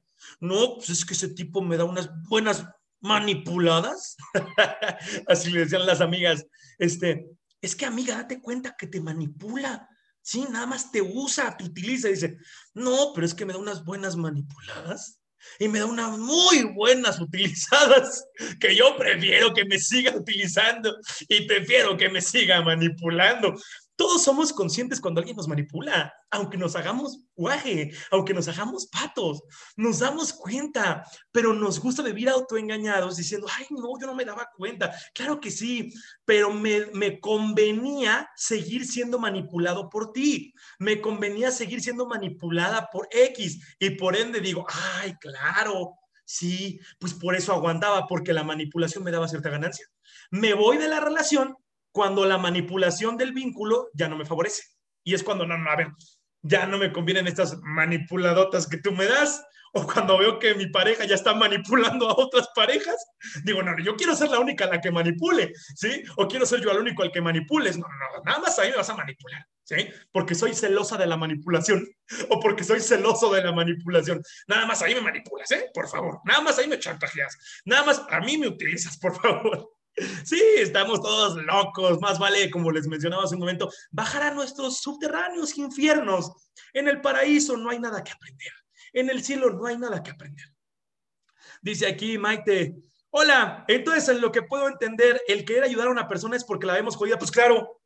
no, 0.40 0.74
pues 0.76 0.90
es 0.90 1.04
que 1.04 1.14
ese 1.14 1.28
tipo 1.28 1.62
me 1.62 1.76
da 1.76 1.84
unas 1.84 2.10
buenas 2.28 2.66
manipuladas. 3.00 4.16
Así 5.26 5.50
le 5.50 5.60
decían 5.60 5.86
las 5.86 6.00
amigas, 6.00 6.46
este, 6.78 7.30
es 7.60 7.76
que 7.76 7.86
amiga, 7.86 8.16
date 8.16 8.40
cuenta 8.40 8.74
que 8.76 8.86
te 8.86 9.00
manipula. 9.00 9.88
Sí, 10.22 10.46
nada 10.50 10.66
más 10.66 10.92
te 10.92 11.02
usa, 11.02 11.56
te 11.56 11.64
utiliza. 11.64 12.08
dice, 12.08 12.36
no, 12.74 13.12
pero 13.14 13.26
es 13.26 13.34
que 13.34 13.44
me 13.44 13.52
da 13.52 13.58
unas 13.58 13.84
buenas 13.84 14.16
manipuladas 14.16 15.20
y 15.58 15.68
me 15.68 15.80
da 15.80 15.86
unas 15.86 16.16
muy 16.18 16.62
buenas 16.74 17.20
utilizadas 17.20 18.24
que 18.60 18.76
yo 18.76 18.96
prefiero 18.96 19.52
que 19.52 19.64
me 19.64 19.78
siga 19.78 20.14
utilizando 20.16 20.96
y 21.28 21.46
prefiero 21.46 21.96
que 21.96 22.08
me 22.08 22.20
siga 22.20 22.62
manipulando. 22.62 23.54
Todos 24.02 24.24
somos 24.24 24.52
conscientes 24.52 25.00
cuando 25.00 25.20
alguien 25.20 25.36
nos 25.36 25.46
manipula, 25.46 26.12
aunque 26.28 26.58
nos 26.58 26.74
hagamos 26.74 27.20
guaje, 27.36 27.92
aunque 28.10 28.34
nos 28.34 28.48
hagamos 28.48 28.88
patos, 28.88 29.44
nos 29.76 30.00
damos 30.00 30.32
cuenta, 30.32 31.04
pero 31.30 31.54
nos 31.54 31.78
gusta 31.78 32.02
vivir 32.02 32.28
autoengañados 32.28 33.16
diciendo, 33.16 33.46
ay, 33.56 33.66
no, 33.70 33.96
yo 34.00 34.08
no 34.08 34.16
me 34.16 34.24
daba 34.24 34.50
cuenta. 34.56 34.92
Claro 35.14 35.40
que 35.40 35.52
sí, 35.52 35.92
pero 36.24 36.52
me, 36.52 36.86
me 36.86 37.20
convenía 37.20 38.28
seguir 38.34 38.86
siendo 38.86 39.20
manipulado 39.20 39.88
por 39.88 40.12
ti, 40.12 40.52
me 40.80 41.00
convenía 41.00 41.52
seguir 41.52 41.80
siendo 41.80 42.04
manipulada 42.04 42.88
por 42.90 43.06
X 43.12 43.76
y 43.78 43.90
por 43.90 44.16
ende 44.16 44.40
digo, 44.40 44.66
ay, 44.98 45.14
claro, 45.20 45.94
sí, 46.24 46.80
pues 46.98 47.14
por 47.14 47.36
eso 47.36 47.52
aguantaba, 47.52 48.08
porque 48.08 48.32
la 48.32 48.42
manipulación 48.42 49.04
me 49.04 49.12
daba 49.12 49.28
cierta 49.28 49.48
ganancia. 49.48 49.86
Me 50.32 50.54
voy 50.54 50.76
de 50.78 50.88
la 50.88 50.98
relación 50.98 51.56
cuando 51.92 52.24
la 52.24 52.38
manipulación 52.38 53.16
del 53.16 53.32
vínculo 53.32 53.88
ya 53.94 54.08
no 54.08 54.16
me 54.16 54.24
favorece. 54.24 54.62
Y 55.04 55.14
es 55.14 55.22
cuando, 55.22 55.46
no, 55.46 55.56
no, 55.56 55.70
a 55.70 55.76
ver, 55.76 55.88
ya 56.42 56.66
no 56.66 56.78
me 56.78 56.92
convienen 56.92 57.26
estas 57.26 57.58
manipuladotas 57.62 58.66
que 58.66 58.78
tú 58.78 58.92
me 58.92 59.06
das, 59.06 59.42
o 59.74 59.86
cuando 59.86 60.18
veo 60.18 60.38
que 60.38 60.54
mi 60.54 60.66
pareja 60.66 61.04
ya 61.04 61.14
está 61.14 61.34
manipulando 61.34 62.08
a 62.08 62.14
otras 62.16 62.48
parejas, 62.54 62.96
digo, 63.42 63.62
no, 63.62 63.78
yo 63.78 63.96
quiero 63.96 64.14
ser 64.14 64.30
la 64.30 64.38
única 64.38 64.66
la 64.66 64.80
que 64.80 64.90
manipule, 64.90 65.52
¿sí? 65.76 66.02
O 66.16 66.28
quiero 66.28 66.44
ser 66.44 66.60
yo 66.60 66.70
el 66.70 66.78
único 66.78 67.02
al 67.02 67.10
que 67.10 67.22
manipules. 67.22 67.78
No, 67.78 67.86
no, 67.86 68.22
nada 68.24 68.38
más 68.38 68.58
ahí 68.58 68.70
me 68.70 68.76
vas 68.76 68.90
a 68.90 68.96
manipular, 68.96 69.46
¿sí? 69.64 69.88
Porque 70.12 70.34
soy 70.34 70.54
celosa 70.54 70.98
de 70.98 71.06
la 71.06 71.16
manipulación, 71.16 71.88
o 72.28 72.38
porque 72.38 72.64
soy 72.64 72.80
celoso 72.80 73.32
de 73.32 73.42
la 73.42 73.52
manipulación. 73.52 74.22
Nada 74.46 74.66
más 74.66 74.82
ahí 74.82 74.94
me 74.94 75.00
manipulas, 75.00 75.50
¿eh? 75.52 75.70
Por 75.72 75.88
favor, 75.88 76.20
nada 76.24 76.42
más 76.42 76.58
ahí 76.58 76.68
me 76.68 76.78
chantajeas, 76.78 77.62
nada 77.64 77.84
más 77.84 78.02
a 78.10 78.20
mí 78.20 78.36
me 78.36 78.48
utilizas, 78.48 78.98
por 78.98 79.18
favor. 79.18 79.71
Sí, 80.24 80.40
estamos 80.58 81.02
todos 81.02 81.36
locos. 81.42 82.00
Más 82.00 82.18
vale, 82.18 82.50
como 82.50 82.70
les 82.70 82.86
mencionaba 82.86 83.24
hace 83.24 83.34
un 83.34 83.40
momento, 83.40 83.70
bajar 83.90 84.22
a 84.22 84.34
nuestros 84.34 84.78
subterráneos 84.78 85.58
infiernos. 85.58 86.32
En 86.72 86.88
el 86.88 87.00
paraíso 87.00 87.56
no 87.56 87.70
hay 87.70 87.78
nada 87.78 88.02
que 88.02 88.12
aprender. 88.12 88.52
En 88.92 89.10
el 89.10 89.22
cielo 89.22 89.50
no 89.50 89.66
hay 89.66 89.76
nada 89.76 90.02
que 90.02 90.10
aprender. 90.10 90.46
Dice 91.60 91.86
aquí 91.86 92.18
Maite, 92.18 92.76
hola, 93.10 93.64
entonces 93.68 94.08
en 94.08 94.20
lo 94.20 94.32
que 94.32 94.42
puedo 94.42 94.68
entender, 94.68 95.20
el 95.28 95.44
querer 95.44 95.64
ayudar 95.64 95.88
a 95.88 95.92
una 95.92 96.08
persona 96.08 96.36
es 96.36 96.44
porque 96.44 96.66
la 96.66 96.74
vemos 96.74 96.96
jodida. 96.96 97.18
Pues 97.18 97.30
claro, 97.30 97.82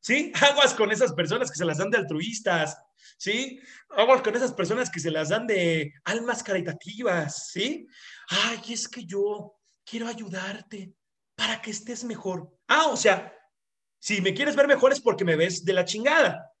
¿sí? 0.00 0.32
Aguas 0.50 0.74
con 0.74 0.90
esas 0.90 1.12
personas 1.12 1.50
que 1.50 1.58
se 1.58 1.64
las 1.64 1.78
dan 1.78 1.90
de 1.90 1.98
altruistas, 1.98 2.76
¿sí? 3.16 3.60
Aguas 3.90 4.22
con 4.22 4.34
esas 4.34 4.52
personas 4.52 4.90
que 4.90 5.00
se 5.00 5.10
las 5.10 5.28
dan 5.28 5.46
de 5.46 5.92
almas 6.04 6.42
caritativas, 6.42 7.50
¿sí? 7.52 7.86
Ay, 8.28 8.60
es 8.72 8.88
que 8.88 9.04
yo 9.04 9.54
quiero 9.84 10.08
ayudarte 10.08 10.92
para 11.36 11.62
que 11.62 11.70
estés 11.70 12.02
mejor. 12.02 12.52
Ah, 12.66 12.88
o 12.88 12.96
sea, 12.96 13.32
si 14.00 14.20
me 14.20 14.34
quieres 14.34 14.56
ver 14.56 14.66
mejor 14.66 14.92
es 14.92 15.00
porque 15.00 15.24
me 15.24 15.36
ves 15.36 15.64
de 15.64 15.72
la 15.72 15.84
chingada. 15.84 16.52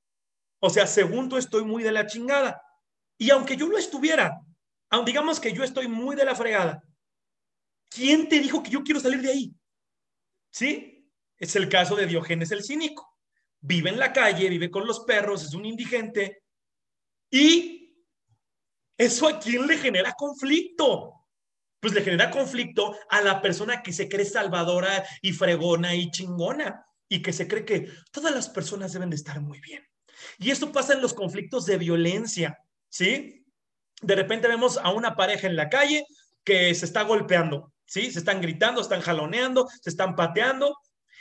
O 0.60 0.70
sea, 0.70 0.86
según 0.86 1.28
tú 1.28 1.36
estoy 1.36 1.64
muy 1.64 1.82
de 1.82 1.92
la 1.92 2.06
chingada. 2.06 2.62
Y 3.18 3.30
aunque 3.30 3.56
yo 3.56 3.66
no 3.66 3.78
estuviera, 3.78 4.40
aun 4.90 5.04
digamos 5.04 5.40
que 5.40 5.52
yo 5.52 5.64
estoy 5.64 5.88
muy 5.88 6.14
de 6.14 6.24
la 6.24 6.34
fregada, 6.34 6.82
¿quién 7.88 8.28
te 8.28 8.38
dijo 8.38 8.62
que 8.62 8.70
yo 8.70 8.82
quiero 8.82 9.00
salir 9.00 9.20
de 9.22 9.30
ahí? 9.30 9.54
¿Sí? 10.50 11.10
Es 11.38 11.56
el 11.56 11.68
caso 11.68 11.96
de 11.96 12.06
Diógenes 12.06 12.50
el 12.50 12.62
cínico. 12.64 13.18
Vive 13.60 13.90
en 13.90 13.98
la 13.98 14.12
calle, 14.12 14.48
vive 14.48 14.70
con 14.70 14.86
los 14.86 15.00
perros, 15.00 15.44
es 15.44 15.54
un 15.54 15.64
indigente. 15.64 16.42
Y 17.30 18.04
eso 18.96 19.28
a 19.28 19.38
quién 19.38 19.66
le 19.66 19.78
genera 19.78 20.12
conflicto 20.12 21.15
pues 21.86 21.94
le 21.94 22.02
genera 22.02 22.32
conflicto 22.32 22.98
a 23.08 23.20
la 23.20 23.40
persona 23.40 23.80
que 23.80 23.92
se 23.92 24.08
cree 24.08 24.24
salvadora 24.24 25.06
y 25.22 25.32
fregona 25.32 25.94
y 25.94 26.10
chingona 26.10 26.84
y 27.08 27.22
que 27.22 27.32
se 27.32 27.46
cree 27.46 27.64
que 27.64 27.88
todas 28.10 28.34
las 28.34 28.48
personas 28.48 28.92
deben 28.92 29.08
de 29.08 29.14
estar 29.14 29.40
muy 29.40 29.60
bien. 29.60 29.86
Y 30.36 30.50
esto 30.50 30.72
pasa 30.72 30.94
en 30.94 31.00
los 31.00 31.14
conflictos 31.14 31.64
de 31.64 31.78
violencia, 31.78 32.58
¿sí? 32.88 33.46
De 34.02 34.16
repente 34.16 34.48
vemos 34.48 34.78
a 34.78 34.90
una 34.90 35.14
pareja 35.14 35.46
en 35.46 35.54
la 35.54 35.68
calle 35.68 36.04
que 36.42 36.74
se 36.74 36.86
está 36.86 37.02
golpeando, 37.02 37.72
¿sí? 37.84 38.10
Se 38.10 38.18
están 38.18 38.40
gritando, 38.40 38.80
están 38.80 39.00
jaloneando, 39.00 39.68
se 39.80 39.90
están 39.90 40.16
pateando 40.16 40.76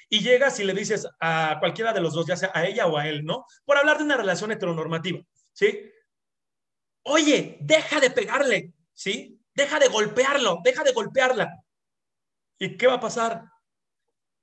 y 0.09 0.21
llegas 0.21 0.59
y 0.59 0.63
le 0.63 0.73
dices 0.73 1.07
a 1.19 1.57
cualquiera 1.59 1.93
de 1.93 2.01
los 2.01 2.15
dos, 2.15 2.25
ya 2.25 2.37
sea 2.37 2.49
a 2.55 2.65
ella 2.65 2.87
o 2.87 2.97
a 2.97 3.07
él, 3.07 3.23
¿no? 3.23 3.45
Por 3.65 3.77
hablar 3.77 3.99
de 3.99 4.05
una 4.05 4.17
relación 4.17 4.51
heteronormativa, 4.51 5.19
¿sí? 5.53 5.91
Oye, 7.03 7.59
deja 7.61 7.99
de 7.99 8.09
pegarle, 8.09 8.73
¿sí? 8.95 9.39
Deja 9.55 9.79
de 9.79 9.87
golpearlo, 9.87 10.59
deja 10.63 10.83
de 10.83 10.91
golpearla. 10.91 11.63
¿Y 12.59 12.77
qué 12.77 12.87
va 12.87 12.95
a 12.95 12.99
pasar? 12.99 13.45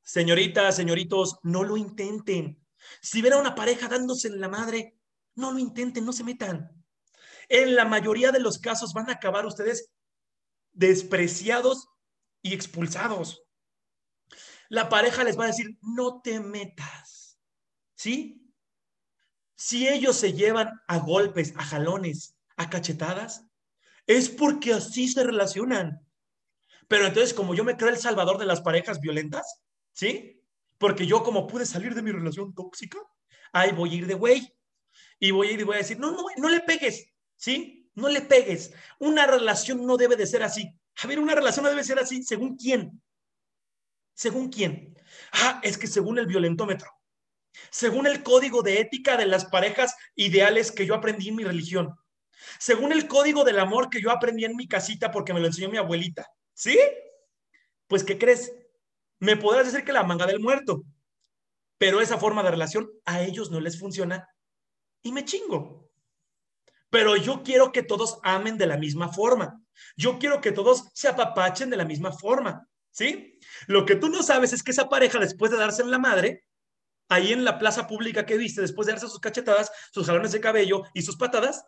Señoritas, 0.03 0.75
señoritos, 0.75 1.39
no 1.43 1.63
lo 1.63 1.77
intenten. 1.77 2.59
Si 3.01 3.23
ven 3.23 3.35
a 3.35 3.39
una 3.39 3.55
pareja 3.55 3.89
dándose 3.89 4.29
en 4.29 4.41
la 4.41 4.49
madre, 4.49 4.99
no 5.35 5.53
lo 5.53 5.59
intenten, 5.59 6.05
no 6.05 6.13
se 6.13 6.25
metan. 6.25 6.85
En 7.49 7.77
la 7.77 7.85
mayoría 7.85 8.33
de 8.33 8.41
los 8.41 8.59
casos 8.59 8.93
van 8.95 9.11
a 9.11 9.15
acabar 9.15 9.47
ustedes 9.47 9.91
despreciados 10.73 11.89
y 12.41 12.55
expulsados. 12.55 13.45
La 14.69 14.89
pareja 14.89 15.23
les 15.25 15.39
va 15.39 15.45
a 15.45 15.49
decir, 15.49 15.79
no 15.83 16.23
te 16.23 16.41
metas. 16.41 17.39
¿Sí? 17.95 18.51
Si 19.55 19.87
ellos 19.87 20.17
se 20.17 20.33
llevan 20.33 20.81
a 20.89 20.99
golpes, 20.99 21.53
a 21.57 21.65
jalones, 21.65 22.37
a 22.57 22.71
cachetadas, 22.71 23.45
es 24.07 24.29
porque 24.29 24.75
así 24.75 25.09
se 25.09 25.25
relacionan. 25.25 26.07
Pero 26.89 27.07
entonces, 27.07 27.33
como 27.35 27.55
yo 27.55 27.65
me 27.65 27.77
creo 27.77 27.91
el 27.91 27.97
salvador 27.97 28.39
de 28.39 28.47
las 28.47 28.61
parejas 28.61 29.01
violentas, 29.01 29.63
¿sí? 29.93 30.43
Porque 30.79 31.07
yo 31.07 31.23
como 31.23 31.47
pude 31.47 31.65
salir 31.65 31.95
de 31.95 32.03
mi 32.03 32.13
relación 32.13 32.55
tóxica, 32.55 32.99
ahí 33.53 33.73
voy 33.73 33.91
a 33.91 33.95
ir 33.95 34.07
de 34.07 34.15
güey. 34.15 34.53
Y 35.19 35.31
voy 35.31 35.49
a 35.49 35.53
ir 35.53 35.61
y 35.61 35.65
voy 35.65 35.77
a 35.77 35.79
decir, 35.79 35.99
no, 35.99 36.11
no, 36.11 36.25
no 36.37 36.49
le 36.49 36.61
pegues, 36.61 37.07
¿sí? 37.37 37.89
No 37.95 38.09
le 38.09 38.23
pegues. 38.23 38.73
Una 38.99 39.27
relación 39.27 39.87
no 39.87 39.97
debe 39.97 40.17
de 40.17 40.27
ser 40.27 40.43
así. 40.43 40.77
A 41.03 41.07
ver, 41.07 41.19
una 41.19 41.35
relación 41.35 41.65
no 41.65 41.71
debe 41.71 41.85
ser 41.85 41.99
así. 41.99 42.23
¿Según 42.23 42.57
quién? 42.57 43.01
¿Según 44.15 44.51
quién? 44.51 44.97
Ah, 45.33 45.61
es 45.63 45.79
que 45.79 45.87
según 45.87 46.19
el 46.19 46.27
violentómetro. 46.27 46.91
Según 47.71 48.07
el 48.07 48.23
código 48.23 48.63
de 48.63 48.81
ética 48.81 49.17
de 49.17 49.27
las 49.27 49.45
parejas 49.47 49.95
ideales 50.15 50.73
que 50.73 50.87
yo 50.87 50.95
aprendí 50.95 51.29
en 51.29 51.37
mi 51.37 51.45
religión. 51.45 51.95
Según 52.59 52.93
el 52.93 53.09
código 53.09 53.45
del 53.45 53.59
amor 53.59 53.91
que 53.91 54.01
yo 54.01 54.11
aprendí 54.11 54.45
en 54.45 54.57
mi 54.57 54.69
casita 54.69 55.11
porque 55.11 55.35
me 55.35 55.41
lo 55.41 55.47
enseñó 55.47 55.69
mi 55.69 55.79
abuelita. 55.79 56.27
¿Sí? 56.55 56.79
Pues, 57.87 58.05
¿qué 58.05 58.19
crees? 58.19 58.53
Me 59.19 59.37
podrás 59.37 59.67
decir 59.67 59.85
que 59.85 59.93
la 59.93 60.05
manga 60.05 60.27
del 60.27 60.41
muerto, 60.41 60.85
pero 61.79 62.01
esa 62.01 62.19
forma 62.19 62.43
de 62.43 62.51
relación 62.51 62.91
a 63.05 63.23
ellos 63.23 63.51
no 63.51 63.61
les 63.61 63.79
funciona 63.79 64.29
y 65.03 65.13
me 65.13 65.25
chingo. 65.25 65.91
Pero 66.91 67.17
yo 67.17 67.43
quiero 67.43 67.73
que 67.73 67.83
todos 67.83 68.19
amen 68.23 68.59
de 68.59 68.67
la 68.67 68.77
misma 68.77 69.13
forma. 69.13 69.63
Yo 69.97 70.19
quiero 70.19 70.41
que 70.41 70.53
todos 70.53 70.91
se 70.93 71.09
apapachen 71.09 71.71
de 71.71 71.77
la 71.77 71.85
misma 71.85 72.13
forma. 72.13 72.69
¿Sí? 72.91 73.39
Lo 73.67 73.87
que 73.87 73.97
tú 73.97 74.11
no 74.11 74.23
sabes 74.23 74.53
es 74.53 74.63
que 74.63 74.71
esa 74.71 74.89
pareja, 74.89 75.19
después 75.19 75.51
de 75.51 75.57
darse 75.57 75.83
en 75.83 75.91
la 75.91 75.99
madre, 75.99 76.45
ahí 77.09 77.33
en 77.33 77.45
la 77.45 77.59
plaza 77.59 77.87
pública 77.87 78.27
que 78.27 78.37
viste, 78.37 78.61
después 78.61 78.87
de 78.87 78.93
darse 78.93 79.09
sus 79.09 79.21
cachetadas, 79.21 79.71
sus 79.93 80.07
jalones 80.07 80.33
de 80.33 80.41
cabello 80.41 80.83
y 80.95 81.03
sus 81.03 81.17
patadas, 81.17 81.65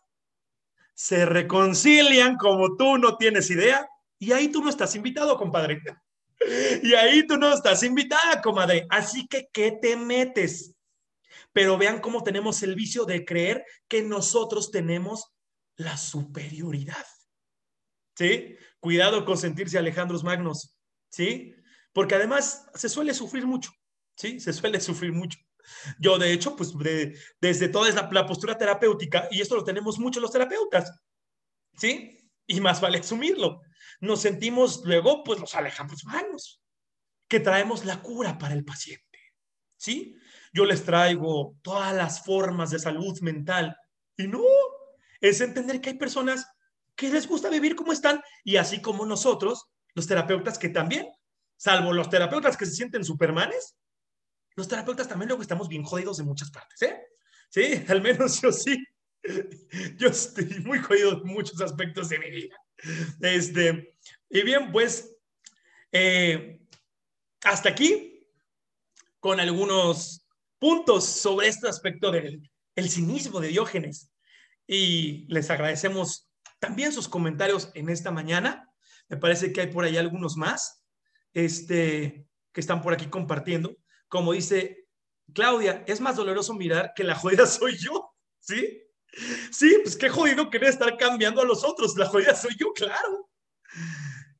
se 0.94 1.26
reconcilian 1.26 2.36
como 2.36 2.76
tú 2.76 2.96
no 2.98 3.16
tienes 3.16 3.50
idea 3.50 3.86
y 4.18 4.32
ahí 4.32 4.48
tú 4.48 4.62
no 4.62 4.70
estás 4.70 4.94
invitado, 4.94 5.36
compadre. 5.36 5.80
Y 6.82 6.92
ahí 6.92 7.26
tú 7.26 7.38
no 7.38 7.54
estás 7.54 7.82
invitada, 7.84 8.42
comadre. 8.42 8.86
Así 8.90 9.26
que, 9.26 9.48
¿qué 9.50 9.78
te 9.80 9.96
metes? 9.96 10.74
Pero 11.52 11.78
vean 11.78 12.00
cómo 12.00 12.22
tenemos 12.22 12.62
el 12.62 12.74
vicio 12.74 13.06
de 13.06 13.24
creer 13.24 13.64
que 13.88 14.02
nosotros 14.02 14.70
tenemos 14.70 15.32
la 15.76 15.96
superioridad. 15.96 17.06
¿Sí? 18.16 18.56
Cuidado 18.78 19.24
con 19.24 19.38
sentirse 19.38 19.78
Alejandros 19.78 20.22
Magnos. 20.22 20.76
¿Sí? 21.08 21.54
Porque 21.94 22.14
además 22.14 22.66
se 22.74 22.88
suele 22.88 23.14
sufrir 23.14 23.46
mucho. 23.46 23.70
¿Sí? 24.16 24.38
Se 24.38 24.52
suele 24.52 24.80
sufrir 24.80 25.12
mucho. 25.12 25.38
Yo, 25.98 26.18
de 26.18 26.32
hecho, 26.32 26.56
pues 26.56 26.72
desde 27.40 27.68
toda 27.68 27.90
la, 27.90 28.26
postura 28.26 28.56
terapéutica, 28.56 29.28
y 29.30 29.40
esto 29.40 29.56
lo 29.56 29.64
tenemos 29.64 29.98
mucho 29.98 30.20
los 30.20 30.32
terapeutas, 30.32 30.92
¿sí? 31.76 32.30
Y 32.46 32.60
más 32.60 32.80
vale 32.80 32.98
asumirlo. 32.98 33.62
Nos 34.00 34.20
sentimos 34.20 34.82
luego, 34.84 35.24
pues 35.24 35.40
los 35.40 35.54
alejamos 35.54 36.04
manos, 36.04 36.62
que 37.28 37.40
traemos 37.40 37.84
la 37.84 38.02
cura 38.02 38.38
para 38.38 38.54
el 38.54 38.64
paciente, 38.64 39.18
¿sí? 39.76 40.16
Yo 40.52 40.64
les 40.64 40.84
traigo 40.84 41.56
todas 41.62 41.94
las 41.94 42.24
formas 42.24 42.70
de 42.70 42.78
salud 42.78 43.18
mental 43.20 43.76
y 44.16 44.26
no, 44.28 44.42
es 45.20 45.40
entender 45.40 45.80
que 45.80 45.90
hay 45.90 45.98
personas 45.98 46.46
que 46.94 47.08
les 47.08 47.26
gusta 47.26 47.48
vivir 47.48 47.74
como 47.74 47.92
están 47.92 48.22
y 48.44 48.56
así 48.56 48.80
como 48.80 49.04
nosotros, 49.06 49.66
los 49.94 50.06
terapeutas 50.06 50.58
que 50.58 50.68
también, 50.68 51.08
salvo 51.56 51.92
los 51.92 52.08
terapeutas 52.10 52.56
que 52.56 52.66
se 52.66 52.72
sienten 52.72 53.04
supermanes, 53.04 53.76
los 54.56 54.68
terapeutas 54.68 55.08
también 55.08 55.28
luego 55.28 55.42
estamos 55.42 55.68
bien 55.68 55.82
jodidos 55.82 56.18
de 56.18 56.24
muchas 56.24 56.50
partes, 56.50 56.82
¿eh? 56.82 57.06
Sí, 57.50 57.84
al 57.88 58.02
menos 58.02 58.40
yo 58.40 58.52
sí. 58.52 58.84
Yo 59.96 60.08
estoy 60.08 60.44
muy 60.64 60.78
jodido 60.80 61.12
en 61.12 61.24
muchos 61.24 61.60
aspectos 61.60 62.10
de 62.10 62.18
mi 62.18 62.30
vida. 62.30 62.56
Este, 63.20 63.96
y 64.28 64.42
bien, 64.42 64.70
pues, 64.70 65.16
eh, 65.92 66.60
hasta 67.42 67.70
aquí 67.70 68.28
con 69.20 69.40
algunos 69.40 70.26
puntos 70.58 71.04
sobre 71.04 71.48
este 71.48 71.68
aspecto 71.68 72.10
del 72.10 72.50
el 72.76 72.90
cinismo 72.90 73.40
de 73.40 73.48
Diógenes. 73.48 74.10
Y 74.66 75.26
les 75.28 75.50
agradecemos 75.50 76.28
también 76.58 76.92
sus 76.92 77.08
comentarios 77.08 77.70
en 77.74 77.88
esta 77.88 78.10
mañana. 78.10 78.70
Me 79.08 79.16
parece 79.16 79.52
que 79.52 79.62
hay 79.62 79.66
por 79.68 79.84
ahí 79.84 79.96
algunos 79.96 80.36
más 80.36 80.84
este, 81.32 82.26
que 82.52 82.60
están 82.60 82.82
por 82.82 82.92
aquí 82.92 83.06
compartiendo 83.06 83.76
como 84.14 84.32
dice 84.32 84.86
Claudia, 85.34 85.82
es 85.88 86.00
más 86.00 86.14
doloroso 86.14 86.54
mirar 86.54 86.92
que 86.94 87.02
la 87.02 87.16
jodida 87.16 87.46
soy 87.48 87.76
yo, 87.76 88.12
¿sí? 88.38 88.80
Sí, 89.50 89.76
pues 89.82 89.96
qué 89.96 90.08
jodido 90.08 90.50
querer 90.50 90.68
estar 90.68 90.96
cambiando 90.96 91.40
a 91.40 91.44
los 91.44 91.64
otros, 91.64 91.96
la 91.96 92.06
jodida 92.06 92.36
soy 92.36 92.54
yo, 92.56 92.72
claro. 92.72 93.28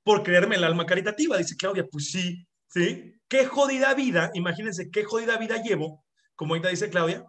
Por 0.05 0.23
creerme 0.23 0.55
el 0.55 0.63
alma 0.63 0.87
caritativa, 0.87 1.37
dice 1.39 1.57
Claudia, 1.57 1.89
pues 1.91 2.13
sí, 2.13 2.47
¿sí? 2.69 3.21
Qué 3.27 3.47
jodida 3.47 3.95
vida, 3.95 4.31
imagínense 4.35 4.93
qué 4.93 5.03
jodida 5.03 5.39
vida 5.39 5.61
llevo, 5.61 6.05
como 6.37 6.55
ahorita 6.55 6.69
dice 6.69 6.89
Claudia, 6.89 7.25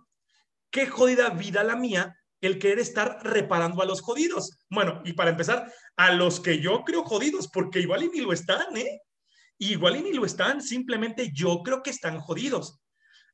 qué 0.70 0.86
jodida 0.86 1.32
vida 1.32 1.64
la 1.64 1.76
mía 1.76 2.16
el 2.42 2.60
querer 2.60 2.78
estar 2.78 3.22
reparando 3.24 3.82
a 3.82 3.86
los 3.86 4.02
jodidos. 4.02 4.60
Bueno, 4.70 5.02
y 5.04 5.14
para 5.14 5.32
empezar, 5.32 5.74
a 5.96 6.12
los 6.12 6.40
que 6.40 6.60
yo 6.60 6.84
creo 6.84 7.04
jodidos, 7.06 7.48
porque 7.48 7.80
igual 7.80 8.04
y 8.04 8.10
ni 8.10 8.22
lo 8.22 8.34
están, 8.34 8.78
¿eh? 8.78 9.02
Igual 9.58 9.98
y 9.98 10.04
ni 10.04 10.14
lo 10.14 10.26
están, 10.26 10.62
simplemente 10.62 11.32
yo 11.34 11.62
creo 11.64 11.82
que 11.82 11.90
están 11.90 12.20
jodidos. 12.20 12.80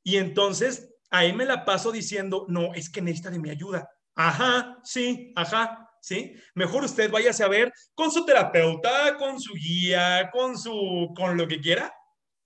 Y 0.04 0.18
entonces 0.18 0.94
ahí 1.10 1.34
me 1.34 1.46
la 1.46 1.66
paso 1.66 1.92
diciendo, 1.92 2.46
no, 2.48 2.74
es 2.74 2.90
que 2.90 3.02
necesita 3.02 3.30
de 3.30 3.40
mi 3.40 3.50
ayuda. 3.50 3.90
Ajá, 4.16 4.78
sí, 4.84 5.32
ajá, 5.36 5.90
sí. 6.02 6.34
Mejor 6.56 6.84
usted 6.84 7.12
váyase 7.12 7.44
a 7.44 7.48
ver 7.48 7.72
con 7.94 8.12
su 8.12 8.26
terapeuta, 8.26 9.18
con 9.18 9.40
su 9.40 9.54
guía, 9.54 10.30
con 10.32 10.58
su, 10.58 11.12
con 11.16 11.38
lo 11.38 11.48
que 11.48 11.60
quiera. 11.60 11.94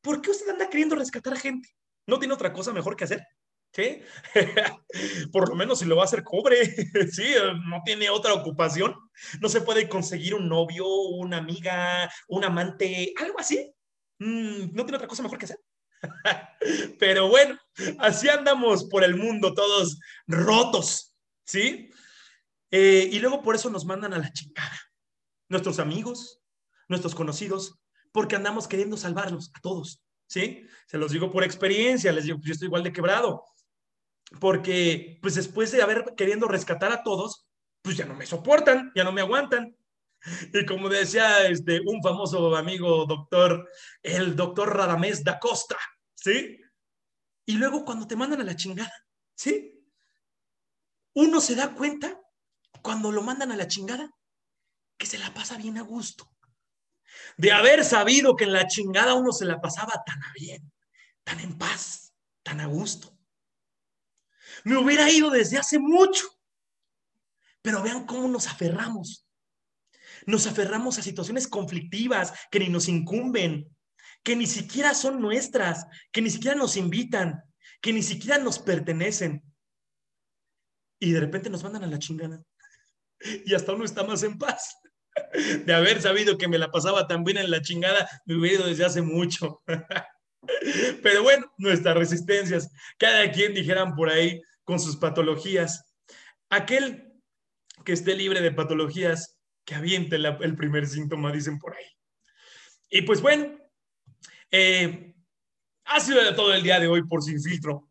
¿Por 0.01 0.21
qué 0.21 0.31
usted 0.31 0.49
anda 0.49 0.69
queriendo 0.69 0.95
rescatar 0.95 1.37
gente? 1.37 1.69
¿No 2.07 2.19
tiene 2.19 2.33
otra 2.33 2.53
cosa 2.53 2.71
mejor 2.71 2.95
que 2.95 3.05
hacer? 3.05 3.25
¿Sí? 3.75 4.01
Por 5.33 5.49
lo 5.49 5.55
menos 5.55 5.79
si 5.79 5.85
lo 5.85 5.97
va 5.97 6.03
a 6.03 6.05
hacer 6.05 6.23
cobre, 6.23 6.65
sí, 7.11 7.25
no 7.67 7.81
tiene 7.83 8.09
otra 8.09 8.33
ocupación, 8.33 8.95
no 9.41 9.49
se 9.49 9.59
puede 9.59 9.89
conseguir 9.89 10.33
un 10.33 10.47
novio, 10.47 10.87
una 10.87 11.37
amiga, 11.37 12.09
un 12.29 12.45
amante, 12.45 13.13
algo 13.21 13.37
así. 13.37 13.69
Mm, 14.19 14.73
no 14.73 14.85
tiene 14.85 14.95
otra 14.95 15.09
cosa 15.09 15.23
mejor 15.23 15.37
que 15.37 15.45
hacer. 15.45 15.59
Pero 16.99 17.27
bueno, 17.27 17.59
así 17.99 18.29
andamos 18.29 18.85
por 18.85 19.03
el 19.03 19.17
mundo 19.17 19.53
todos 19.53 19.99
rotos, 20.25 21.13
¿sí? 21.43 21.89
Eh, 22.71 23.09
y 23.11 23.19
luego 23.19 23.41
por 23.41 23.55
eso 23.55 23.69
nos 23.69 23.83
mandan 23.83 24.13
a 24.13 24.19
la 24.19 24.31
chingada. 24.31 24.79
Nuestros 25.49 25.79
amigos, 25.79 26.41
nuestros 26.87 27.13
conocidos, 27.13 27.77
porque 28.13 28.37
andamos 28.37 28.69
queriendo 28.69 28.95
salvarlos 28.95 29.51
a 29.53 29.59
todos, 29.59 30.01
¿sí? 30.27 30.65
Se 30.87 30.97
los 30.97 31.11
digo 31.11 31.29
por 31.29 31.43
experiencia, 31.43 32.13
les 32.13 32.23
digo, 32.23 32.39
yo 32.41 32.53
estoy 32.53 32.67
igual 32.67 32.83
de 32.83 32.93
quebrado 32.93 33.43
porque 34.39 35.19
pues 35.21 35.35
después 35.35 35.71
de 35.71 35.81
haber 35.81 36.13
queriendo 36.15 36.47
rescatar 36.47 36.91
a 36.91 37.03
todos, 37.03 37.47
pues 37.81 37.97
ya 37.97 38.05
no 38.05 38.15
me 38.15 38.25
soportan, 38.25 38.91
ya 38.95 39.03
no 39.03 39.11
me 39.11 39.21
aguantan. 39.21 39.75
Y 40.53 40.65
como 40.65 40.89
decía 40.89 41.47
este, 41.47 41.81
un 41.81 42.01
famoso 42.01 42.55
amigo 42.55 43.05
doctor, 43.05 43.69
el 44.01 44.35
doctor 44.35 44.75
Radamés 44.75 45.23
da 45.23 45.39
Costa, 45.39 45.77
¿sí? 46.15 46.59
Y 47.45 47.53
luego 47.53 47.85
cuando 47.85 48.07
te 48.07 48.15
mandan 48.15 48.41
a 48.41 48.43
la 48.43 48.55
chingada, 48.55 48.91
¿sí? 49.35 49.71
Uno 51.13 51.39
se 51.39 51.55
da 51.55 51.73
cuenta 51.75 52.19
cuando 52.81 53.11
lo 53.11 53.21
mandan 53.21 53.51
a 53.51 53.55
la 53.55 53.67
chingada 53.67 54.09
que 54.97 55.05
se 55.05 55.19
la 55.19 55.33
pasa 55.33 55.57
bien 55.57 55.77
a 55.77 55.81
gusto. 55.81 56.31
De 57.37 57.51
haber 57.51 57.85
sabido 57.85 58.35
que 58.35 58.45
en 58.45 58.53
la 58.53 58.67
chingada 58.67 59.13
uno 59.13 59.31
se 59.31 59.45
la 59.45 59.61
pasaba 59.61 60.03
tan 60.05 60.21
a 60.23 60.33
bien, 60.33 60.71
tan 61.23 61.39
en 61.39 61.57
paz, 61.57 62.13
tan 62.43 62.59
a 62.59 62.65
gusto 62.65 63.14
me 64.65 64.77
hubiera 64.77 65.09
ido 65.09 65.29
desde 65.29 65.57
hace 65.57 65.79
mucho. 65.79 66.25
Pero 67.61 67.81
vean 67.81 68.05
cómo 68.05 68.27
nos 68.27 68.47
aferramos. 68.47 69.27
Nos 70.25 70.47
aferramos 70.47 70.97
a 70.97 71.03
situaciones 71.03 71.47
conflictivas 71.47 72.33
que 72.51 72.59
ni 72.59 72.69
nos 72.69 72.87
incumben, 72.87 73.69
que 74.23 74.35
ni 74.35 74.47
siquiera 74.47 74.95
son 74.95 75.21
nuestras, 75.21 75.85
que 76.11 76.21
ni 76.21 76.31
siquiera 76.31 76.57
nos 76.57 76.77
invitan, 76.77 77.43
que 77.79 77.93
ni 77.93 78.01
siquiera 78.01 78.39
nos 78.39 78.57
pertenecen. 78.57 79.43
Y 80.99 81.11
de 81.11 81.19
repente 81.19 81.49
nos 81.49 81.63
mandan 81.63 81.83
a 81.83 81.87
la 81.87 81.99
chingada. 81.99 82.43
Y 83.45 83.53
hasta 83.53 83.73
uno 83.73 83.85
está 83.85 84.03
más 84.03 84.23
en 84.23 84.37
paz. 84.37 84.77
De 85.63 85.73
haber 85.73 86.01
sabido 86.01 86.37
que 86.39 86.47
me 86.47 86.57
la 86.57 86.71
pasaba 86.71 87.07
tan 87.07 87.23
bien 87.23 87.37
en 87.37 87.51
la 87.51 87.61
chingada, 87.61 88.09
me 88.25 88.35
hubiera 88.35 88.57
ido 88.57 88.67
desde 88.67 88.85
hace 88.85 89.01
mucho. 89.03 89.61
Pero 91.03 91.21
bueno, 91.21 91.51
nuestras 91.57 91.95
resistencias, 91.95 92.71
cada 92.97 93.31
quien 93.31 93.53
dijeran 93.53 93.95
por 93.95 94.09
ahí 94.09 94.41
con 94.65 94.79
sus 94.79 94.97
patologías. 94.97 95.95
Aquel 96.49 97.13
que 97.85 97.93
esté 97.93 98.15
libre 98.15 98.41
de 98.41 98.51
patologías, 98.51 99.39
que 99.63 99.75
aviente 99.75 100.17
el 100.17 100.55
primer 100.55 100.87
síntoma, 100.87 101.31
dicen 101.31 101.57
por 101.57 101.75
ahí. 101.75 101.85
Y 102.89 103.01
pues 103.03 103.21
bueno, 103.21 103.57
eh, 104.51 105.15
ha 105.85 105.99
sido 105.99 106.35
todo 106.35 106.53
el 106.53 106.63
día 106.63 106.79
de 106.79 106.87
hoy 106.87 107.03
por 107.07 107.23
Sin 107.23 107.41
Filtro, 107.41 107.89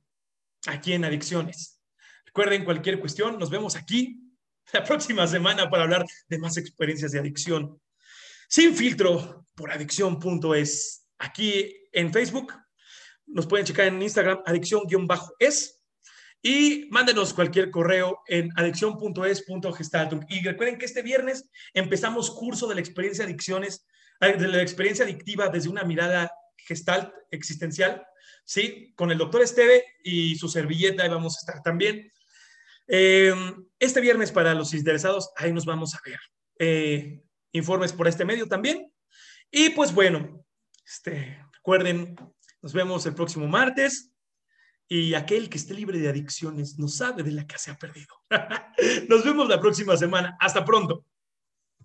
aquí 0.67 0.93
en 0.93 1.05
Adicciones. 1.05 1.81
Recuerden 2.27 2.65
cualquier 2.65 3.01
cuestión, 3.01 3.39
nos 3.39 3.51
vemos 3.51 3.77
aquí 3.77 4.21
la 4.73 4.83
próxima 4.83 5.27
semana 5.27 5.71
para 5.71 5.85
hablar 5.85 6.05
de 6.29 6.39
más 6.39 6.57
experiencias 6.57 7.13
de 7.13 7.21
adicción. 7.21 7.81
Sin 8.49 8.75
Filtro 8.75 9.47
por 9.55 9.71
adicción.es. 9.71 11.07
Aquí 11.19 11.75
en 11.93 12.13
Facebook, 12.13 12.53
nos 13.27 13.47
pueden 13.47 13.67
checar 13.67 13.87
en 13.87 14.03
Instagram, 14.03 14.43
adicción-es. 14.45 15.74
Y 16.47 16.89
mándenos 16.91 17.33
cualquier 17.33 17.71
correo 17.71 18.21
en 18.27 18.51
adicción.es.gestaltung. 18.55 20.27
Y 20.29 20.45
recuerden 20.45 20.77
que 20.77 20.85
este 20.85 21.01
viernes 21.01 21.49
empezamos 21.73 22.31
curso 22.31 22.67
de 22.67 22.75
la 22.75 22.83
experiencia 22.83 23.25
adicciones, 23.25 23.87
eh, 24.21 24.37
de 24.37 24.49
la 24.49 24.61
experiencia 24.61 25.07
adictiva 25.07 25.49
desde 25.49 25.71
una 25.71 25.85
mirada 25.85 26.31
gestalt 26.59 27.15
existencial, 27.31 28.05
¿sí? 28.45 28.93
Con 28.95 29.11
el 29.11 29.17
doctor 29.17 29.41
Esteve 29.41 29.85
y 30.05 30.37
su 30.37 30.49
servilleta, 30.49 31.03
ahí 31.03 31.09
vamos 31.09 31.35
a 31.37 31.41
estar 31.41 31.63
también. 31.63 32.13
Em, 32.89 33.67
este 33.79 34.03
viernes, 34.03 34.31
para 34.31 34.53
los 34.53 34.75
interesados, 34.75 35.31
ahí 35.37 35.51
nos 35.51 35.65
vamos 35.65 35.95
a 35.95 36.01
ver. 36.05 36.21
Eh, 36.59 37.23
informes 37.53 37.95
por 37.95 38.07
este 38.07 38.27
medio 38.27 38.47
también. 38.47 38.93
Y 39.51 39.71
pues 39.71 39.95
bueno, 39.95 40.45
este, 40.85 41.43
recuerden, 41.55 42.17
nos 42.61 42.75
vemos 42.75 43.07
el 43.07 43.15
próximo 43.15 43.47
martes 43.47 44.14
y 44.89 45.15
aquel 45.15 45.49
que 45.49 45.59
esté 45.59 45.75
libre 45.75 45.99
de 45.99 46.09
adicciones 46.09 46.79
no 46.79 46.89
sabe 46.89 47.23
de 47.23 47.33
la 47.33 47.47
que 47.47 47.59
se 47.59 47.71
ha 47.71 47.79
perdido. 47.79 48.15
Nos 49.09 49.25
vemos 49.25 49.49
la 49.49 49.61
próxima 49.61 49.97
semana. 49.97 50.37
Hasta 50.41 50.65
pronto. 50.65 51.05